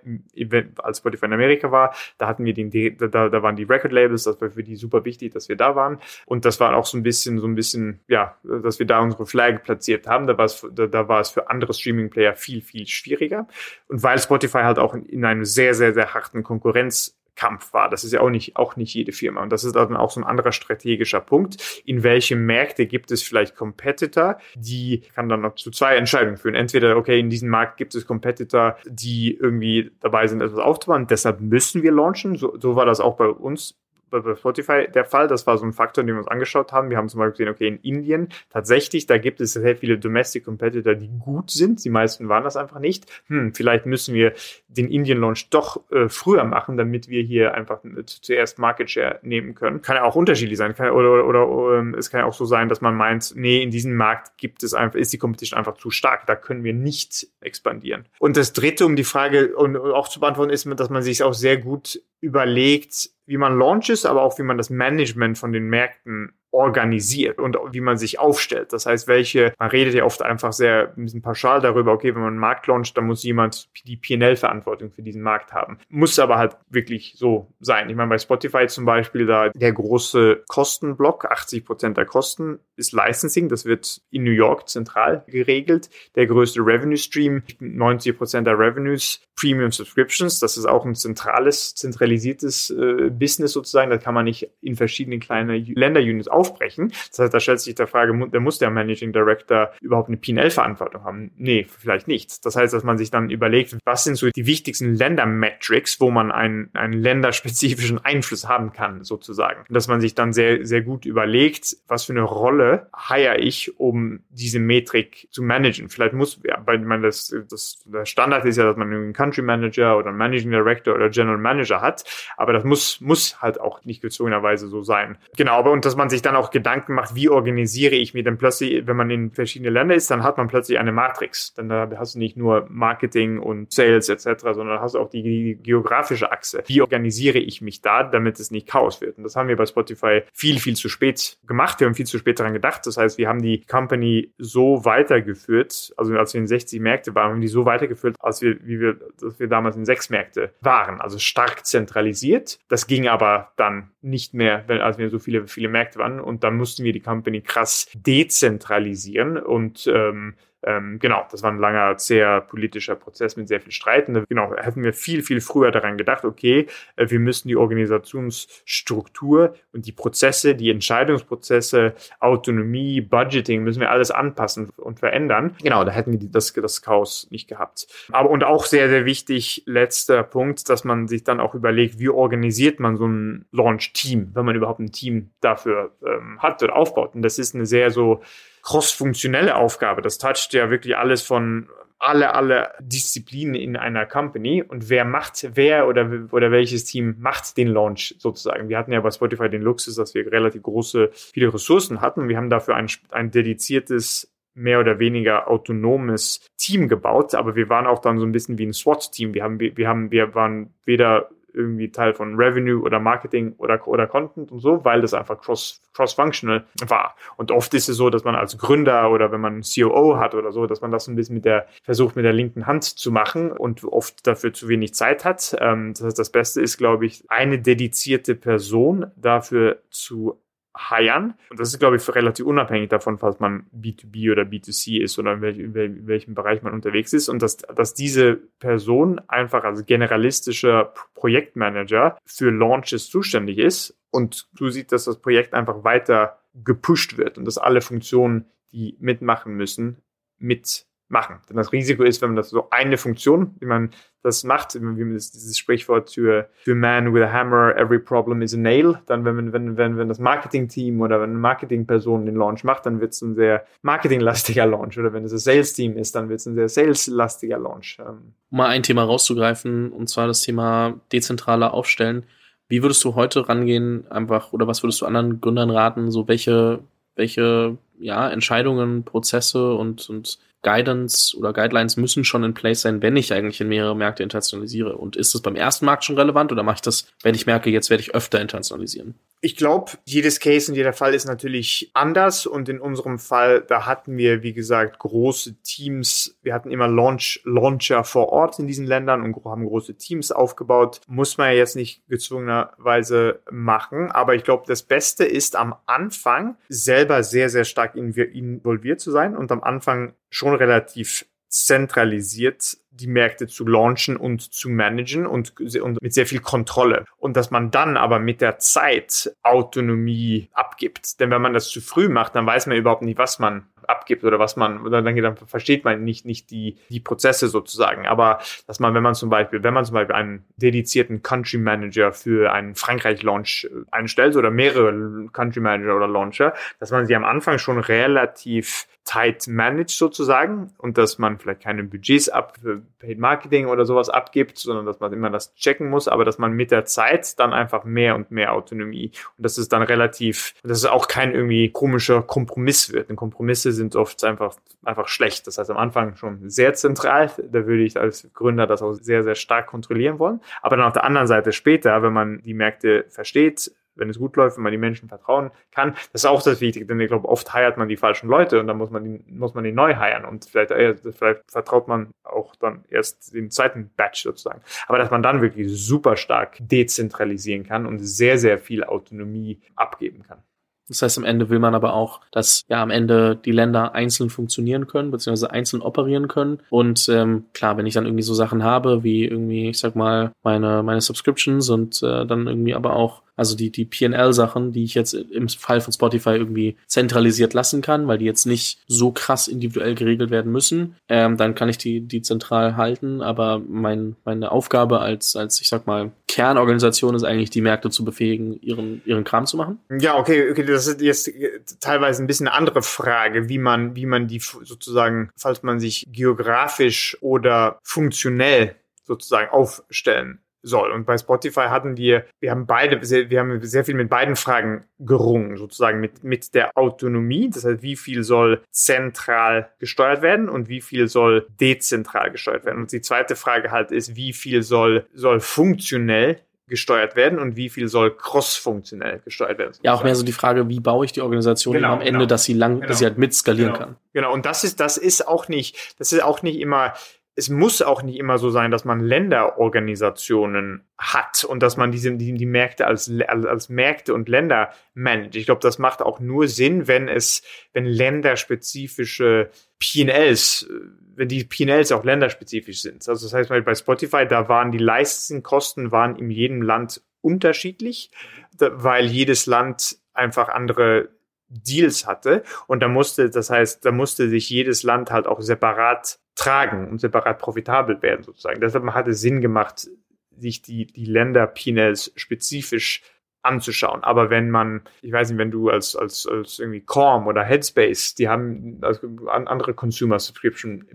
als 0.78 1.00
Spotify 1.00 1.26
in 1.26 1.34
Amerika 1.34 1.72
war, 1.72 1.94
da 2.18 2.28
hatten 2.28 2.46
wir 2.46 2.54
den, 2.54 2.70
da, 2.98 3.30
da 3.30 3.44
waren 3.44 3.56
die 3.56 3.64
Record 3.64 3.92
Labels, 3.92 4.24
das 4.24 4.40
war 4.40 4.52
für 4.52 4.64
die 4.64 4.76
super 4.76 5.04
wichtig, 5.06 5.34
dass 5.34 5.50
wir 5.50 5.56
da 5.56 5.76
waren. 5.76 6.00
Und 6.26 6.46
das 6.46 6.60
war 6.60 6.76
auch 6.76 6.86
so 6.86 6.98
ein 6.98 7.04
bisschen, 7.04 7.40
so 7.40 7.48
ein 7.48 7.56
bisschen, 7.56 8.00
ja, 8.08 8.38
dass 8.44 8.80
wir 8.80 8.86
da 8.86 9.00
unsere 9.00 9.26
Flagge 9.26 9.60
platziert 9.60 10.08
haben. 10.08 10.28
Da 10.28 10.38
war 10.38 10.46
es, 10.46 10.66
da, 10.72 10.86
da 10.88 11.08
war 11.08 11.20
es 11.20 11.32
für 11.32 11.50
andere 11.50 11.74
Streaming 11.74 12.10
Player 12.10 12.36
viel, 12.36 12.62
viel 12.62 12.86
schwieriger. 12.88 13.48
Und 13.88 14.04
weil 14.04 14.20
Spotify 14.20 14.60
halt 14.60 14.78
auch 14.78 14.94
in, 14.94 15.06
in 15.06 15.26
einem 15.26 15.46
sehr, 15.46 15.74
sehr, 15.74 15.94
sehr 15.94 16.14
harten 16.14 16.44
Konkurrenz 16.44 17.19
Kampf 17.40 17.74
war. 17.74 17.90
Das 17.90 18.04
ist 18.04 18.12
ja 18.12 18.20
auch 18.20 18.30
nicht, 18.30 18.58
auch 18.58 18.76
nicht 18.76 18.94
jede 18.94 19.14
Firma. 19.14 19.42
Und 19.42 19.50
das 19.50 19.64
ist 19.64 19.74
dann 19.74 19.96
auch 19.96 20.12
so 20.12 20.20
ein 20.20 20.26
anderer 20.26 20.52
strategischer 20.52 21.22
Punkt. 21.22 21.82
In 21.86 22.04
welche 22.04 22.36
Märkte 22.36 22.86
gibt 22.86 23.12
es 23.12 23.24
vielleicht 23.24 23.56
Competitor, 23.56 24.38
die 24.56 25.04
kann 25.16 25.30
dann 25.30 25.40
noch 25.40 25.56
zu 25.56 25.72
zwei 25.72 25.96
Entscheidungen 25.96 26.36
führen. 26.36 26.56
Entweder, 26.56 26.98
okay, 26.98 27.18
in 27.18 27.30
diesem 27.30 27.48
Markt 27.48 27.78
gibt 27.78 27.96
es 27.96 28.06
Competitor, 28.06 28.76
die 28.86 29.38
irgendwie 29.40 29.90
dabei 30.02 30.28
sind, 30.28 30.42
etwas 30.42 30.60
aufzubauen. 30.60 31.08
Deshalb 31.08 31.40
müssen 31.40 31.82
wir 31.82 31.94
launchen. 31.94 32.36
So, 32.36 32.60
so 32.60 32.76
war 32.76 32.86
das 32.86 33.00
auch 33.00 33.16
bei 33.16 33.28
uns 33.28 33.80
bei 34.10 34.36
Spotify 34.36 34.88
der 34.94 35.06
Fall. 35.06 35.28
Das 35.28 35.48
war 35.48 35.58
so 35.58 35.66
ein 35.66 35.74
Faktor, 35.74 36.04
den 36.04 36.16
wir 36.16 36.20
uns 36.20 36.28
angeschaut 36.28 36.72
haben. 36.72 36.90
Wir 36.90 36.98
haben 36.98 37.10
zum 37.10 37.20
Beispiel 37.20 37.46
gesehen, 37.46 37.50
okay, 37.50 37.68
in 37.68 37.78
Indien 37.78 38.30
tatsächlich, 38.50 39.06
da 39.06 39.18
gibt 39.18 39.42
es 39.42 39.54
sehr 39.54 39.76
viele 39.76 39.98
Domestic 39.98 40.46
Competitor, 40.46 40.96
die 40.96 41.10
gut 41.20 41.52
sind. 41.52 41.84
Die 41.84 41.90
meisten 41.90 42.30
waren 42.30 42.44
das 42.44 42.58
einfach 42.58 42.80
nicht. 42.80 43.06
Hm, 43.28 43.54
vielleicht 43.54 43.86
müssen 43.86 44.14
wir 44.14 44.34
den 44.68 44.90
Indien 44.90 45.20
Launch 45.20 45.50
doch 45.50 45.82
äh, 45.92 46.10
früher 46.10 46.44
machen, 46.44 46.78
damit 46.78 47.10
wir 47.10 47.24
hier 47.24 47.54
einfach 47.54 47.82
zuerst 48.06 48.60
Market 48.60 48.90
Share 48.90 49.20
nehmen 49.24 49.56
können. 49.56 49.82
Kann 49.82 49.96
ja 49.96 50.04
auch 50.04 50.16
unterschiedlich 50.16 50.58
sein. 50.58 50.76
Kann, 50.76 50.92
oder, 50.92 51.26
oder, 51.26 51.48
oder 51.48 51.80
ähm, 51.80 51.96
es 51.96 52.10
kann 52.10 52.22
ja 52.22 52.26
auch 52.26 52.34
so 52.34 52.46
sein, 52.46 52.70
dass 52.70 52.82
man 52.82 52.96
meint, 52.96 53.34
nee, 53.36 53.62
in 53.62 53.72
diesem 53.72 53.96
Markt 53.96 54.38
gibt 54.38 54.64
es 54.64 54.74
einfach, 54.74 55.00
ist 55.00 55.14
die 55.14 55.18
Competition 55.18 55.58
einfach 55.58 55.78
zu 55.78 55.92
stark. 55.92 56.26
Da 56.28 56.36
können 56.36 56.64
wir 56.64 56.74
nicht 56.74 57.28
expandieren. 57.42 58.06
Und 58.20 58.38
das 58.38 58.54
dritte, 58.54 58.86
um 58.86 58.96
die 58.96 59.04
Frage 59.04 59.56
und 59.56 59.78
auch 59.78 60.08
zu 60.08 60.20
beantworten, 60.20 60.52
ist, 60.52 60.68
dass 60.80 60.90
man 60.90 61.02
sich 61.02 61.24
auch 61.24 61.34
sehr 61.34 61.58
gut 61.58 62.02
überlegt, 62.22 63.10
wie 63.26 63.38
man 63.38 63.58
launches, 63.58 64.06
aber 64.06 64.24
auch 64.24 64.38
wie 64.40 64.44
man 64.44 64.58
das 64.58 64.70
Management 64.70 65.38
von 65.38 65.52
den 65.52 65.70
Märkten 65.70 66.34
organisiert 66.52 67.40
und 67.40 67.58
wie 67.72 67.82
man 67.82 67.98
sich 67.98 68.20
aufstellt. 68.20 68.74
Das 68.74 68.86
heißt, 68.86 69.08
welche, 69.08 69.54
man 69.60 69.70
redet 69.70 69.94
ja 69.94 70.04
oft 70.04 70.22
einfach 70.22 70.54
sehr 70.54 70.94
ein 70.98 71.06
bisschen 71.06 71.22
pauschal 71.22 71.62
darüber, 71.62 71.92
okay, 71.92 72.14
wenn 72.16 72.22
man 72.22 72.34
einen 72.34 72.40
Markt 72.40 72.68
launcht, 72.68 72.98
dann 72.98 73.06
muss 73.06 73.24
jemand 73.24 73.70
die 73.86 73.98
PNL-Verantwortung 73.98 74.92
für 74.92 75.04
diesen 75.04 75.22
Markt 75.22 75.54
haben. 75.54 75.80
Muss 75.90 76.18
aber 76.18 76.38
halt 76.38 76.58
wirklich 76.70 77.14
so 77.18 77.54
sein. 77.60 77.90
Ich 77.90 77.96
meine, 77.96 78.10
bei 78.10 78.18
Spotify 78.18 78.68
zum 78.68 78.86
Beispiel, 78.86 79.26
da 79.26 79.50
der 79.50 79.74
große 79.74 80.44
Kostenblock, 80.48 81.26
80 81.26 81.66
Prozent 81.66 81.98
der 81.98 82.06
Kosten 82.06 82.60
ist 82.76 82.94
Licensing, 82.94 83.50
das 83.50 83.66
wird 83.66 84.02
in 84.10 84.24
New 84.24 84.32
York 84.32 84.70
zentral 84.70 85.24
geregelt. 85.28 85.90
Der 86.16 86.26
größte 86.26 86.62
Revenue 86.62 86.98
Stream, 86.98 87.44
90 87.60 88.18
Prozent 88.18 88.48
der 88.48 88.58
Revenues, 88.58 89.22
Premium 89.40 89.72
Subscriptions, 89.72 90.40
das 90.40 90.58
ist 90.58 90.66
auch 90.66 90.86
ein 90.86 90.96
zentrales, 90.96 91.74
zentralisiertes 91.76 92.72
äh, 92.72 93.10
Business 93.10 93.54
sozusagen, 93.54 93.90
da 93.90 93.98
kann 93.98 94.14
man 94.14 94.26
nicht 94.26 94.50
in 94.62 94.76
verschiedene 94.76 95.20
kleine 95.20 95.58
Länderunits 95.58 96.28
aufbrechen. 96.40 96.94
Das 97.10 97.20
heißt, 97.20 97.34
da 97.34 97.40
stellt 97.40 97.60
sich 97.60 97.76
die 97.76 97.86
Frage, 97.86 98.14
muss 98.14 98.60
der 98.60 98.70
Managing 98.70 99.12
Director 99.12 99.72
überhaupt 99.82 100.08
eine 100.08 100.18
P&L-Verantwortung 100.18 101.04
haben? 101.04 101.32
Nee, 101.38 101.68
vielleicht 101.68 102.08
nicht. 102.08 102.46
Das 102.46 102.56
heißt, 102.56 102.74
dass 102.74 102.84
man 102.84 102.98
sich 102.98 103.12
dann 103.12 103.30
überlegt, 103.30 103.78
was 103.86 104.04
sind 104.04 104.16
so 104.16 104.30
die 104.30 104.46
wichtigsten 104.46 104.96
Ländermetrics, 104.96 106.00
wo 106.00 106.12
man 106.12 106.32
einen, 106.32 106.70
einen 106.74 106.94
länderspezifischen 106.94 108.04
Einfluss 108.04 108.48
haben 108.48 108.72
kann, 108.72 109.04
sozusagen. 109.04 109.66
Dass 109.70 109.88
man 109.88 110.02
sich 110.02 110.16
dann 110.16 110.34
sehr, 110.34 110.66
sehr 110.66 110.82
gut 110.82 111.06
überlegt, 111.06 111.76
was 111.88 112.06
für 112.06 112.14
eine 112.14 112.22
Rolle 112.22 112.88
hire 112.96 113.38
ich, 113.38 113.80
um 113.80 114.22
diese 114.30 114.60
Metrik 114.60 115.28
zu 115.32 115.44
managen. 115.44 115.90
Vielleicht 115.90 116.14
muss, 116.14 116.40
ja, 116.46 116.62
weil 116.66 116.80
man 116.80 117.02
das, 117.02 117.36
das, 117.50 117.80
der 117.86 118.06
Standard 118.06 118.46
ist 118.46 118.58
ja, 118.58 118.66
dass 118.66 118.78
man 118.78 118.94
einen 118.94 119.14
Country 119.14 119.42
Manager 119.42 119.98
oder 119.98 120.10
einen 120.10 120.18
Managing 120.18 120.52
Director 120.52 120.96
oder 120.96 121.10
General 121.10 121.38
Manager 121.38 121.82
hat, 121.82 122.04
aber 122.38 122.54
das 122.54 122.64
muss, 122.64 123.02
muss 123.02 123.42
halt 123.42 123.60
auch 123.60 123.84
nicht 123.84 124.02
gezwungenerweise 124.02 124.68
so 124.68 124.82
sein. 124.82 125.18
Genau, 125.38 125.54
aber 125.54 125.72
und 125.72 125.86
dass 125.86 125.96
man 125.96 126.10
sich 126.10 126.22
dann 126.22 126.29
auch 126.36 126.52
Gedanken 126.52 126.94
macht, 126.94 127.16
wie 127.16 127.30
organisiere 127.30 127.96
ich 127.96 128.14
mir 128.14 128.24
denn 128.24 128.38
plötzlich, 128.38 128.86
wenn 128.88 128.96
man 128.96 129.10
in 129.10 129.32
verschiedene 129.32 129.70
Länder 129.70 129.96
ist, 129.96 130.10
dann 130.12 130.24
hat 130.24 130.38
man 130.38 130.48
plötzlich 130.48 130.80
eine 130.80 130.92
Matrix. 130.92 131.54
Dann 131.54 131.70
da 131.70 131.90
hast 131.98 132.16
du 132.16 132.20
nicht 132.20 132.38
nur 132.38 132.68
Marketing 132.70 133.40
und 133.40 133.72
Sales 133.72 134.10
etc., 134.10 134.44
sondern 134.54 134.80
hast 134.80 134.96
auch 134.96 135.10
die, 135.10 135.24
die 135.24 135.60
geografische 135.62 136.32
Achse. 136.32 136.64
Wie 136.66 136.82
organisiere 136.82 137.40
ich 137.40 137.62
mich 137.62 137.82
da, 137.82 138.04
damit 138.04 138.40
es 138.40 138.52
nicht 138.52 138.68
Chaos 138.68 139.02
wird? 139.02 139.18
Und 139.18 139.24
das 139.24 139.36
haben 139.36 139.48
wir 139.48 139.56
bei 139.56 139.66
Spotify 139.66 140.22
viel, 140.34 140.60
viel 140.60 140.76
zu 140.76 140.90
spät 140.90 141.38
gemacht. 141.48 141.80
Wir 141.80 141.88
haben 141.88 141.96
viel 141.96 142.06
zu 142.06 142.18
spät 142.18 142.40
daran 142.40 142.54
gedacht. 142.54 142.86
Das 142.86 142.98
heißt, 142.98 143.18
wir 143.18 143.28
haben 143.28 143.42
die 143.42 143.62
Company 143.66 144.34
so 144.38 144.86
weitergeführt, 144.86 145.94
also 145.98 146.14
als 146.18 146.34
wir 146.34 146.42
in 146.42 146.48
60 146.48 146.80
Märkte 146.80 147.16
waren, 147.16 147.32
haben 147.32 147.42
die 147.42 147.48
so 147.48 147.66
weitergeführt, 147.66 148.16
als 148.20 148.42
wir, 148.42 148.58
wie 148.64 148.80
wir, 148.80 148.98
dass 149.20 149.40
wir 149.40 149.48
damals 149.48 149.76
in 149.76 149.86
sechs 149.86 150.10
Märkte 150.10 150.52
waren. 150.62 151.02
Also 151.02 151.20
stark 151.20 151.66
zentralisiert. 151.66 152.60
Das 152.68 152.88
ging 152.88 153.08
aber 153.08 153.52
dann 153.56 153.92
nicht 154.02 154.34
mehr, 154.34 154.64
als 154.68 154.98
wir 154.98 155.10
so 155.10 155.20
viele, 155.20 155.48
viele 155.48 155.70
Märkte 155.70 156.00
waren. 156.00 156.19
Und 156.20 156.44
dann 156.44 156.58
mussten 156.58 156.84
wir 156.84 156.94
die 156.94 157.02
Company 157.02 157.42
krass 157.42 157.88
dezentralisieren 157.94 159.38
und 159.38 159.88
ähm, 159.88 160.36
ähm, 160.64 161.00
genau, 161.00 161.26
das 161.32 161.42
war 161.42 161.52
ein 161.52 161.60
langer, 161.60 161.98
sehr 161.98 162.42
politischer 162.42 162.96
Prozess 162.96 163.38
mit 163.38 163.48
sehr 163.48 163.62
viel 163.62 163.72
Streiten. 163.72 164.26
Genau, 164.28 164.54
hätten 164.56 164.84
wir 164.84 164.94
viel, 164.94 165.24
viel 165.24 165.40
früher 165.40 165.72
daran 165.72 165.98
gedacht, 165.98 166.26
okay, 166.26 166.68
äh, 166.98 167.10
wir 167.10 167.20
müssen 167.20 167.48
die 167.48 167.56
Organisationsstruktur 167.56 169.56
und 169.72 169.86
die 169.86 169.94
Prozesse, 169.94 170.56
die 170.56 170.70
Entscheidungsprozesse, 170.70 171.94
Autonomie, 172.20 173.00
Budgeting, 173.00 173.64
müssen 173.64 173.80
wir 173.80 173.92
alles 173.92 174.12
anpassen 174.12 174.70
und 174.76 175.00
verändern. 175.00 175.56
Genau, 175.64 175.86
da 175.86 175.92
hätten 175.92 176.12
wir 176.12 176.20
das, 176.30 176.52
das 176.54 176.82
Chaos 176.82 177.28
nicht 177.32 177.48
gehabt. 177.48 177.88
Aber 178.12 178.30
und 178.30 178.44
auch 178.44 178.66
sehr, 178.66 178.90
sehr 178.90 179.06
wichtig, 179.06 179.64
letzter 179.66 180.24
Punkt, 180.24 180.70
dass 180.70 180.84
man 180.84 181.08
sich 181.08 181.24
dann 181.24 181.40
auch 181.40 181.56
überlegt, 181.56 182.00
wie 182.00 182.10
organisiert 182.10 182.82
man 182.82 182.98
so 182.98 183.08
ein 183.08 183.46
Launch-Team, 183.52 184.32
wenn 184.34 184.46
man 184.46 184.56
überhaupt 184.56 184.80
ein 184.80 184.92
Team 184.92 185.30
dafür 185.40 185.92
ähm, 186.06 186.40
hat 186.40 186.62
oder 186.62 186.76
aufbaut. 186.76 187.16
Und 187.16 187.22
das 187.22 187.40
ist 187.40 187.56
eine 187.56 187.66
sehr 187.66 187.92
so 187.92 188.22
cross-funktionelle 188.64 189.56
Aufgabe. 189.56 190.02
Das 190.02 190.18
toucht 190.18 190.54
ja 190.54 190.70
wirklich 190.70 190.98
alles 190.98 191.22
von 191.22 191.70
alle, 192.00 192.34
alle 192.34 192.72
Disziplinen 192.80 193.56
in 193.56 193.76
einer 193.76 194.06
Company 194.06 194.64
und 194.64 194.90
wer 194.90 195.04
macht, 195.04 195.50
wer 195.54 195.88
oder, 195.88 196.28
oder 196.32 196.50
welches 196.50 196.86
Team 196.86 197.18
macht 197.20 197.58
den 197.58 197.68
Launch 197.68 198.16
sozusagen. 198.18 198.70
Wir 198.70 198.78
hatten 198.78 198.94
ja 198.94 199.02
bei 199.02 199.12
Spotify 199.12 199.50
den 199.50 199.62
Luxus, 199.62 199.96
dass 199.96 200.14
wir 200.16 200.32
relativ 200.32 200.64
große, 200.64 201.10
viele 201.12 201.54
Ressourcen 201.54 202.00
hatten. 202.00 202.30
Wir 202.30 202.38
haben 202.38 202.50
dafür 202.50 202.76
ein, 202.76 202.88
ein 203.12 203.32
dediziertes 203.32 204.34
mehr 204.54 204.80
oder 204.80 205.00
weniger 205.00 205.50
autonomes 205.50 206.48
Team 206.58 206.88
gebaut, 206.88 207.36
aber 207.36 207.56
wir 207.56 207.70
waren 207.70 207.86
auch 207.86 208.00
dann 208.00 208.18
so 208.18 208.26
ein 208.26 208.32
bisschen 208.32 208.58
wie 208.58 208.66
ein 208.66 208.74
SWAT-Team. 208.74 209.34
Wir 209.34 209.44
haben, 209.44 209.60
wir 209.60 209.88
haben, 209.88 210.12
wir 210.12 210.34
waren 210.36 210.74
weder 210.86 211.30
irgendwie 211.60 211.92
Teil 211.92 212.14
von 212.14 212.36
Revenue 212.36 212.82
oder 212.82 213.00
Marketing 213.00 213.54
oder, 213.58 213.86
oder 213.88 214.08
Content 214.08 214.52
und 214.52 214.60
so, 214.60 214.84
weil 214.86 215.02
das 215.02 215.14
einfach 215.14 215.40
cross, 215.40 215.82
cross-functional 215.94 216.66
war. 216.88 217.16
Und 217.38 217.52
oft 217.52 217.74
ist 217.74 217.90
es 217.90 217.98
so, 217.98 218.10
dass 218.10 218.24
man 218.24 218.36
als 218.36 218.58
Gründer 218.58 219.12
oder 219.12 219.32
wenn 219.32 219.42
man 219.42 219.62
COO 219.62 220.18
hat 220.18 220.34
oder 220.34 220.52
so, 220.52 220.66
dass 220.66 220.82
man 220.82 220.92
das 220.92 221.08
ein 221.08 221.16
bisschen 221.16 221.36
mit 221.36 221.46
der, 221.46 221.68
versucht 221.84 222.16
mit 222.16 222.26
der 222.26 222.34
linken 222.34 222.66
Hand 222.66 222.84
zu 222.86 223.12
machen 223.12 223.52
und 223.52 223.84
oft 223.84 224.26
dafür 224.26 224.54
zu 224.54 224.68
wenig 224.70 224.94
Zeit 224.94 225.26
hat. 225.26 225.56
Ähm, 225.60 225.94
das 225.94 226.06
heißt, 226.06 226.20
das 226.20 226.32
Beste 226.32 226.62
ist, 226.62 226.78
glaube 226.78 227.06
ich, 227.06 227.24
eine 227.30 227.60
dedizierte 227.60 228.36
Person 228.36 229.12
dafür 229.16 229.82
zu 229.90 230.40
hiren. 230.78 231.34
Und 231.50 231.60
das 231.60 231.70
ist, 231.70 231.80
glaube 231.80 231.98
ich, 231.98 232.16
relativ 232.16 232.46
unabhängig 232.46 232.90
davon, 232.90 233.18
falls 233.18 233.40
man 233.40 233.66
B2B 233.76 234.32
oder 234.32 234.44
B2C 234.44 235.02
ist 235.02 235.18
oder 235.20 235.34
in, 235.34 235.42
welch, 235.42 235.58
in 235.58 236.08
welchem 236.08 236.36
Bereich 236.36 236.62
man 236.62 236.74
unterwegs 236.74 237.14
ist. 237.14 237.30
Und 237.30 237.42
dass, 237.42 237.58
dass 237.58 237.94
diese 237.94 238.36
Person 238.36 239.20
einfach 239.28 239.64
als 239.64 239.86
generalistischer 239.86 240.94
Projektmanager 241.16 242.18
für 242.26 242.52
Launches 242.52 243.10
zuständig 243.10 243.58
ist 243.58 243.98
und 244.12 244.48
du 244.54 244.70
siehst, 244.70 244.92
dass 244.92 245.06
das 245.06 245.20
Projekt 245.20 245.54
einfach 245.54 245.84
weiter 245.84 246.40
gepusht 246.54 247.18
wird 247.18 247.38
und 247.38 247.46
dass 247.46 247.58
alle 247.58 247.82
Funktionen, 247.82 248.46
die 248.72 248.96
mitmachen 249.00 249.56
müssen, 249.56 250.02
mit 250.38 250.86
machen. 251.10 251.38
Denn 251.50 251.58
das 251.58 251.72
Risiko 251.72 252.04
ist, 252.04 252.22
wenn 252.22 252.30
man 252.30 252.36
das 252.36 252.50
so 252.50 252.70
eine 252.70 252.98
Funktion, 252.98 253.56
wie 253.60 253.66
man 253.66 253.90
das 254.22 254.44
macht, 254.44 254.76
wie 254.76 254.80
man 254.80 255.14
das, 255.14 255.32
dieses 255.32 255.58
Sprichwort 255.58 256.12
für, 256.12 256.50
für 256.64 256.76
Man 256.76 257.14
with 257.14 257.24
a 257.24 257.32
Hammer, 257.32 257.76
every 257.76 258.00
problem 258.00 258.42
is 258.42 258.54
a 258.54 258.58
nail, 258.58 259.00
dann 259.08 259.26
wenn, 259.26 259.36
man, 259.36 259.54
wenn, 259.54 259.78
wenn, 259.78 259.98
wenn 259.98 260.08
das 260.08 260.20
Marketing-Team 260.20 261.02
oder 261.02 261.20
wenn 261.22 261.32
eine 261.32 261.40
Marketing-Person 261.40 262.26
den 262.26 262.36
Launch 262.36 262.64
macht, 262.64 262.86
dann 262.86 263.02
wird 263.02 263.14
es 263.14 263.22
ein 263.22 263.36
sehr 263.36 263.66
marketinglastiger 263.82 264.66
Launch. 264.66 264.98
Oder 265.00 265.12
wenn 265.14 265.24
es 265.24 265.32
ein 265.32 265.40
Sales-Team 265.40 265.98
ist, 265.98 266.16
dann 266.16 266.30
wird 266.30 266.40
es 266.42 266.46
ein 266.46 266.56
sehr 266.56 266.70
sales-lastiger 266.70 267.58
Launch. 267.58 267.98
Ähm. 268.00 268.34
Um 268.52 268.58
mal 268.58 268.68
ein 268.68 268.84
Thema 268.84 269.04
rauszugreifen, 269.04 269.92
und 269.92 270.10
zwar 270.10 270.28
das 270.28 270.42
Thema 270.42 271.00
dezentrale 271.12 271.74
Aufstellen. 271.74 272.26
Wie 272.68 272.84
würdest 272.84 273.04
du 273.04 273.16
heute 273.16 273.50
rangehen, 273.50 274.06
einfach, 274.12 274.54
oder 274.54 274.68
was 274.68 274.84
würdest 274.84 275.02
du 275.02 275.08
anderen 275.08 275.42
Gründern 275.42 275.72
raten, 275.72 276.12
so 276.12 276.28
welche, 276.28 276.82
welche 277.16 277.78
ja, 278.00 278.30
Entscheidungen, 278.30 279.04
Prozesse 279.04 279.74
und, 279.74 280.08
und 280.10 280.40
Guidance 280.62 281.38
oder 281.38 281.54
Guidelines 281.54 281.98
müssen 281.98 282.24
schon 282.26 282.44
in 282.44 282.54
place 282.54 282.82
sein, 282.82 283.02
wenn 283.02 283.16
ich 283.16 283.34
eigentlich 283.34 283.62
in 283.62 283.70
mehrere 283.70 283.96
Märkte 283.96 284.24
internationalisiere. 284.24 284.98
Und 284.98 285.16
ist 285.16 285.34
es 285.34 285.42
beim 285.42 285.56
ersten 285.56 285.86
Markt 285.86 286.04
schon 286.04 286.18
relevant 286.18 286.52
oder 286.52 286.64
mache 286.64 286.76
ich 286.76 286.82
das, 286.82 287.08
wenn 287.24 287.36
ich 287.36 287.46
merke, 287.46 287.70
jetzt 287.70 287.90
werde 287.90 288.02
ich 288.02 288.14
öfter 288.14 288.42
internationalisieren? 288.42 289.16
Ich 289.42 289.56
glaube, 289.56 289.94
jedes 290.04 290.42
Case 290.42 290.70
und 290.70 290.76
jeder 290.76 290.92
Fall 290.92 291.14
ist 291.14 291.26
natürlich 291.26 291.92
anders 291.94 292.46
und 292.46 292.68
in 292.68 292.82
unserem 292.82 293.20
Fall, 293.20 293.62
da 293.62 293.86
hatten 293.86 294.18
wir, 294.18 294.44
wie 294.44 294.52
gesagt, 294.52 295.00
große 295.00 295.62
Teams. 295.62 296.38
Wir 296.42 296.54
hatten 296.54 296.72
immer 296.72 296.90
Launch, 296.90 297.40
Launcher 297.46 298.04
vor 298.04 298.30
Ort 298.30 298.60
in 298.60 298.68
diesen 298.68 298.86
Ländern 298.86 299.24
und 299.24 299.42
haben 299.46 299.66
große 299.66 299.96
Teams 299.96 300.34
aufgebaut. 300.34 301.00
Muss 301.08 301.38
man 301.38 301.52
ja 301.52 301.54
jetzt 301.54 301.78
nicht 301.78 302.06
gezwungenerweise 302.10 303.40
machen, 303.50 304.12
aber 304.12 304.36
ich 304.36 304.44
glaube, 304.44 304.66
das 304.68 304.84
Beste 304.84 305.24
ist 305.24 305.56
am 305.56 305.74
Anfang 305.86 306.58
selber 306.68 307.24
sehr, 307.24 307.50
sehr 307.50 307.64
stark 307.64 307.96
involviert 307.96 309.00
zu 309.00 309.12
sein 309.12 309.38
und 309.38 309.54
am 309.54 309.64
Anfang 309.64 310.14
schon 310.30 310.56
relativ 310.56 311.26
zentralisiert 311.50 312.78
die 312.92 313.08
Märkte 313.08 313.48
zu 313.48 313.66
launchen 313.66 314.18
und 314.18 314.42
zu 314.54 314.70
managen 314.70 315.26
und, 315.26 315.60
und 315.60 316.02
mit 316.02 316.14
sehr 316.14 316.26
viel 316.26 316.42
Kontrolle. 316.42 317.06
Und 317.18 317.38
dass 317.38 317.50
man 317.50 317.72
dann 317.72 317.98
aber 317.98 318.20
mit 318.20 318.42
der 318.42 318.60
Zeit 318.60 319.36
Autonomie 319.42 320.50
abgibt. 320.54 321.20
Denn 321.20 321.32
wenn 321.32 321.42
man 321.42 321.54
das 321.54 321.70
zu 321.70 321.82
früh 321.82 322.10
macht, 322.10 322.36
dann 322.36 322.46
weiß 322.46 322.68
man 322.68 322.78
überhaupt 322.78 323.02
nicht, 323.02 323.18
was 323.18 323.40
man 323.40 323.68
abgibt 323.90 324.24
oder 324.24 324.40
was 324.40 324.56
man, 324.56 324.86
oder 324.86 325.02
dann, 325.02 325.16
dann 325.16 325.36
versteht 325.38 325.84
man 325.84 326.04
nicht, 326.04 326.26
nicht 326.26 326.52
die, 326.52 326.78
die 326.90 327.00
Prozesse 327.00 327.48
sozusagen. 327.48 328.06
Aber 328.08 328.40
dass 328.68 328.80
man, 328.80 328.94
wenn 328.94 329.04
man 329.04 329.16
zum 329.16 329.30
Beispiel, 329.30 329.64
wenn 329.64 329.74
man 329.74 329.86
zum 329.86 329.96
Beispiel 329.96 330.16
einen 330.16 330.46
dedizierten 330.58 331.24
Country 331.24 331.58
Manager 331.58 332.12
für 332.14 332.52
einen 332.54 332.76
Frankreich-Launch 332.76 333.70
äh, 333.72 333.86
einstellt 333.92 334.36
oder 334.36 334.52
mehrere 334.52 335.28
Country 335.34 335.62
Manager 335.62 335.96
oder 335.96 336.08
Launcher, 336.08 336.54
dass 336.80 336.92
man 336.92 337.06
sie 337.06 337.16
am 337.16 337.24
Anfang 337.24 337.58
schon 337.58 337.80
relativ 337.80 338.88
tight 339.10 339.48
managed 339.48 339.90
sozusagen 339.90 340.72
und 340.78 341.00
dass 341.00 341.18
man 341.18 341.40
vielleicht 341.40 341.62
keine 341.62 341.84
Budgets 341.84 342.30
ab 342.30 342.58
für 342.62 342.84
Paid 343.00 343.18
Marketing 343.18 343.66
oder 343.66 343.84
sowas 343.84 344.08
abgibt, 344.08 344.60
sondern 344.60 344.86
dass 344.86 345.00
man 345.00 345.12
immer 345.12 345.32
das 345.32 345.56
checken 345.56 345.90
muss, 345.90 346.08
aber 346.08 346.26
dass 346.26 346.38
man 346.38 346.52
mit 346.52 346.70
der 346.70 346.86
Zeit 346.86 347.40
dann 347.40 347.52
einfach 347.52 347.86
mehr 347.86 348.14
und 348.14 348.30
mehr 348.30 348.54
Autonomie 348.54 349.12
und 349.36 349.44
dass 349.44 349.58
es 349.58 349.68
dann 349.68 349.82
relativ, 349.82 350.54
dass 350.62 350.78
es 350.78 350.86
auch 350.86 351.08
kein 351.08 351.34
irgendwie 351.34 351.72
komischer 351.72 352.22
Kompromiss 352.22 352.94
wird. 352.94 353.10
Denn 353.10 353.16
Kompromisse 353.16 353.72
sind 353.80 353.96
oft 353.96 354.24
einfach, 354.24 354.56
einfach 354.84 355.08
schlecht. 355.08 355.48
Das 355.48 355.58
heißt 355.58 355.72
am 355.72 355.78
Anfang 355.78 356.16
schon 356.16 356.50
sehr 356.50 356.74
zentral. 356.74 357.32
Da 357.38 357.66
würde 357.66 357.84
ich 357.84 358.00
als 358.00 358.30
Gründer 358.34 358.68
das 358.68 358.82
auch 358.82 358.94
sehr, 358.94 359.24
sehr 359.24 359.36
stark 359.36 359.68
kontrollieren 359.68 360.20
wollen. 360.20 360.42
Aber 360.62 360.78
dann 360.78 360.86
auf 360.86 360.94
der 360.94 361.04
anderen 361.04 361.28
Seite 361.28 361.52
später, 361.52 362.02
wenn 362.04 362.14
man 362.14 362.42
die 362.44 362.54
Märkte 362.54 363.06
versteht, 363.10 363.72
wenn 364.00 364.10
es 364.10 364.18
gut 364.18 364.36
läuft, 364.36 364.58
wenn 364.58 364.64
man 364.64 364.72
die 364.72 364.78
Menschen 364.78 365.10
vertrauen 365.10 365.52
kann. 365.72 365.94
Das 366.14 366.24
ist 366.24 366.26
auch 366.26 366.42
das 366.42 366.62
Wichtige, 366.62 366.86
denn 366.86 367.00
ich 367.00 367.10
glaube, 367.10 367.28
oft 367.28 367.54
heiert 367.54 367.78
man 367.78 367.90
die 367.90 367.98
falschen 367.98 368.30
Leute 368.30 368.60
und 368.60 368.68
dann 368.68 368.78
muss 368.78 368.90
man 368.90 369.04
die, 369.04 369.24
muss 369.28 369.54
man 369.54 369.64
die 369.64 369.72
neu 369.72 369.96
heiern 369.96 370.26
und 370.26 370.46
vielleicht, 370.46 370.72
äh, 370.72 370.96
vielleicht 370.96 371.52
vertraut 371.52 371.88
man 371.88 372.12
auch 372.24 372.56
dann 372.56 372.86
erst 372.90 373.34
den 373.34 373.52
zweiten 373.52 373.92
Batch 373.96 374.24
sozusagen. 374.24 374.62
Aber 374.88 374.98
dass 374.98 375.12
man 375.12 375.22
dann 375.22 375.42
wirklich 375.42 375.68
super 375.70 376.16
stark 376.16 376.58
dezentralisieren 376.60 377.66
kann 377.66 377.86
und 377.86 378.00
sehr, 378.00 378.38
sehr 378.38 378.58
viel 378.58 378.84
Autonomie 378.84 379.60
abgeben 379.76 380.24
kann. 380.24 380.44
Das 380.90 381.02
heißt, 381.02 381.18
am 381.18 381.24
Ende 381.24 381.50
will 381.50 381.60
man 381.60 381.76
aber 381.76 381.94
auch, 381.94 382.22
dass 382.32 382.64
ja 382.68 382.82
am 382.82 382.90
Ende 382.90 383.36
die 383.36 383.52
Länder 383.52 383.94
einzeln 383.94 384.30
funktionieren 384.30 384.88
können, 384.88 385.12
beziehungsweise 385.12 385.52
einzeln 385.52 385.82
operieren 385.82 386.28
können. 386.28 386.60
Und 386.70 387.08
ähm, 387.10 387.46
klar, 387.54 387.78
wenn 387.78 387.86
ich 387.86 387.94
dann 387.94 388.06
irgendwie 388.06 388.24
so 388.24 388.34
Sachen 388.34 388.64
habe, 388.64 389.04
wie 389.04 389.26
irgendwie, 389.26 389.70
ich 389.70 389.80
sag 389.80 389.96
mal, 389.96 390.32
meine, 390.44 390.84
meine 390.84 391.02
Subscriptions 391.02 391.70
und 391.70 392.02
äh, 392.04 392.26
dann 392.26 392.48
irgendwie 392.48 392.74
aber 392.74 392.96
auch 392.96 393.22
also 393.40 393.56
die, 393.56 393.72
die 393.72 393.86
PL-Sachen, 393.86 394.74
die 394.74 394.84
ich 394.84 394.96
jetzt 394.96 395.14
im 395.14 395.48
Fall 395.48 395.80
von 395.80 395.94
Spotify 395.94 396.32
irgendwie 396.32 396.76
zentralisiert 396.88 397.54
lassen 397.54 397.82
kann, 397.82 398.06
weil 398.06 398.18
die 398.18 398.26
jetzt 398.26 398.46
nicht 398.46 398.80
so 398.88 399.12
krass 399.12 399.48
individuell 399.48 399.96
geregelt 399.96 400.30
werden 400.30 400.52
müssen, 400.52 400.98
ähm, 401.08 401.38
dann 401.38 401.56
kann 401.56 401.70
ich 401.70 401.78
die, 401.78 402.02
die 402.02 402.22
zentral 402.22 402.76
halten. 402.76 403.22
Aber 403.22 403.60
mein, 403.66 404.18
meine 404.26 404.52
Aufgabe 404.52 405.00
als, 405.00 405.38
als, 405.38 405.62
ich 405.62 405.70
sag 405.70 405.88
mal, 405.88 406.12
Kernorganisation 406.28 407.16
ist 407.16 407.24
eigentlich, 407.24 407.50
die 407.50 407.62
Märkte 407.62 407.90
zu 407.90 408.04
befähigen, 408.04 408.60
ihren, 408.62 409.02
ihren 409.06 409.24
Kram 409.24 409.46
zu 409.46 409.56
machen. 409.56 409.80
Ja, 410.00 410.18
okay, 410.18 410.52
okay, 410.52 410.66
das 410.66 410.88
ist 410.88 411.02
jetzt 411.02 411.80
teilweise 411.80 412.22
ein 412.22 412.28
bisschen 412.28 412.50
eine 412.50 412.58
andere 412.58 412.82
Frage, 412.82 413.48
wie 413.48 413.58
man, 413.58 413.96
wie 413.96 414.06
man 414.06 414.28
die 414.28 414.40
sozusagen, 414.40 415.32
falls 415.38 415.64
man 415.64 415.80
sich 415.80 416.06
geografisch 416.12 417.18
oder 417.22 417.80
funktionell 417.84 418.76
sozusagen 419.06 419.50
aufstellen 419.50 420.40
soll. 420.62 420.92
Und 420.92 421.06
bei 421.06 421.18
Spotify 421.18 421.68
hatten 421.70 421.98
wir, 421.98 422.26
wir 422.40 422.52
haben 422.52 422.66
beide, 422.66 423.02
wir 423.02 423.40
haben 423.40 423.62
sehr 423.64 423.86
viel 423.86 423.96
mit 423.96 424.10
beiden 424.10 424.36
Fragen 424.36 424.86
gerungen, 425.00 425.58
sozusagen 425.58 426.00
mit, 426.00 426.24
mit 426.24 426.54
der 426.54 426.78
Autonomie. 426.78 427.50
Das 427.50 427.66
heißt, 427.66 427.82
wie 427.82 427.96
viel 427.96 428.24
soll 428.24 428.62
zentral 428.72 429.70
gesteuert 429.80 430.22
werden 430.22 430.50
und 430.50 430.70
wie 430.70 430.82
viel 430.82 431.08
soll 431.08 431.48
dezentral 431.60 432.32
gesteuert 432.32 432.66
werden. 432.66 432.80
Und 432.80 432.92
die 432.92 433.02
zweite 433.02 433.36
Frage 433.36 433.72
halt 433.72 433.92
ist, 433.92 434.16
wie 434.16 434.34
viel 434.34 434.64
soll, 434.64 435.06
soll 435.14 435.40
funktionell 435.40 436.40
gesteuert 436.70 437.16
werden 437.16 437.40
und 437.40 437.56
wie 437.56 437.68
viel 437.68 437.88
soll 437.88 438.16
cross-funktionell 438.16 439.20
gesteuert 439.26 439.58
werden. 439.58 439.74
Sozusagen. 439.74 439.86
Ja, 439.86 439.94
auch 439.96 440.04
mehr 440.04 440.16
so 440.16 440.24
die 440.24 440.32
Frage, 440.32 440.70
wie 440.70 440.80
baue 440.80 441.04
ich 441.04 441.12
die 441.12 441.22
Organisation 441.22 441.74
genau, 441.74 441.94
am 441.94 442.02
Ende, 442.02 442.12
genau. 442.12 442.26
dass 442.26 442.44
sie 442.46 442.54
lang, 442.54 442.76
genau. 442.76 442.88
dass 442.88 443.00
sie 443.00 443.06
halt 443.06 443.18
mit 443.18 443.34
skalieren 443.34 443.74
genau. 443.74 443.86
kann. 443.86 443.96
Genau, 444.14 444.32
und 444.32 444.46
das 444.46 444.64
ist, 444.64 444.80
das 444.80 444.98
ist 444.98 445.28
auch 445.28 445.50
nicht, 445.50 445.96
das 445.98 446.14
ist 446.14 446.24
auch 446.24 446.44
nicht 446.44 446.60
immer 446.60 446.94
es 447.40 447.50
muss 447.50 447.82
auch 447.82 448.04
nicht 448.04 448.18
immer 448.20 448.38
so 448.38 448.50
sein, 448.50 448.70
dass 448.70 448.84
man 448.84 449.00
Länderorganisationen 449.00 450.84
hat 450.98 451.46
und 451.46 451.64
dass 451.64 451.78
man 451.78 451.90
diese, 451.90 452.12
die, 452.18 452.34
die 452.34 452.46
Märkte 452.46 452.86
als, 452.86 453.10
als 453.28 453.70
Märkte 453.70 454.14
und 454.14 454.28
Länder 454.28 454.74
managt. 454.94 455.38
Ich 455.38 455.46
glaube, 455.46 455.62
das 455.62 455.80
macht 455.80 456.02
auch 456.02 456.20
nur 456.20 456.50
Sinn, 456.50 456.90
wenn 456.90 457.08
es, 457.08 457.42
wenn 457.72 457.86
länderspezifische 457.86 459.52
P&Ls, 459.80 460.70
wenn 461.16 461.30
die 461.30 461.46
P&Ls 461.46 461.94
auch 461.94 462.04
länderspezifisch 462.04 462.82
sind. 462.82 463.08
Also 463.08 463.26
das 463.26 463.34
heißt, 463.34 463.50
bei 463.64 463.76
Spotify, 463.76 464.28
da 464.28 464.50
waren 464.50 464.74
die 464.74 464.78
Leistenkosten 464.78 465.94
waren 465.94 466.18
in 466.18 466.30
jedem 466.30 466.62
Land 466.62 467.02
unterschiedlich, 467.22 468.12
weil 468.60 469.06
jedes 469.06 469.46
Land 469.46 469.98
einfach 470.14 470.50
andere 470.50 471.08
Deals 471.50 472.06
hatte 472.06 472.44
und 472.68 472.82
da 472.82 472.88
musste, 472.88 473.30
das 473.30 473.50
heißt, 473.50 473.84
da 473.84 473.92
musste 473.92 474.30
sich 474.30 474.50
jedes 474.50 474.84
Land 474.84 475.12
halt 475.12 475.28
auch 475.28 475.42
separat 475.42 476.20
tragen 476.36 476.88
und 476.88 477.02
separat 477.02 477.40
profitabel 477.40 478.02
werden 478.02 478.24
sozusagen. 478.24 478.62
Deshalb 478.62 478.86
hat 478.94 479.08
es 479.08 479.22
Sinn 479.22 479.42
gemacht, 479.42 479.90
sich 480.38 480.62
die, 480.62 480.86
die 480.86 481.06
Länder 481.06 481.48
P&Ls 481.48 482.14
spezifisch 482.16 483.02
anzuschauen. 483.42 484.04
Aber 484.04 484.30
wenn 484.30 484.50
man, 484.50 484.82
ich 485.02 485.12
weiß 485.12 485.30
nicht, 485.30 485.38
wenn 485.38 485.52
du 485.52 485.70
als, 485.70 485.96
als, 485.96 486.28
als 486.28 486.60
irgendwie 486.60 486.82
Calm 486.82 487.28
oder 487.28 487.44
Headspace, 487.44 488.16
die 488.16 488.28
haben 488.28 488.80
also 488.82 489.08
andere 489.28 489.74
Consumer 489.74 490.20
Subscription 490.20 490.86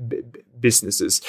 Businesses, 0.61 1.23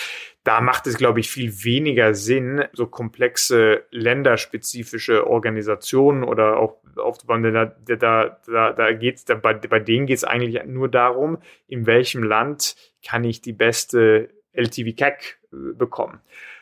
da 0.44 0.62
macht 0.62 0.88
es, 0.88 0.98
glaube 0.98 1.20
ich, 1.22 1.30
viel 1.30 1.64
weniger 1.64 2.14
Sinn, 2.14 2.66
so 2.74 2.86
komplexe 2.86 3.86
länderspezifische 3.92 5.26
Organisationen 5.28 6.24
oder 6.24 6.60
auch 6.60 6.78
aufzubauen. 6.98 7.44
Da, 7.44 7.66
da, 7.66 8.40
da, 8.46 8.74
da 8.74 8.94
geht's, 8.94 9.26
da, 9.26 9.36
bei, 9.36 9.54
bei 9.54 9.80
denen 9.80 10.06
geht 10.06 10.18
es 10.18 10.24
eigentlich 10.24 10.64
nur 10.66 10.90
darum, 10.90 11.38
in 11.68 11.86
welchem 11.88 12.24
Land 12.24 12.76
kann 13.04 13.24
ich 13.24 13.42
die 13.42 13.54
beste 13.54 14.30
LTV-CAC 14.54 15.38
äh, 15.52 15.74
bekommen. 15.74 16.20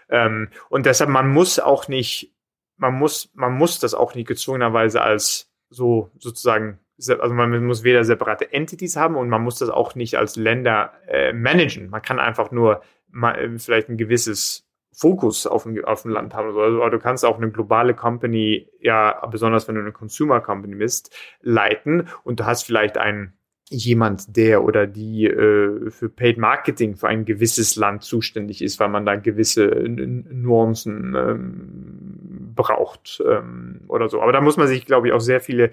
Ähm, 0.10 0.50
und 0.70 0.86
deshalb, 0.86 1.10
man 1.10 1.30
muss 1.30 1.60
auch 1.60 1.88
nicht 1.88 2.32
man 2.78 2.94
muss, 2.94 3.30
man 3.34 3.54
muss 3.54 3.80
das 3.80 3.94
auch 3.94 4.16
nicht 4.16 4.28
gezwungenerweise 4.28 5.02
als 5.02 5.52
so 5.70 6.12
sozusagen, 6.18 6.80
also 6.98 7.34
man 7.34 7.66
muss 7.66 7.84
weder 7.84 8.04
separate 8.04 8.52
Entities 8.54 8.96
haben 8.96 9.16
und 9.16 9.30
man 9.30 9.44
muss 9.44 9.60
das 9.60 9.70
auch 9.70 9.96
nicht 9.96 10.16
als 10.16 10.36
Länder 10.36 10.94
äh, 11.08 11.34
managen. 11.34 11.90
Man 11.90 12.02
kann 12.02 12.20
einfach 12.20 12.52
nur 12.52 12.82
mal, 13.10 13.36
äh, 13.36 13.60
vielleicht 13.60 13.90
ein 13.90 13.98
gewisses 13.98 14.68
Fokus 14.96 15.48
auf 15.48 15.66
ein, 15.66 15.84
auf 15.86 16.06
ein 16.06 16.12
Land 16.12 16.34
haben. 16.34 16.56
Also, 16.56 16.90
du 16.90 17.00
kannst 17.00 17.26
auch 17.26 17.38
eine 17.38 17.50
globale 17.50 17.96
Company, 17.96 18.70
ja, 18.80 19.26
besonders 19.28 19.68
wenn 19.68 19.76
du 19.76 19.82
eine 19.82 19.92
Consumer 19.92 20.40
Company 20.40 20.76
bist, 20.76 21.16
leiten 21.42 22.08
und 22.24 22.40
du 22.40 22.46
hast 22.46 22.64
vielleicht 22.64 22.98
einen 22.98 23.34
jemand, 23.70 24.36
der 24.36 24.64
oder 24.64 24.88
die 24.88 25.26
äh, 25.26 25.90
für 25.90 26.10
Paid 26.10 26.38
Marketing 26.38 26.96
für 26.96 27.08
ein 27.08 27.26
gewisses 27.26 27.76
Land 27.76 28.04
zuständig 28.04 28.62
ist, 28.62 28.80
weil 28.80 28.90
man 28.90 29.06
da 29.06 29.16
gewisse 29.16 29.66
Nuancen 29.66 31.16
ähm, 31.16 32.54
braucht 32.56 33.24
ähm, 33.26 33.82
oder 33.88 34.10
so. 34.10 34.22
Aber 34.22 34.32
da 34.32 34.42
muss 34.42 34.58
man 34.58 34.68
sich, 34.68 34.86
glaube 34.86 35.08
ich, 35.08 35.14
auch 35.14 35.22
sehr 35.22 35.40
viele 35.40 35.72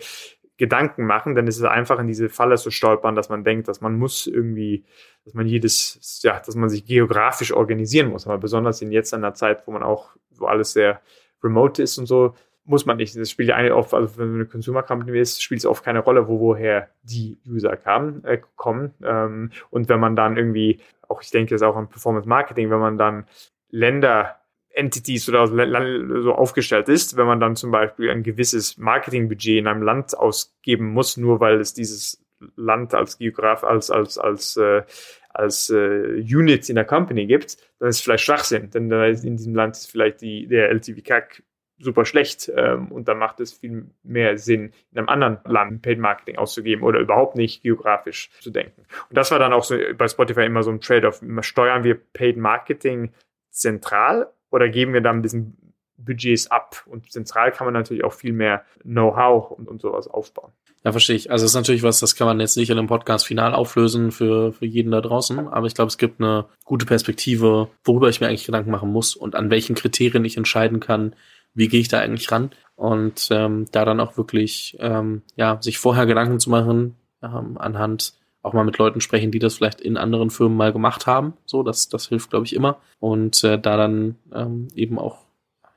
Gedanken 0.57 1.07
machen, 1.07 1.35
denn 1.35 1.49
es 1.49 1.57
ist 1.57 1.65
einfach 1.65 1.99
in 1.99 2.07
diese 2.07 2.29
Falle 2.29 2.57
zu 2.57 2.71
stolpern, 2.71 3.15
dass 3.15 3.31
man 3.31 3.45
denkt, 3.45 3.67
dass 3.67 3.81
man 3.81 3.99
muss 3.99 4.27
irgendwie, 4.27 4.85
dass 5.25 5.33
man 5.33 5.47
jedes, 5.47 6.21
ja, 6.23 6.39
dass 6.39 6.55
man 6.55 6.69
sich 6.69 6.85
geografisch 6.85 7.53
organisieren 7.53 8.11
muss. 8.11 8.27
Aber 8.27 8.37
besonders 8.39 8.83
in 8.83 8.93
jetzt 8.93 9.15
einer 9.15 9.33
Zeit, 9.35 9.67
wo 9.67 9.73
man 9.73 9.83
auch, 9.83 10.11
wo 10.37 10.47
alles 10.47 10.73
sehr 10.73 11.01
remote 11.43 11.83
ist 11.83 11.97
und 11.97 12.07
so, 12.07 12.35
muss 12.65 12.87
man 12.87 12.97
nicht. 12.97 13.17
Das 13.17 13.31
spielt 13.31 13.51
eigentlich 13.51 13.73
oft, 13.73 13.95
also 13.95 14.19
wenn 14.19 14.29
du 14.29 14.35
eine 14.35 14.47
Consumer 14.47 14.83
Company 14.83 15.19
ist, 15.19 15.43
spielt 15.43 15.61
es 15.61 15.67
oft 15.67 15.85
keine 15.85 16.01
Rolle, 16.01 16.29
wo 16.29 16.41
woher 16.41 16.89
die 17.03 17.39
User 17.47 17.77
kamen, 17.77 18.25
äh, 18.25 18.41
kommen. 18.57 18.95
Ähm, 19.03 19.51
und 19.71 19.89
wenn 19.89 20.01
man 20.01 20.17
dann 20.17 20.37
irgendwie, 20.37 20.81
auch 21.09 21.23
ich 21.23 21.31
denke, 21.31 21.55
ist 21.55 21.63
auch 21.63 21.77
an 21.77 21.89
Performance 21.89 22.29
Marketing, 22.29 22.71
wenn 22.71 22.79
man 22.79 22.99
dann 22.99 23.27
Länder 23.71 24.37
Entities 24.73 25.29
oder 25.29 25.47
so 25.49 26.33
aufgestellt 26.33 26.89
ist, 26.89 27.17
wenn 27.17 27.27
man 27.27 27.41
dann 27.41 27.57
zum 27.57 27.71
Beispiel 27.71 28.09
ein 28.11 28.23
gewisses 28.23 28.79
Marketingbudget 28.79 29.59
in 29.59 29.67
einem 29.67 29.83
Land 29.83 30.17
ausgeben 30.17 30.93
muss, 30.93 31.17
nur 31.17 31.41
weil 31.41 31.61
es 31.61 31.75
dieses 31.75 32.25
Land 32.57 32.95
als 32.95 33.19
Geograf, 33.19 33.65
als, 33.65 33.91
als, 33.91 34.17
als, 34.17 34.57
äh, 34.57 34.83
als 35.31 35.71
äh, 35.71 36.23
Unit 36.23 36.69
in 36.69 36.77
der 36.77 36.85
Company 36.85 37.27
gibt, 37.27 37.59
dann 37.79 37.89
ist 37.89 37.97
es 37.97 38.03
vielleicht 38.03 38.25
Schwachsinn, 38.25 38.71
denn 38.71 38.91
in 38.91 39.37
diesem 39.37 39.55
Land 39.55 39.77
ist 39.77 39.91
vielleicht 39.91 40.21
die, 40.21 40.47
der 40.47 40.71
LTV-CAC 40.71 41.43
super 41.81 42.05
schlecht 42.05 42.51
ähm, 42.55 42.89
und 42.93 43.09
dann 43.09 43.19
macht 43.19 43.41
es 43.41 43.53
viel 43.53 43.87
mehr 44.03 44.39
Sinn, 44.39 44.73
in 44.93 44.99
einem 44.99 45.09
anderen 45.09 45.39
Land 45.45 45.83
Paid 45.83 45.99
Marketing 45.99 46.37
auszugeben 46.37 46.85
oder 46.85 47.01
überhaupt 47.01 47.37
nicht 47.37 47.63
geografisch 47.63 48.31
zu 48.41 48.51
denken. 48.51 48.83
Und 49.09 49.17
das 49.17 49.31
war 49.31 49.39
dann 49.39 49.53
auch 49.53 49.65
so 49.65 49.77
bei 49.97 50.07
Spotify 50.07 50.43
immer 50.43 50.63
so 50.63 50.71
ein 50.71 50.81
Trade-off. 50.81 51.23
Steuern 51.41 51.85
wir 51.85 51.95
Paid 51.95 52.37
Marketing 52.37 53.13
zentral 53.51 54.31
oder 54.51 54.69
geben 54.69 54.93
wir 54.93 55.01
dann 55.01 55.17
ein 55.17 55.23
bisschen 55.23 55.57
Budgets 55.97 56.51
ab? 56.51 56.85
Und 56.87 57.11
zentral 57.11 57.53
kann 57.53 57.67
man 57.67 57.75
natürlich 57.75 58.05
auch 58.05 58.13
viel 58.13 58.33
mehr 58.33 58.65
Know-how 58.83 59.51
und, 59.51 59.69
und 59.69 59.81
sowas 59.81 60.07
aufbauen. 60.07 60.53
Ja, 60.83 60.93
verstehe 60.93 61.17
ich. 61.17 61.31
Also 61.31 61.45
es 61.45 61.51
ist 61.51 61.57
natürlich 61.57 61.83
was, 61.83 62.01
das 62.01 62.17
kann 62.17 62.27
man 62.27 62.41
jetzt 62.41 62.57
nicht 62.57 62.71
in 62.71 62.79
einem 62.79 62.87
Podcast 62.87 63.27
final 63.27 63.55
auflösen 63.55 64.13
für, 64.13 64.53
für 64.53 64.65
jeden 64.65 64.93
da 64.93 65.03
draußen, 65.03 65.47
aber 65.49 65.67
ich 65.67 65.75
glaube, 65.75 65.89
es 65.89 65.99
gibt 65.99 66.21
eine 66.21 66.47
gute 66.65 66.87
Perspektive, 66.87 67.69
worüber 67.85 68.09
ich 68.09 68.23
mir 68.23 68.29
eigentlich 68.29 68.47
Gedanken 68.47 68.71
machen 68.71 68.91
muss 68.91 69.15
und 69.15 69.35
an 69.35 69.51
welchen 69.51 69.75
Kriterien 69.75 70.25
ich 70.25 70.39
entscheiden 70.39 70.81
kann, 70.81 71.15
wie 71.55 71.69
gehe 71.69 71.81
ich 71.81 71.89
da 71.89 72.01
eigentlich 72.01 72.31
ran? 72.31 72.51
Und 72.77 73.29
ähm, 73.31 73.67
da 73.73 73.85
dann 73.85 74.01
auch 74.01 74.17
wirklich 74.17 74.77
ähm, 74.81 75.23
ja, 75.37 75.61
sich 75.61 75.79
vorher 75.79 76.07
Gedanken 76.07 76.41
zu 76.41 76.51
machen, 76.51 76.97
ähm, 77.23 77.59
anhand 77.59 78.15
auch 78.43 78.55
mal 78.55 78.65
mit 78.65 78.79
Leuten 78.79 79.01
sprechen, 79.01 79.31
die 79.31 79.39
das 79.39 79.57
vielleicht 79.57 79.81
in 79.81 79.99
anderen 79.99 80.31
Firmen 80.31 80.57
mal 80.57 80.73
gemacht 80.73 81.07
haben. 81.07 81.35
So, 81.45 81.63
das, 81.63 81.89
das 81.89 82.09
hilft, 82.09 82.31
glaube 82.31 82.47
ich, 82.47 82.55
immer. 82.55 82.81
Und 82.99 83.45
äh, 83.45 83.59
da 83.59 83.77
dann 83.77 84.17
ähm, 84.33 84.69
eben 84.75 84.99
auch 84.99 85.19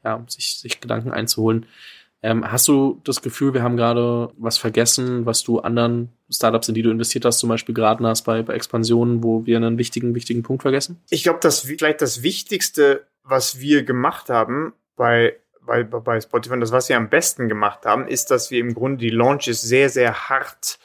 ja, 0.03 0.23
sich, 0.27 0.57
sich 0.59 0.79
Gedanken 0.79 1.11
einzuholen. 1.11 1.65
Ähm, 2.21 2.49
hast 2.49 2.69
du 2.69 3.01
das 3.03 3.21
Gefühl, 3.21 3.53
wir 3.53 3.63
haben 3.63 3.75
gerade 3.75 4.31
was 4.37 4.57
vergessen, 4.57 5.25
was 5.25 5.43
du 5.43 5.59
anderen 5.59 6.09
Startups, 6.31 6.69
in 6.69 6.75
die 6.75 6.81
du 6.81 6.89
investiert 6.89 7.25
hast, 7.25 7.39
zum 7.39 7.49
Beispiel 7.49 7.75
geraten 7.75 8.05
hast 8.05 8.23
bei, 8.23 8.41
bei 8.43 8.53
Expansionen, 8.53 9.23
wo 9.23 9.45
wir 9.45 9.57
einen 9.57 9.77
wichtigen, 9.77 10.15
wichtigen 10.15 10.41
Punkt 10.41 10.61
vergessen? 10.61 11.01
Ich 11.09 11.23
glaube, 11.23 11.39
dass 11.41 11.61
vielleicht 11.61 12.01
das 12.01 12.23
Wichtigste, 12.23 13.05
was 13.23 13.59
wir 13.59 13.83
gemacht 13.83 14.29
haben 14.29 14.71
bei 14.95 15.35
bei, 15.65 15.83
bei 15.83 16.19
Spotify, 16.19 16.53
und 16.53 16.61
das, 16.61 16.71
was 16.71 16.89
wir 16.89 16.97
am 16.97 17.09
besten 17.09 17.49
gemacht 17.49 17.85
haben, 17.85 18.07
ist, 18.07 18.31
dass 18.31 18.51
wir 18.51 18.59
im 18.59 18.73
Grunde 18.73 18.97
die 18.97 19.09
Launches 19.09 19.61
sehr, 19.61 19.89
sehr 19.89 20.29
hart, 20.29 20.79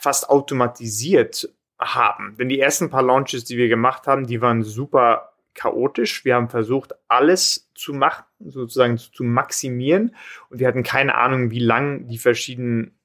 fast 0.00 0.28
automatisiert 0.28 1.48
haben. 1.78 2.36
Denn 2.38 2.48
die 2.48 2.60
ersten 2.60 2.90
paar 2.90 3.02
Launches, 3.02 3.44
die 3.44 3.56
wir 3.56 3.68
gemacht 3.68 4.06
haben, 4.06 4.26
die 4.26 4.40
waren 4.40 4.62
super 4.62 5.32
chaotisch. 5.54 6.24
Wir 6.24 6.34
haben 6.34 6.48
versucht, 6.48 6.94
alles 7.08 7.70
zu 7.74 7.92
machen, 7.92 8.24
sozusagen 8.38 8.98
zu, 8.98 9.24
maximieren. 9.24 10.14
Und 10.48 10.60
wir 10.60 10.68
hatten 10.68 10.82
keine 10.82 11.16
Ahnung, 11.16 11.50
wie 11.50 11.58
lang 11.58 12.06
die 12.06 12.18
verschiedenen 12.18 12.96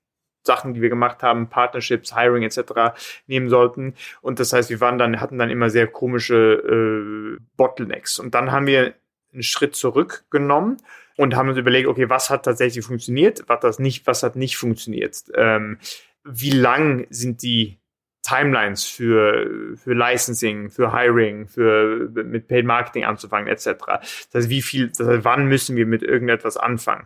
Sachen, 0.44 0.74
die 0.74 0.82
wir 0.82 0.90
gemacht 0.90 1.24
haben, 1.24 1.50
Partnerships, 1.50 2.16
Hiring 2.16 2.44
etc. 2.44 2.96
nehmen 3.26 3.50
sollten. 3.50 3.96
Und 4.22 4.40
das 4.40 4.54
heißt, 4.54 4.70
wir 4.70 4.80
waren 4.80 5.00
dann, 5.00 5.20
hatten 5.20 5.40
dann 5.40 5.50
immer 5.50 5.70
sehr 5.70 5.88
komische 5.88 7.38
äh, 7.38 7.42
Bottlenecks. 7.58 8.20
Und 8.20 8.36
dann 8.36 8.52
haben 8.52 8.68
wir 8.68 8.94
einen 9.36 9.44
Schritt 9.44 9.76
zurückgenommen 9.76 10.78
und 11.18 11.36
haben 11.36 11.50
uns 11.50 11.58
überlegt, 11.58 11.88
okay, 11.88 12.10
was 12.10 12.30
hat 12.30 12.44
tatsächlich 12.44 12.86
funktioniert, 12.86 13.44
was 13.48 13.60
das 13.62 13.80
nicht, 13.80 14.08
was 14.08 14.24
hat 14.24 14.36
nicht 14.36 14.58
funktioniert. 14.58 15.24
Ähm, 15.36 15.78
wie 16.24 16.52
lang 16.52 17.08
sind 17.10 17.42
die 17.44 17.80
Timelines 18.24 18.86
für, 18.86 19.76
für 19.78 19.94
Licensing, 19.94 20.72
für 20.72 20.92
Hiring, 20.92 21.48
für 21.48 22.10
mit 22.12 22.48
Paid 22.48 22.66
Marketing 22.66 23.06
anzufangen, 23.06 23.48
etc. 23.48 23.68
Das 23.86 24.34
heißt, 24.34 24.50
wie 24.50 24.64
viel, 24.64 24.90
das 24.90 25.08
heißt, 25.08 25.24
wann 25.24 25.48
müssen 25.48 25.76
wir 25.76 25.86
mit 25.86 26.02
irgendetwas 26.02 26.58
anfangen? 26.58 27.06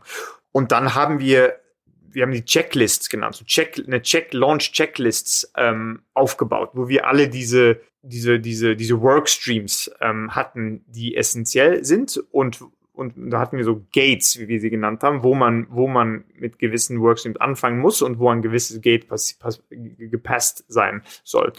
Und 0.51 0.71
dann 0.71 0.95
haben 0.95 1.19
wir 1.19 1.59
wir 2.11 2.23
haben 2.23 2.31
die 2.31 2.45
Checklists 2.45 3.09
genannt, 3.09 3.35
so 3.35 3.45
Check, 3.45 3.83
eine 3.85 4.01
Check, 4.01 4.33
Launch 4.33 4.71
Checklists 4.71 5.51
ähm, 5.55 6.01
aufgebaut, 6.13 6.71
wo 6.73 6.87
wir 6.87 7.07
alle 7.07 7.29
diese, 7.29 7.81
diese, 8.01 8.39
diese, 8.39 8.75
diese 8.75 9.01
Workstreams 9.01 9.91
ähm, 10.01 10.35
hatten, 10.35 10.83
die 10.87 11.15
essentiell 11.15 11.83
sind 11.83 12.21
und 12.31 12.63
und 12.99 13.13
da 13.31 13.39
hatten 13.39 13.55
wir 13.55 13.63
so 13.63 13.85
Gates, 13.93 14.37
wie 14.39 14.49
wir 14.49 14.59
sie 14.59 14.69
genannt 14.69 15.03
haben, 15.03 15.23
wo 15.23 15.33
man, 15.33 15.67
wo 15.69 15.87
man 15.87 16.25
mit 16.35 16.59
gewissen 16.59 16.99
Workstreams 16.99 17.37
anfangen 17.37 17.79
muss 17.79 18.01
und 18.01 18.19
wo 18.19 18.29
ein 18.29 18.41
gewisses 18.41 18.81
Gate 18.81 19.07
pass, 19.07 19.35
pass, 19.35 19.63
gepasst 19.69 20.65
sein 20.67 21.01
soll. 21.23 21.53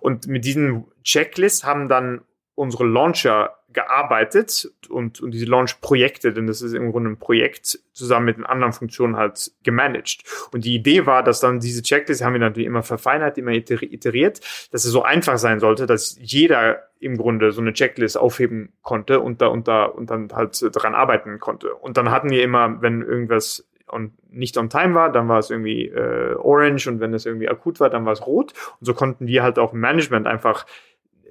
Und 0.00 0.28
mit 0.28 0.44
diesen 0.44 0.84
Checklists 1.02 1.64
haben 1.64 1.88
dann 1.88 2.20
unsere 2.54 2.86
Launcher 2.86 3.58
gearbeitet 3.74 4.72
und, 4.88 5.20
und 5.20 5.32
diese 5.32 5.46
Launch-Projekte, 5.46 6.32
denn 6.32 6.46
das 6.46 6.62
ist 6.62 6.72
im 6.72 6.90
Grunde 6.92 7.10
ein 7.10 7.18
Projekt, 7.18 7.78
zusammen 7.92 8.26
mit 8.26 8.36
den 8.38 8.46
anderen 8.46 8.72
Funktionen 8.72 9.16
halt 9.16 9.52
gemanagt. 9.62 10.24
Und 10.52 10.64
die 10.64 10.74
Idee 10.74 11.06
war, 11.06 11.22
dass 11.22 11.40
dann 11.40 11.60
diese 11.60 11.82
Checklist 11.82 12.24
haben 12.24 12.32
wir 12.32 12.40
natürlich 12.40 12.66
immer 12.66 12.82
verfeinert, 12.82 13.38
immer 13.38 13.52
iteriert, 13.52 14.40
dass 14.72 14.84
es 14.84 14.90
so 14.90 15.02
einfach 15.02 15.38
sein 15.38 15.60
sollte, 15.60 15.86
dass 15.86 16.16
jeder 16.20 16.84
im 16.98 17.16
Grunde 17.16 17.52
so 17.52 17.60
eine 17.60 17.72
Checklist 17.72 18.16
aufheben 18.16 18.72
konnte 18.82 19.20
und 19.20 19.42
da 19.42 19.48
und 19.48 19.68
da 19.68 19.84
und 19.84 20.10
dann 20.10 20.32
halt 20.32 20.60
daran 20.74 20.94
arbeiten 20.94 21.38
konnte. 21.38 21.74
Und 21.74 21.96
dann 21.96 22.10
hatten 22.10 22.30
wir 22.30 22.42
immer, 22.42 22.80
wenn 22.80 23.02
irgendwas 23.02 23.68
und 23.86 24.12
nicht 24.32 24.56
on 24.56 24.70
time 24.70 24.94
war, 24.94 25.12
dann 25.12 25.28
war 25.28 25.38
es 25.38 25.50
irgendwie 25.50 25.86
äh, 25.86 26.34
orange 26.34 26.88
und 26.88 27.00
wenn 27.00 27.14
es 27.14 27.26
irgendwie 27.26 27.48
akut 27.48 27.80
war, 27.80 27.90
dann 27.90 28.06
war 28.06 28.12
es 28.12 28.26
rot. 28.26 28.52
Und 28.80 28.86
so 28.86 28.94
konnten 28.94 29.26
wir 29.26 29.42
halt 29.42 29.58
auch 29.58 29.72
im 29.72 29.80
Management 29.80 30.26
einfach 30.26 30.66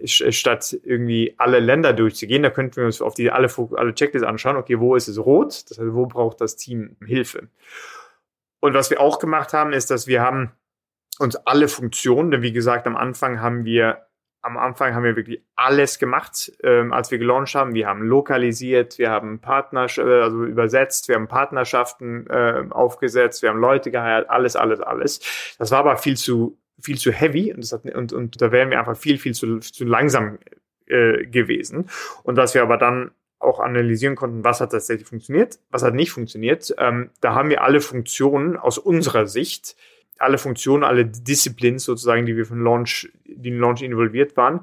statt 0.05 0.77
irgendwie 0.83 1.35
alle 1.37 1.59
Länder 1.59 1.93
durchzugehen, 1.93 2.43
da 2.43 2.49
könnten 2.49 2.77
wir 2.77 2.85
uns 2.85 3.01
auf 3.01 3.13
die 3.13 3.31
alle, 3.31 3.49
alle 3.75 3.93
Checklists 3.93 4.27
anschauen, 4.27 4.57
okay, 4.57 4.79
wo 4.79 4.95
ist 4.95 5.07
es 5.07 5.17
rot? 5.17 5.69
Das 5.69 5.77
heißt, 5.77 5.93
wo 5.93 6.05
braucht 6.05 6.41
das 6.41 6.55
Team 6.55 6.97
Hilfe? 7.05 7.49
Und 8.59 8.73
was 8.73 8.89
wir 8.89 9.01
auch 9.01 9.19
gemacht 9.19 9.53
haben, 9.53 9.73
ist, 9.73 9.91
dass 9.91 10.07
wir 10.07 10.21
haben 10.21 10.51
uns 11.19 11.35
alle 11.35 11.67
Funktionen, 11.67 12.31
denn 12.31 12.41
wie 12.41 12.53
gesagt, 12.53 12.87
am 12.87 12.95
Anfang 12.95 13.41
haben 13.41 13.65
wir 13.65 14.07
am 14.43 14.57
Anfang 14.57 14.93
haben 14.93 15.03
wir 15.03 15.15
wirklich 15.15 15.41
alles 15.55 15.99
gemacht, 15.99 16.51
ähm, 16.63 16.91
als 16.91 17.11
wir 17.11 17.17
gelauncht 17.17 17.55
haben. 17.55 17.73
Wir 17.73 17.87
haben 17.87 18.03
lokalisiert, 18.03 18.97
wir 18.97 19.09
haben 19.09 19.39
Partner, 19.39 19.81
also 19.83 20.43
übersetzt, 20.43 21.07
wir 21.07 21.15
haben 21.15 21.29
Partnerschaften 21.29 22.27
äh, 22.27 22.65
aufgesetzt, 22.69 23.41
wir 23.41 23.49
haben 23.49 23.59
Leute 23.59 23.89
geheiert, 23.89 24.29
alles, 24.29 24.57
alles, 24.57 24.81
alles. 24.81 25.55
Das 25.57 25.71
war 25.71 25.79
aber 25.79 25.95
viel 25.95 26.17
zu 26.17 26.57
viel 26.79 26.97
zu 26.97 27.11
heavy 27.11 27.53
und, 27.53 27.63
das 27.63 27.71
hat, 27.71 27.85
und, 27.85 28.13
und 28.13 28.41
da 28.41 28.51
wären 28.51 28.69
wir 28.69 28.79
einfach 28.79 28.97
viel, 28.97 29.17
viel 29.17 29.33
zu, 29.33 29.59
zu 29.59 29.85
langsam 29.85 30.39
äh, 30.87 31.25
gewesen. 31.25 31.89
Und 32.23 32.37
was 32.37 32.53
wir 32.53 32.61
aber 32.61 32.77
dann 32.77 33.11
auch 33.39 33.59
analysieren 33.59 34.15
konnten, 34.15 34.43
was 34.43 34.61
hat 34.61 34.71
tatsächlich 34.71 35.07
funktioniert, 35.07 35.59
was 35.69 35.83
hat 35.83 35.93
nicht 35.93 36.11
funktioniert. 36.11 36.73
Ähm, 36.77 37.09
da 37.19 37.35
haben 37.35 37.49
wir 37.49 37.61
alle 37.61 37.81
Funktionen 37.81 38.57
aus 38.57 38.77
unserer 38.77 39.27
Sicht, 39.27 39.75
alle 40.17 40.37
Funktionen, 40.37 40.83
alle 40.83 41.05
Disziplinen 41.05 41.79
sozusagen, 41.79 42.25
die 42.25 42.37
wir 42.37 42.45
von 42.45 42.63
Launch, 42.63 43.11
die 43.25 43.49
in 43.49 43.59
Launch 43.59 43.81
involviert 43.81 44.37
waren, 44.37 44.61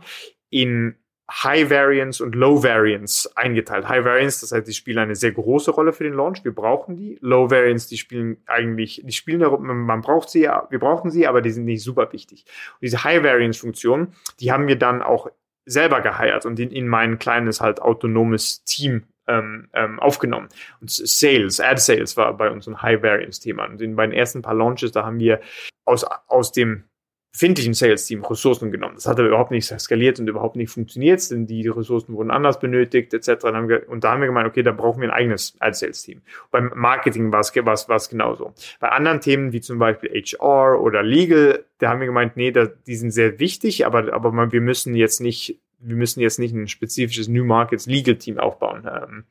in 0.48 0.96
High 1.30 1.70
Variance 1.70 2.22
und 2.22 2.34
Low 2.34 2.62
Variance 2.62 3.30
eingeteilt. 3.36 3.88
High 3.88 4.04
Variance, 4.04 4.40
das 4.40 4.52
heißt, 4.52 4.66
die 4.66 4.74
spielen 4.74 4.98
eine 4.98 5.14
sehr 5.14 5.32
große 5.32 5.70
Rolle 5.70 5.92
für 5.92 6.04
den 6.04 6.14
Launch. 6.14 6.44
Wir 6.44 6.54
brauchen 6.54 6.96
die. 6.96 7.18
Low 7.20 7.50
Variance, 7.50 7.88
die 7.88 7.98
spielen 7.98 8.38
eigentlich, 8.46 9.02
die 9.04 9.12
spielen, 9.12 9.40
man 9.40 10.00
braucht 10.00 10.28
sie, 10.30 10.42
wir 10.42 10.78
brauchen 10.78 11.10
sie, 11.10 11.26
aber 11.26 11.40
die 11.40 11.50
sind 11.50 11.64
nicht 11.64 11.82
super 11.82 12.12
wichtig. 12.12 12.44
Und 12.74 12.82
diese 12.82 13.04
High 13.04 13.22
Variance 13.22 13.60
Funktion, 13.60 14.12
die 14.40 14.50
haben 14.50 14.66
wir 14.66 14.76
dann 14.76 15.02
auch 15.02 15.30
selber 15.66 16.00
geheiert 16.00 16.46
und 16.46 16.58
in, 16.58 16.70
in 16.70 16.88
mein 16.88 17.18
kleines 17.18 17.60
halt 17.60 17.80
autonomes 17.80 18.64
Team 18.64 19.04
ähm, 19.28 19.68
ähm, 19.72 20.00
aufgenommen. 20.00 20.48
Und 20.80 20.90
Sales, 20.90 21.60
Ad 21.60 21.80
Sales 21.80 22.16
war 22.16 22.36
bei 22.36 22.50
uns 22.50 22.66
ein 22.66 22.82
High 22.82 23.02
Variance 23.02 23.40
Thema. 23.40 23.66
Und 23.66 23.80
in, 23.80 23.94
bei 23.94 24.06
den 24.06 24.14
ersten 24.14 24.42
paar 24.42 24.54
Launches, 24.54 24.90
da 24.92 25.04
haben 25.04 25.20
wir 25.20 25.40
aus, 25.84 26.04
aus 26.26 26.50
dem 26.50 26.84
befindlichen 27.32 27.74
Sales-Team 27.74 28.24
Ressourcen 28.24 28.72
genommen. 28.72 28.96
Das 28.96 29.06
hat 29.06 29.18
aber 29.18 29.28
überhaupt 29.28 29.52
nicht 29.52 29.66
skaliert 29.80 30.18
und 30.18 30.28
überhaupt 30.28 30.56
nicht 30.56 30.70
funktioniert, 30.70 31.30
denn 31.30 31.46
die 31.46 31.68
Ressourcen 31.68 32.14
wurden 32.14 32.30
anders 32.30 32.58
benötigt, 32.58 33.14
etc. 33.14 33.44
Und 33.88 34.04
da 34.04 34.12
haben 34.12 34.20
wir 34.20 34.26
gemeint, 34.26 34.48
okay, 34.48 34.62
da 34.62 34.72
brauchen 34.72 35.00
wir 35.00 35.08
ein 35.08 35.14
eigenes 35.14 35.54
als 35.60 35.78
Sales-Team. 35.78 36.22
Beim 36.50 36.72
Marketing 36.74 37.32
war 37.32 37.40
es, 37.40 37.54
war, 37.54 38.00
genauso. 38.10 38.52
Bei 38.80 38.88
anderen 38.88 39.20
Themen 39.20 39.52
wie 39.52 39.60
zum 39.60 39.78
Beispiel 39.78 40.10
HR 40.10 40.80
oder 40.80 41.02
Legal, 41.02 41.64
da 41.78 41.90
haben 41.90 42.00
wir 42.00 42.06
gemeint, 42.06 42.36
nee, 42.36 42.50
da, 42.50 42.66
die 42.66 42.96
sind 42.96 43.12
sehr 43.12 43.38
wichtig, 43.38 43.86
aber, 43.86 44.12
aber 44.12 44.52
wir 44.52 44.60
müssen 44.60 44.94
jetzt 44.94 45.20
nicht 45.20 45.60
wir 45.80 45.96
müssen 45.96 46.20
jetzt 46.20 46.38
nicht 46.38 46.54
ein 46.54 46.68
spezifisches 46.68 47.28
New 47.28 47.44
Markets 47.44 47.86
Legal 47.86 48.16
Team 48.16 48.38
aufbauen. 48.38 48.86
Ähm, 48.86 49.24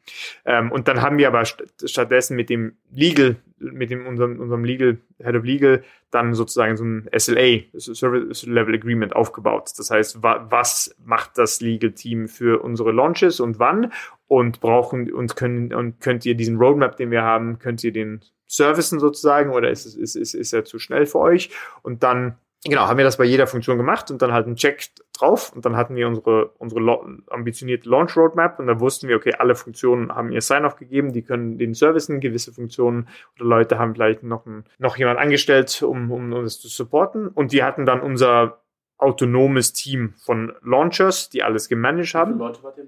ähm, 0.45 0.71
und 0.71 0.87
dann 0.87 1.01
haben 1.01 1.17
wir 1.17 1.27
aber 1.27 1.45
st 1.45 1.63
stattdessen 1.85 2.35
mit 2.35 2.49
dem 2.49 2.77
Legal, 2.91 3.35
mit 3.59 3.91
dem 3.91 4.07
unserem, 4.07 4.39
unserem 4.39 4.63
Legal, 4.63 4.97
Head 5.21 5.35
of 5.35 5.43
Legal, 5.43 5.83
dann 6.11 6.33
sozusagen 6.33 6.75
so 6.75 6.83
ein 6.83 7.09
SLA, 7.15 7.59
Service 7.77 8.45
Level 8.45 8.73
Agreement 8.73 9.15
aufgebaut. 9.15 9.71
Das 9.77 9.91
heißt, 9.91 10.23
wa 10.23 10.47
was 10.49 10.95
macht 11.05 11.37
das 11.37 11.61
Legal 11.61 11.91
Team 11.91 12.27
für 12.27 12.63
unsere 12.63 12.91
Launches 12.91 13.39
und 13.39 13.59
wann? 13.59 13.91
Und 14.27 14.59
brauchen 14.59 15.11
und 15.11 15.35
können 15.35 15.73
und 15.73 16.01
könnt 16.01 16.25
ihr 16.25 16.35
diesen 16.35 16.57
Roadmap, 16.57 16.97
den 16.97 17.09
wir 17.09 17.23
haben, 17.23 17.57
könnt 17.57 17.83
ihr 17.83 17.91
den 17.91 18.21
servicen 18.45 18.99
sozusagen 18.99 19.51
oder 19.51 19.69
ist, 19.69 19.85
ist, 19.85 20.15
ist, 20.15 20.33
ist 20.33 20.53
er 20.53 20.65
zu 20.65 20.79
schnell 20.79 21.05
für 21.05 21.19
euch? 21.19 21.51
Und 21.81 22.03
dann 22.03 22.37
genau, 22.63 22.87
haben 22.87 22.97
wir 22.97 23.05
das 23.05 23.17
bei 23.17 23.25
jeder 23.25 23.47
Funktion 23.47 23.77
gemacht 23.77 24.11
und 24.11 24.21
dann 24.21 24.33
halt 24.33 24.45
einen 24.45 24.55
Check 24.55 24.89
drauf 25.13 25.53
und 25.53 25.65
dann 25.65 25.75
hatten 25.75 25.95
wir 25.95 26.07
unsere, 26.07 26.47
unsere 26.57 26.81
ambitionierte 27.29 27.89
Launch 27.89 28.15
Roadmap 28.17 28.59
und 28.59 28.67
da 28.67 28.79
wussten 28.79 29.07
wir, 29.07 29.15
okay, 29.15 29.33
alle 29.37 29.55
Funktionen 29.55 30.13
haben 30.13 30.31
ihr 30.31 30.41
Sign-off 30.41 30.75
gegeben, 30.75 31.13
die 31.13 31.23
können 31.23 31.57
den 31.57 31.73
servicen, 31.73 32.19
gewisse 32.19 32.53
Funktionen 32.53 33.07
oder 33.35 33.45
Leute 33.45 33.79
haben 33.79 33.93
vielleicht 33.93 34.23
noch, 34.23 34.45
ein, 34.45 34.65
noch 34.77 34.97
jemand 34.97 35.19
angestellt, 35.19 35.81
um, 35.83 36.11
um 36.11 36.33
uns 36.33 36.59
zu 36.59 36.67
supporten 36.67 37.27
und 37.27 37.51
die 37.51 37.63
hatten 37.63 37.85
dann 37.85 38.01
unser 38.01 38.61
autonomes 38.99 39.71
Team 39.73 40.13
von 40.17 40.53
Launchers, 40.61 41.29
die 41.29 41.41
alles 41.41 41.69
gemanagt 41.69 42.13
haben. 42.13 42.41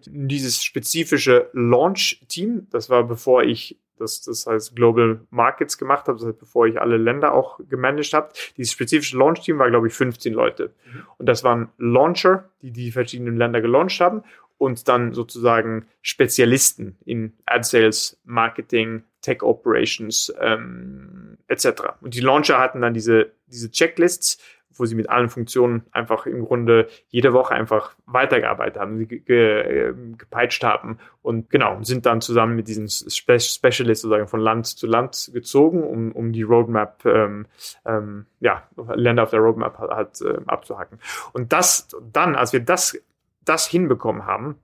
Dieses 0.06 0.62
spezifische 0.62 1.50
Launch-Team, 1.54 2.68
das 2.70 2.90
war 2.90 3.06
bevor 3.06 3.44
ich 3.44 3.80
das, 4.02 4.22
das 4.22 4.45
heißt 4.47 4.76
Global 4.76 5.22
Markets 5.30 5.78
gemacht 5.78 6.08
habe, 6.08 6.18
das 6.18 6.28
heißt, 6.28 6.39
bevor 6.39 6.68
ich 6.68 6.82
alle 6.82 6.97
Länder 6.97 7.34
auch 7.34 7.60
gemanagt 7.70 8.14
habe. 8.14 8.30
Dieses 8.58 8.74
spezifische 8.74 9.18
Launch-Team 9.18 9.60
war, 9.60 9.70
glaube 9.70 9.88
ich, 9.88 9.93
15 9.93 10.34
Leute. 10.34 10.74
Mhm. 10.86 11.04
Und 11.18 11.26
das 11.28 11.43
waren 11.43 11.70
Launcher, 11.78 12.49
die 12.62 12.72
die 12.72 12.91
verschiedenen 12.91 13.38
Länder 13.38 13.62
gelauncht 13.62 13.99
haben 14.02 14.24
und 14.58 14.88
dann 14.88 15.14
sozusagen 15.14 15.88
Spezialisten 16.02 16.97
in 17.06 17.34
Ad 17.45 17.64
Sales, 17.64 18.20
Marketing, 18.26 19.04
Tech 19.22 19.41
Operations 19.41 20.34
ähm, 20.39 21.38
etc. 21.47 21.66
Und 22.02 22.14
die 22.14 22.20
Launcher 22.20 22.60
hatten 22.60 22.82
dann 22.82 22.93
diese, 22.93 23.32
diese 23.47 23.72
Checklists, 23.72 24.39
wo 24.74 24.86
sie 24.86 24.96
mit 24.96 25.10
allen 25.10 25.30
Funktionen 25.30 25.84
einfach 25.92 26.26
im 26.26 26.46
Grunde 26.46 26.88
jede 27.10 27.34
Woche 27.34 27.54
einfach 27.54 27.96
weitergearbeitet 28.06 28.80
haben, 28.80 29.08
ge 29.08 29.20
ge 29.20 29.94
gepeitscht 30.18 30.64
haben 30.64 30.98
und 31.22 31.50
genau, 31.50 31.82
sind 31.84 32.06
dann 32.06 32.22
zusammen 32.22 32.56
mit 32.56 32.68
diesen 32.68 32.90
Spe 32.90 33.40
Specialists 33.40 34.02
sozusagen 34.02 34.28
von 34.28 34.40
Land 34.40 34.68
zu 34.68 34.88
Land 34.88 35.32
gezogen, 35.34 35.84
um, 35.84 36.12
um 36.12 36.34
die 36.34 36.44
Roadmap, 36.44 37.06
ähm, 37.06 37.46
ähm, 37.86 38.26
ja, 38.40 38.64
Länder 38.96 39.24
auf 39.24 39.30
der 39.30 39.40
Roadmap 39.40 39.78
halt 39.78 40.22
äh, 40.22 40.40
abzuhacken. 40.48 41.00
Und 41.34 41.54
das 41.54 41.88
dann, 42.12 42.36
als 42.36 42.54
wir 42.54 42.60
das, 42.60 42.98
das 43.46 43.68
hinbekommen 43.68 44.26
haben, 44.26 44.56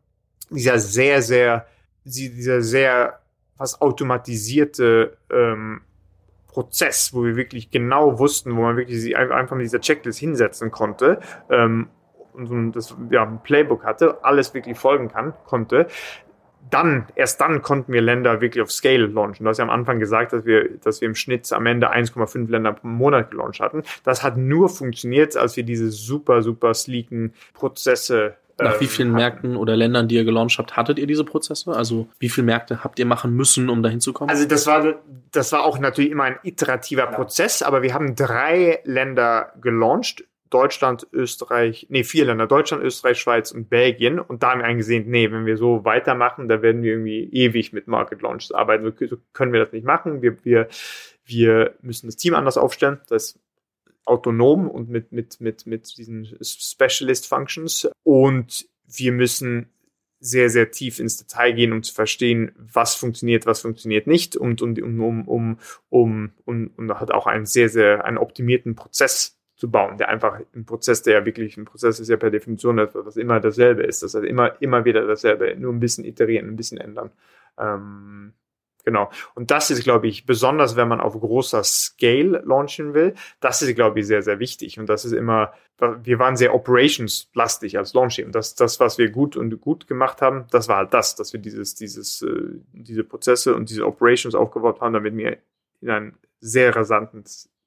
dieser 0.49 0.80
sehr, 0.80 1.22
sehr, 1.22 1.68
dieser 2.03 2.62
sehr 2.62 3.20
fast 3.58 3.82
automatisierte 3.82 5.18
ähm, 5.32 5.82
Prozess, 6.47 7.13
wo 7.13 7.23
wir 7.23 7.35
wirklich 7.35 7.71
genau 7.71 8.19
wussten, 8.19 8.55
wo 8.55 8.61
man 8.61 8.77
wirklich 8.77 9.15
einfach 9.15 9.55
mit 9.55 9.65
dieser 9.65 9.81
Checklist 9.81 10.19
hinsetzen 10.19 10.71
konnte 10.71 11.19
ähm, 11.49 11.89
und 12.33 12.73
das 12.73 12.95
ja, 13.09 13.23
ein 13.23 13.41
Playbook 13.43 13.83
hatte, 13.83 14.23
alles 14.23 14.53
wirklich 14.53 14.77
folgen 14.77 15.09
kann, 15.09 15.33
konnte, 15.45 15.87
dann, 16.69 17.07
erst 17.15 17.39
dann 17.41 17.61
konnten 17.61 17.93
wir 17.93 18.01
Länder 18.01 18.41
wirklich 18.41 18.61
auf 18.61 18.71
Scale 18.71 19.07
launchen. 19.07 19.43
Du 19.43 19.49
hast 19.49 19.57
ja 19.57 19.63
am 19.63 19.69
Anfang 19.69 19.99
gesagt, 19.99 20.33
dass 20.33 20.45
wir, 20.45 20.77
dass 20.79 21.01
wir 21.01 21.07
im 21.07 21.15
Schnitt 21.15 21.51
am 21.53 21.65
Ende 21.65 21.93
1,5 21.93 22.49
Länder 22.49 22.73
pro 22.73 22.87
Monat 22.87 23.31
gelauncht 23.31 23.59
hatten. 23.59 23.83
Das 24.03 24.23
hat 24.23 24.37
nur 24.37 24.69
funktioniert, 24.69 25.37
als 25.37 25.55
wir 25.55 25.63
diese 25.63 25.89
super, 25.89 26.41
super 26.41 26.73
sleeken 26.73 27.33
Prozesse 27.53 28.35
Nach 28.60 28.76
ähm, 28.76 28.82
wie 28.82 28.88
vielen 28.88 29.12
Märkten 29.12 29.55
oder 29.55 29.76
Ländern, 29.76 30.08
die 30.08 30.16
ihr 30.16 30.26
gelauncht 30.26 30.58
habt, 30.58 30.76
hattet 30.76 30.97
ihr 30.99 31.08
diese 31.08 31.24
Prozesse? 31.24 31.74
Also 31.74 32.08
wie 32.20 32.30
viele 32.30 32.45
Märkte 32.45 32.84
habt 32.84 32.97
ihr 32.99 33.05
machen 33.05 33.34
müssen, 33.34 33.70
um 33.70 33.84
dahin 33.84 34.01
zu 34.01 34.14
kommen? 34.14 34.30
Also 34.30 34.45
das 34.45 34.66
war, 34.66 34.95
das 35.32 35.51
war 35.51 35.64
auch 35.64 35.80
natürlich 35.80 36.12
immer 36.12 36.24
ein 36.24 36.39
iterativer 36.43 37.03
ja. 37.03 37.12
Prozess, 37.12 37.62
aber 37.62 37.82
wir 37.84 37.93
haben 37.93 38.16
drei 38.16 38.80
Länder 38.84 39.53
gelauncht 39.62 40.24
Deutschland, 40.49 41.08
Österreich, 41.12 41.88
nee, 41.89 42.03
vier 42.03 42.26
Länder, 42.26 42.47
Deutschland, 42.47 42.84
Österreich, 42.84 43.20
Schweiz 43.20 43.51
und 43.51 43.70
Belgien. 43.70 44.20
Und 44.20 44.43
da 44.43 44.51
haben 44.51 44.62
wir 44.62 44.66
eingesehen, 44.66 45.10
nee, 45.10 45.32
wenn 45.32 45.45
wir 45.45 45.58
so 45.58 45.84
weitermachen, 45.84 46.47
da 46.47 46.62
werden 46.62 46.84
wir 46.84 46.93
irgendwie 46.93 47.30
ewig 47.32 47.74
mit 47.74 47.88
Market 47.88 48.22
Launches 48.22 48.51
arbeiten. 48.51 48.91
So, 49.08 49.18
können 49.34 49.53
wir 49.53 49.60
das 49.60 49.72
nicht 49.74 49.86
machen. 49.86 50.22
Wir, 50.22 50.43
wir, 50.45 50.68
wir 51.26 51.76
müssen 51.82 52.08
das 52.08 52.16
Team 52.16 52.34
anders 52.34 52.58
aufstellen. 52.58 53.01
Das 53.10 53.38
autonom 54.08 54.70
und 54.70 54.89
mit, 54.89 55.12
mit, 55.12 55.39
mit, 55.41 55.66
mit 55.66 55.97
diesen 55.97 56.38
Specialist 56.41 57.28
Functions. 57.28 57.89
Und 58.03 58.68
wir 58.86 59.12
müssen 59.12 59.70
sehr, 60.20 60.49
sehr 60.49 60.72
tief 60.72 60.99
ins 60.99 61.18
Detail 61.18 61.53
gehen, 61.53 61.74
um 61.74 61.84
zu 61.84 61.93
verstehen, 61.93 62.51
was 62.58 62.95
funktioniert, 62.95 63.45
was 63.45 63.62
funktioniert 63.62 64.08
nicht 64.08 64.36
und, 64.36 64.62
um, 64.62 64.74
um, 64.99 65.28
um, 65.28 65.60
um, 65.89 66.32
und, 66.45 66.68
und 66.70 66.99
hat 66.99 67.12
auch 67.12 67.28
einen 67.28 67.45
sehr, 67.45 67.70
sehr, 67.70 68.03
einen 68.05 68.18
optimierten 68.18 68.76
Prozess 68.76 69.38
zu 69.55 69.70
bauen, 69.72 69.97
der 69.97 70.10
einfach 70.10 70.39
ein 70.55 70.66
Prozess, 70.66 71.01
der 71.01 71.20
ja 71.20 71.26
wirklich 71.26 71.58
ein 71.58 71.66
Prozess 71.66 71.99
ist 71.99 72.10
ja 72.10 72.18
per 72.18 72.30
Definition 72.30 72.78
etwas, 72.78 73.05
was 73.05 73.18
immer 73.18 73.39
dasselbe 73.39 73.84
ist. 73.84 74.03
Das 74.03 74.14
heißt 74.14 74.26
immer, 74.26 74.60
immer 74.62 74.86
wieder 74.86 75.05
dasselbe, 75.05 75.55
nur 75.58 75.74
ein 75.74 75.80
bisschen 75.80 76.05
iterieren, 76.05 76.49
ein 76.49 76.55
bisschen 76.55 76.78
ändern. 76.78 77.12
Ähm, 77.60 78.34
genau. 78.88 79.11
Und 79.35 79.51
das 79.51 79.69
ist, 79.69 79.83
glaube 79.83 80.07
ich, 80.07 80.25
besonders, 80.25 80.77
wenn 80.77 80.88
man 80.88 81.01
auf 81.01 81.19
großer 81.19 81.61
Scale 81.65 82.41
launchen 82.45 82.93
will, 82.93 83.15
das 83.41 83.61
ist, 83.61 83.75
glaube 83.75 83.99
ich, 83.99 84.07
sehr, 84.07 84.21
sehr 84.21 84.39
wichtig. 84.39 84.79
Und 84.79 84.88
das 84.88 85.03
ist 85.03 85.11
immer, 85.11 85.51
wir 86.03 86.19
waren 86.19 86.38
sehr 86.38 86.55
operations-lastig 86.55 87.77
als 87.77 87.93
Launching. 87.93 88.27
Und 88.27 88.31
das, 88.35 88.55
das, 88.55 88.79
was 88.79 88.97
wir 88.97 89.09
gut 89.09 89.35
und 89.35 89.59
gut 89.59 89.88
gemacht 89.88 90.21
haben, 90.21 90.45
das 90.51 90.69
war 90.69 90.77
halt 90.77 90.93
das, 90.93 91.15
dass 91.15 91.33
wir 91.33 91.41
dieses, 91.41 91.75
dieses, 91.75 92.21
äh, 92.21 92.61
diese 92.71 93.03
Prozesse 93.03 93.55
und 93.55 93.69
diese 93.69 93.85
Operations 93.85 94.35
aufgebaut 94.35 94.79
haben, 94.79 94.93
damit 94.93 95.17
wir 95.17 95.38
in 95.81 95.89
einem 95.89 96.13
sehr 96.39 96.73
rasanten 96.73 97.25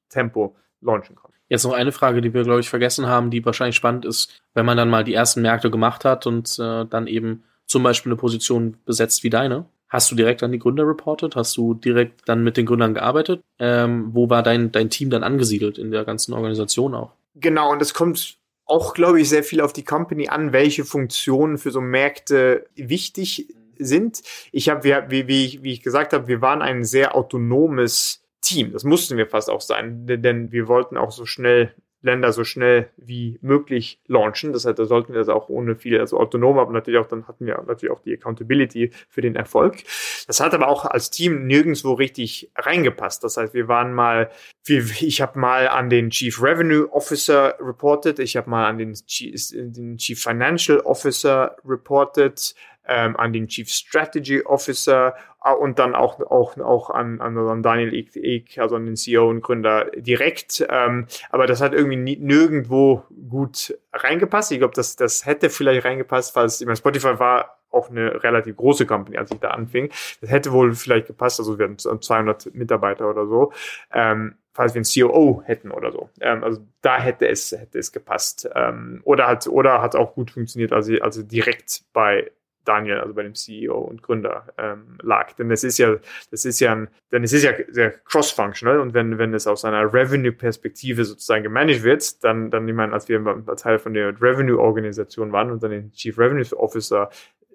Tempo 0.09 0.57
launchen 0.81 1.17
konnten. 1.17 1.37
Jetzt 1.51 1.65
noch 1.65 1.75
eine 1.75 1.93
Frage, 1.93 2.23
die 2.23 2.33
wir, 2.33 2.45
glaube 2.45 2.61
ich, 2.61 2.71
vergessen 2.71 3.09
haben, 3.09 3.31
die 3.31 3.45
wahrscheinlich 3.45 3.77
spannend 3.77 4.07
ist, 4.07 4.41
wenn 4.55 4.65
man 4.65 4.79
dann 4.79 4.89
mal 4.89 5.05
die 5.05 5.13
ersten 5.13 5.43
Märkte 5.43 5.71
gemacht 5.71 6.07
hat 6.07 6.27
und 6.27 6.59
äh, 6.59 6.87
dann 6.87 7.07
eben 7.07 7.43
zum 7.67 7.83
Beispiel 7.83 8.11
eine 8.11 8.19
Position 8.19 8.79
besetzt 8.87 9.23
wie 9.23 9.31
deine. 9.31 9.67
Hast 9.91 10.11
du 10.11 10.15
direkt 10.15 10.43
an 10.43 10.53
die 10.53 10.61
Gründer 10.61 10.87
reportet? 10.87 11.35
Hast 11.37 11.57
du 11.57 11.75
direkt 11.75 12.23
dann 12.27 12.45
mit 12.45 12.57
den 12.57 12.65
Gründern 12.65 12.95
gearbeitet? 12.95 13.43
Ähm, 13.59 14.11
wo 14.13 14.31
war 14.31 14.43
dein, 14.45 14.71
dein 14.71 14.89
Team 14.89 15.11
dann 15.11 15.25
angesiedelt 15.25 15.79
in 15.79 15.91
der 15.91 16.05
ganzen 16.05 16.33
Organisation 16.33 16.95
auch? 16.95 17.11
Genau, 17.35 17.73
und 17.73 17.83
es 17.83 17.93
kommt 17.93 18.39
auch, 18.67 18.95
glaube 18.95 19.21
ich, 19.21 19.29
sehr 19.29 19.43
viel 19.43 19.61
auf 19.61 19.73
die 19.73 19.85
Company 19.85 20.29
an, 20.29 20.53
welche 20.53 20.85
Funktionen 20.85 21.59
für 21.59 21.73
so 21.73 21.81
Märkte 21.81 22.67
wichtig 22.77 23.49
sind. 23.79 24.23
Ich 24.53 24.69
habe, 24.69 25.07
wie, 25.09 25.27
wie, 25.27 25.59
wie 25.63 25.73
ich 25.73 25.83
gesagt 25.83 26.13
habe, 26.13 26.29
wir 26.29 26.41
waren 26.41 26.63
ein 26.63 26.85
sehr 26.85 27.17
autonomes 27.17 28.23
Team. 28.41 28.73
Das 28.73 28.85
mussten 28.85 29.17
wir 29.17 29.27
fast 29.27 29.51
auch 29.51 29.61
sein, 29.61 30.07
denn 30.07 30.53
wir 30.53 30.69
wollten 30.69 30.97
auch 30.97 31.11
so 31.11 31.27
schnell 31.27 31.75
Länder 32.03 32.33
so 32.33 32.45
schnell 32.45 32.89
wie 32.97 33.39
möglich 33.43 34.01
launchen. 34.07 34.53
Das 34.53 34.65
heißt, 34.65 34.79
da 34.79 34.85
sollten 34.85 35.13
wir 35.13 35.19
das 35.21 35.29
auch 35.29 35.49
ohne 35.49 35.77
viel, 35.77 36.01
also 36.01 36.19
autonom, 36.19 36.59
aber 36.59 36.73
natürlich 36.73 36.99
auch, 36.99 37.07
dann 37.07 37.29
hatten 37.29 37.47
wir 37.47 37.63
natürlich 37.67 37.93
auch 37.93 38.01
die 38.01 38.15
Accountability 38.15 38.91
für 39.09 39.21
den 39.21 39.37
Erfolg. 39.37 39.83
Das 40.27 40.41
hat 40.41 40.55
aber 40.55 40.69
auch 40.69 40.85
als 40.87 41.11
Team 41.11 41.47
nirgendwo 41.47 41.93
richtig 41.93 42.51
reingepasst. 42.57 43.23
Das 43.23 43.37
heißt, 43.37 43.53
wir 43.53 43.69
waren 43.69 43.93
mal, 43.93 44.31
ich 44.67 45.21
habe 45.21 45.39
mal 45.39 45.69
an 45.69 45.91
den 45.91 46.11
Chief 46.11 46.43
Revenue 46.43 46.91
Officer 46.93 47.57
reported, 47.61 48.19
ich 48.19 48.37
habe 48.37 48.49
mal 48.49 48.67
an 48.67 48.79
den 48.79 48.95
Chief, 48.95 50.21
Financial 50.21 50.81
Officer 50.81 51.57
reported, 51.65 52.55
ähm, 52.87 53.17
an 53.17 53.33
den 53.33 53.49
Chief 53.49 53.69
Strategy 53.69 54.43
Officer 54.43 55.15
äh, 55.45 55.53
und 55.53 55.79
dann 55.79 55.95
auch, 55.95 56.21
auch, 56.21 56.57
auch 56.59 56.91
an, 56.91 57.21
an 57.21 57.63
Daniel 57.63 57.95
Eck, 57.95 58.59
also 58.59 58.77
an 58.77 58.87
den 58.87 58.97
CEO 58.97 59.29
und 59.29 59.43
Gründer 59.43 59.91
direkt. 59.95 60.67
Ähm, 60.69 61.07
aber 61.31 61.47
das 61.47 61.61
hat 61.61 61.73
irgendwie 61.73 61.97
nie, 61.97 62.17
nirgendwo 62.17 63.05
gut 63.29 63.79
reingepasst. 63.93 64.53
Ich 64.53 64.59
glaube, 64.59 64.75
das, 64.75 64.97
das 64.97 65.27
hätte 65.27 65.51
vielleicht 65.51 65.85
reingepasst, 65.85 66.35
falls, 66.35 66.61
ich 66.61 66.67
meine, 66.67 66.77
Spotify 66.77 67.19
war 67.19 67.57
auch 67.71 67.89
eine 67.91 68.23
relativ 68.23 68.57
große 68.57 68.85
Company, 68.85 69.17
als 69.17 69.31
ich 69.31 69.39
da 69.39 69.51
anfing. 69.51 69.91
Das 70.21 70.31
hätte 70.31 70.53
wohl 70.53 70.75
vielleicht 70.75 71.07
gepasst, 71.07 71.39
also 71.39 71.59
wir 71.59 71.69
hatten 71.69 71.79
200 71.79 72.53
Mitarbeiter 72.55 73.09
oder 73.09 73.27
so. 73.27 73.53
Ähm, 73.93 74.35
falls 74.53 74.75
wir 74.75 74.81
einen 74.81 75.11
COO 75.11 75.43
hätten 75.45 75.71
oder 75.71 75.93
so. 75.93 76.11
Ähm, 76.21 76.43
also 76.43 76.61
da 76.83 76.99
hätte 76.99 77.29
es, 77.29 77.53
hätte 77.53 77.79
es 77.79 77.93
gepasst. 77.93 78.49
Ähm, 78.55 79.01
oder 79.05 79.29
hat, 79.29 79.47
oder 79.47 79.81
hat 79.81 79.95
auch 79.95 80.15
gut 80.15 80.33
funktioniert, 80.33 80.73
also, 80.73 80.95
also 81.01 81.23
direkt 81.23 81.85
bei 81.93 82.31
Daniel, 82.65 83.01
also 83.01 83.15
bei 83.15 83.23
dem 83.23 83.35
CEO 83.35 83.79
und 83.79 84.03
Gründer 84.03 84.47
ähm, 84.59 84.99
lag. 85.03 85.33
Denn 85.33 85.51
es 85.51 85.65
ist 85.65 85.79
ja, 85.79 85.97
das 86.31 86.45
ist 86.45 86.61
ja 86.61 86.73
ein, 86.73 86.89
denn 87.13 87.25
es 87.25 87.33
ist 87.33 87.43
ja 87.43 87.53
sehr 87.69 87.91
cross-functional 87.91 88.81
und 88.81 88.95
wenn, 88.95 89.19
wenn 89.19 89.35
es 89.35 89.47
aus 89.47 89.65
einer 89.65 89.93
Revenue-Perspektive 89.93 91.05
sozusagen 91.05 91.43
gemanagt 91.43 91.83
wird, 91.83 92.23
dann, 92.25 92.51
dann, 92.51 92.69
ich 92.69 92.75
meine, 92.75 92.93
als 92.93 93.09
wir 93.09 93.21
Teil 93.57 93.79
von 93.79 93.95
der 93.95 94.21
Revenue-Organisation 94.21 95.33
waren 95.33 95.51
und 95.51 95.63
dann 95.63 95.71
den 95.71 95.93
Chief 95.93 96.19
Revenue 96.19 96.45
Officer 96.57 97.11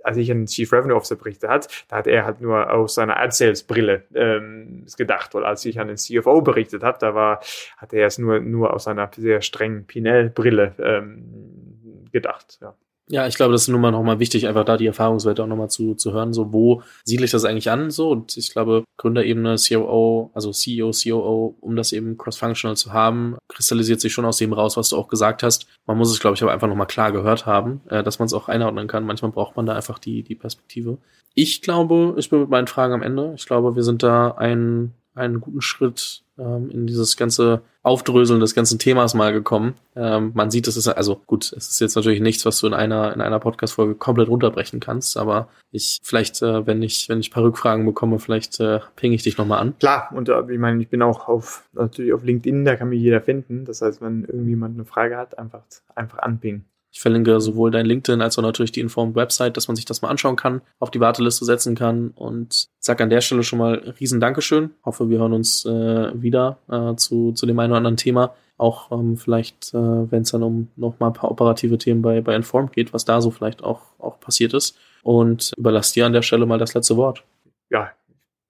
als 0.05 0.17
ich 0.17 0.27
den 0.27 0.45
Chief 0.45 0.71
Revenue 0.71 0.95
Officer 0.95 1.15
berichtet 1.15 1.49
hat, 1.49 1.67
da 1.87 1.97
hat 1.97 2.07
er 2.07 2.25
halt 2.25 2.39
nur 2.39 2.71
aus 2.71 2.93
seiner 2.93 3.17
Ad 3.17 3.31
Sales 3.33 3.63
Brille 3.63 4.03
ähm, 4.13 4.85
gedacht. 4.97 5.33
Und 5.33 5.43
als 5.43 5.65
ich 5.65 5.79
an 5.79 5.87
den 5.87 5.97
CFO 5.97 6.41
berichtet 6.41 6.83
habe, 6.83 6.99
da 6.99 7.15
war, 7.15 7.41
hat 7.77 7.91
er 7.91 8.05
es 8.05 8.17
nur, 8.17 8.39
nur 8.39 8.73
aus 8.73 8.83
seiner 8.83 9.09
sehr 9.15 9.41
strengen 9.41 9.85
Pinel 9.85 10.29
Brille 10.29 10.75
ähm, 10.77 12.05
gedacht. 12.11 12.59
Ja. 12.61 12.75
Ja, 13.07 13.27
ich 13.27 13.35
glaube, 13.35 13.51
das 13.51 13.63
ist 13.63 13.67
nun 13.67 13.81
mal 13.81 13.91
nochmal 13.91 14.19
wichtig, 14.19 14.47
einfach 14.47 14.65
da 14.65 14.77
die 14.77 14.87
Erfahrungswerte 14.87 15.43
auch 15.43 15.47
nochmal 15.47 15.69
zu, 15.69 15.93
zu 15.93 16.11
hören, 16.11 16.33
so 16.33 16.51
wo 16.51 16.81
siedle 17.03 17.25
ich 17.25 17.31
das 17.31 17.45
eigentlich 17.45 17.69
an, 17.69 17.91
so 17.91 18.09
und 18.09 18.35
ich 18.35 18.51
glaube, 18.51 18.83
Gründerebene, 18.97 19.57
COO, 19.57 20.31
also 20.33 20.51
CEO, 20.51 20.89
COO, 20.89 21.55
um 21.61 21.75
das 21.75 21.93
eben 21.93 22.17
cross-functional 22.17 22.75
zu 22.75 22.93
haben, 22.93 23.37
kristallisiert 23.47 24.01
sich 24.01 24.11
schon 24.11 24.25
aus 24.25 24.37
dem 24.37 24.53
raus, 24.53 24.75
was 24.75 24.89
du 24.89 24.97
auch 24.97 25.07
gesagt 25.07 25.43
hast. 25.43 25.67
Man 25.85 25.99
muss 25.99 26.11
es, 26.11 26.19
glaube 26.19 26.35
ich, 26.35 26.41
aber 26.41 26.51
einfach 26.51 26.67
nochmal 26.67 26.87
klar 26.87 27.11
gehört 27.11 27.45
haben, 27.45 27.81
äh, 27.89 28.01
dass 28.01 28.17
man 28.17 28.25
es 28.25 28.33
auch 28.33 28.47
einordnen 28.47 28.87
kann. 28.87 29.05
Manchmal 29.05 29.31
braucht 29.31 29.55
man 29.55 29.67
da 29.67 29.75
einfach 29.75 29.99
die, 29.99 30.23
die 30.23 30.35
Perspektive. 30.35 30.97
Ich 31.35 31.61
glaube, 31.61 32.15
ich 32.17 32.31
bin 32.31 32.39
mit 32.39 32.49
meinen 32.49 32.67
Fragen 32.67 32.93
am 32.93 33.03
Ende. 33.03 33.33
Ich 33.35 33.45
glaube, 33.45 33.75
wir 33.75 33.83
sind 33.83 34.01
da 34.01 34.31
einen, 34.31 34.95
einen 35.15 35.41
guten 35.41 35.61
Schritt 35.61 36.23
ähm, 36.37 36.69
in 36.69 36.87
dieses 36.87 37.17
ganze 37.17 37.61
Aufdröseln 37.81 38.39
des 38.39 38.55
ganzen 38.55 38.79
Themas 38.79 39.13
mal 39.13 39.31
gekommen. 39.31 39.75
Ähm, 39.95 40.31
man 40.33 40.51
sieht, 40.51 40.67
es 40.67 40.75
ist 40.75 40.87
also 40.87 41.21
gut, 41.25 41.53
es 41.55 41.69
ist 41.69 41.79
jetzt 41.79 41.95
natürlich 41.95 42.19
nichts, 42.19 42.45
was 42.45 42.59
du 42.59 42.67
in 42.67 42.73
einer 42.73 43.13
in 43.13 43.21
einer 43.21 43.39
Podcast-Folge 43.39 43.95
komplett 43.95 44.27
runterbrechen 44.27 44.79
kannst, 44.79 45.17
aber 45.17 45.47
ich 45.71 45.99
vielleicht, 46.03 46.41
äh, 46.41 46.67
wenn 46.67 46.81
ich 46.81 47.07
wenn 47.09 47.19
ich 47.19 47.31
paar 47.31 47.43
Rückfragen 47.43 47.85
bekomme, 47.85 48.19
vielleicht 48.19 48.59
äh, 48.59 48.79
ping 48.95 49.13
ich 49.13 49.23
dich 49.23 49.37
nochmal 49.37 49.59
an. 49.59 49.77
Klar, 49.79 50.09
und 50.13 50.29
äh, 50.29 50.41
ich 50.51 50.59
meine, 50.59 50.81
ich 50.81 50.89
bin 50.89 51.01
auch 51.01 51.27
auf 51.27 51.69
natürlich 51.73 52.13
auf 52.13 52.23
LinkedIn, 52.23 52.65
da 52.65 52.75
kann 52.75 52.89
mich 52.89 53.01
jeder 53.01 53.21
finden. 53.21 53.65
Das 53.65 53.81
heißt, 53.81 54.01
wenn 54.01 54.25
irgendjemand 54.25 54.75
eine 54.75 54.85
Frage 54.85 55.17
hat, 55.17 55.37
einfach 55.37 55.63
einfach 55.95 56.19
anpingen. 56.19 56.65
Ich 56.95 57.01
verlinke 57.01 57.41
sowohl 57.41 57.71
dein 57.71 57.85
LinkedIn 57.85 58.21
als 58.21 58.37
auch 58.37 58.41
natürlich 58.41 58.71
die 58.71 58.79
Informed-Website, 58.79 59.57
dass 59.57 59.67
man 59.67 59.75
sich 59.75 59.83
das 59.83 60.01
mal 60.01 60.07
anschauen 60.07 60.37
kann, 60.37 60.61
auf 60.79 60.91
die 60.91 61.01
Warteliste 61.01 61.43
setzen 61.43 61.75
kann 61.75 62.11
und 62.11 62.69
sag 62.79 63.01
an 63.01 63.09
der 63.09 63.19
Stelle 63.19 63.43
schon 63.43 63.59
mal 63.59 63.95
riesen 63.99 64.21
Dankeschön. 64.21 64.69
Hoffe, 64.85 65.09
wir 65.09 65.19
hören 65.19 65.33
uns 65.33 65.65
äh, 65.65 66.21
wieder 66.21 66.57
äh, 66.69 66.95
zu, 66.95 67.33
zu 67.33 67.45
dem 67.45 67.59
einen 67.59 67.73
oder 67.73 67.79
anderen 67.79 67.97
Thema. 67.97 68.33
Auch 68.57 68.93
ähm, 68.93 69.17
vielleicht, 69.17 69.73
äh, 69.73 70.09
wenn 70.09 70.21
es 70.21 70.31
dann 70.31 70.41
um 70.41 70.69
noch 70.77 70.97
mal 71.01 71.07
ein 71.07 71.13
paar 71.13 71.31
operative 71.31 71.77
Themen 71.77 72.01
bei, 72.01 72.21
bei 72.21 72.33
Informed 72.33 72.71
geht, 72.71 72.93
was 72.93 73.03
da 73.03 73.19
so 73.19 73.29
vielleicht 73.29 73.61
auch, 73.61 73.81
auch 73.99 74.21
passiert 74.21 74.53
ist. 74.53 74.77
Und 75.03 75.51
überlass 75.57 75.91
dir 75.91 76.05
an 76.05 76.13
der 76.13 76.21
Stelle 76.21 76.45
mal 76.45 76.59
das 76.59 76.75
letzte 76.75 76.95
Wort. 76.95 77.25
Ja, 77.69 77.91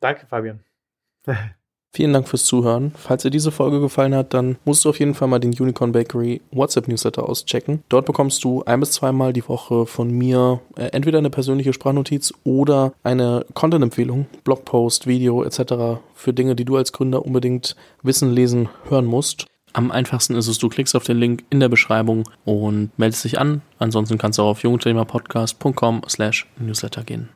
danke, 0.01 0.27
Fabian. 0.27 0.59
Vielen 1.95 2.11
Dank 2.11 2.27
fürs 2.27 2.43
Zuhören. 2.43 2.91
Falls 2.97 3.23
dir 3.23 3.29
diese 3.29 3.51
Folge 3.51 3.79
gefallen 3.79 4.13
hat, 4.13 4.33
dann 4.33 4.57
musst 4.65 4.83
du 4.83 4.89
auf 4.89 4.99
jeden 4.99 5.13
Fall 5.13 5.29
mal 5.29 5.39
den 5.39 5.53
Unicorn 5.57 5.93
Bakery 5.93 6.41
WhatsApp 6.51 6.89
Newsletter 6.89 7.29
auschecken. 7.29 7.83
Dort 7.87 8.05
bekommst 8.05 8.43
du 8.43 8.63
ein 8.65 8.81
bis 8.81 8.91
zweimal 8.91 9.31
die 9.31 9.47
Woche 9.47 9.85
von 9.85 10.11
mir 10.11 10.59
äh, 10.75 10.87
entweder 10.87 11.19
eine 11.19 11.29
persönliche 11.29 11.71
Sprachnotiz 11.71 12.33
oder 12.43 12.91
eine 13.03 13.45
Content-Empfehlung, 13.53 14.25
Blogpost, 14.43 15.07
Video 15.07 15.41
etc. 15.43 16.01
für 16.13 16.33
Dinge, 16.33 16.57
die 16.57 16.65
du 16.65 16.75
als 16.75 16.91
Gründer 16.91 17.25
unbedingt 17.25 17.77
wissen, 18.03 18.29
lesen, 18.29 18.67
hören 18.89 19.05
musst. 19.05 19.45
Am 19.71 19.89
einfachsten 19.89 20.35
ist 20.35 20.49
es, 20.49 20.57
du 20.57 20.67
klickst 20.67 20.97
auf 20.97 21.05
den 21.05 21.17
Link 21.17 21.45
in 21.49 21.61
der 21.61 21.69
Beschreibung 21.69 22.27
und 22.43 22.91
meldest 22.99 23.23
dich 23.23 23.39
an. 23.39 23.61
Ansonsten 23.79 24.17
kannst 24.17 24.37
du 24.37 24.43
auch 24.43 24.49
auf 24.49 24.63
jungunternehmerpodcast.com 24.63 26.01
slash 26.09 26.45
newsletter 26.59 27.03
gehen. 27.03 27.29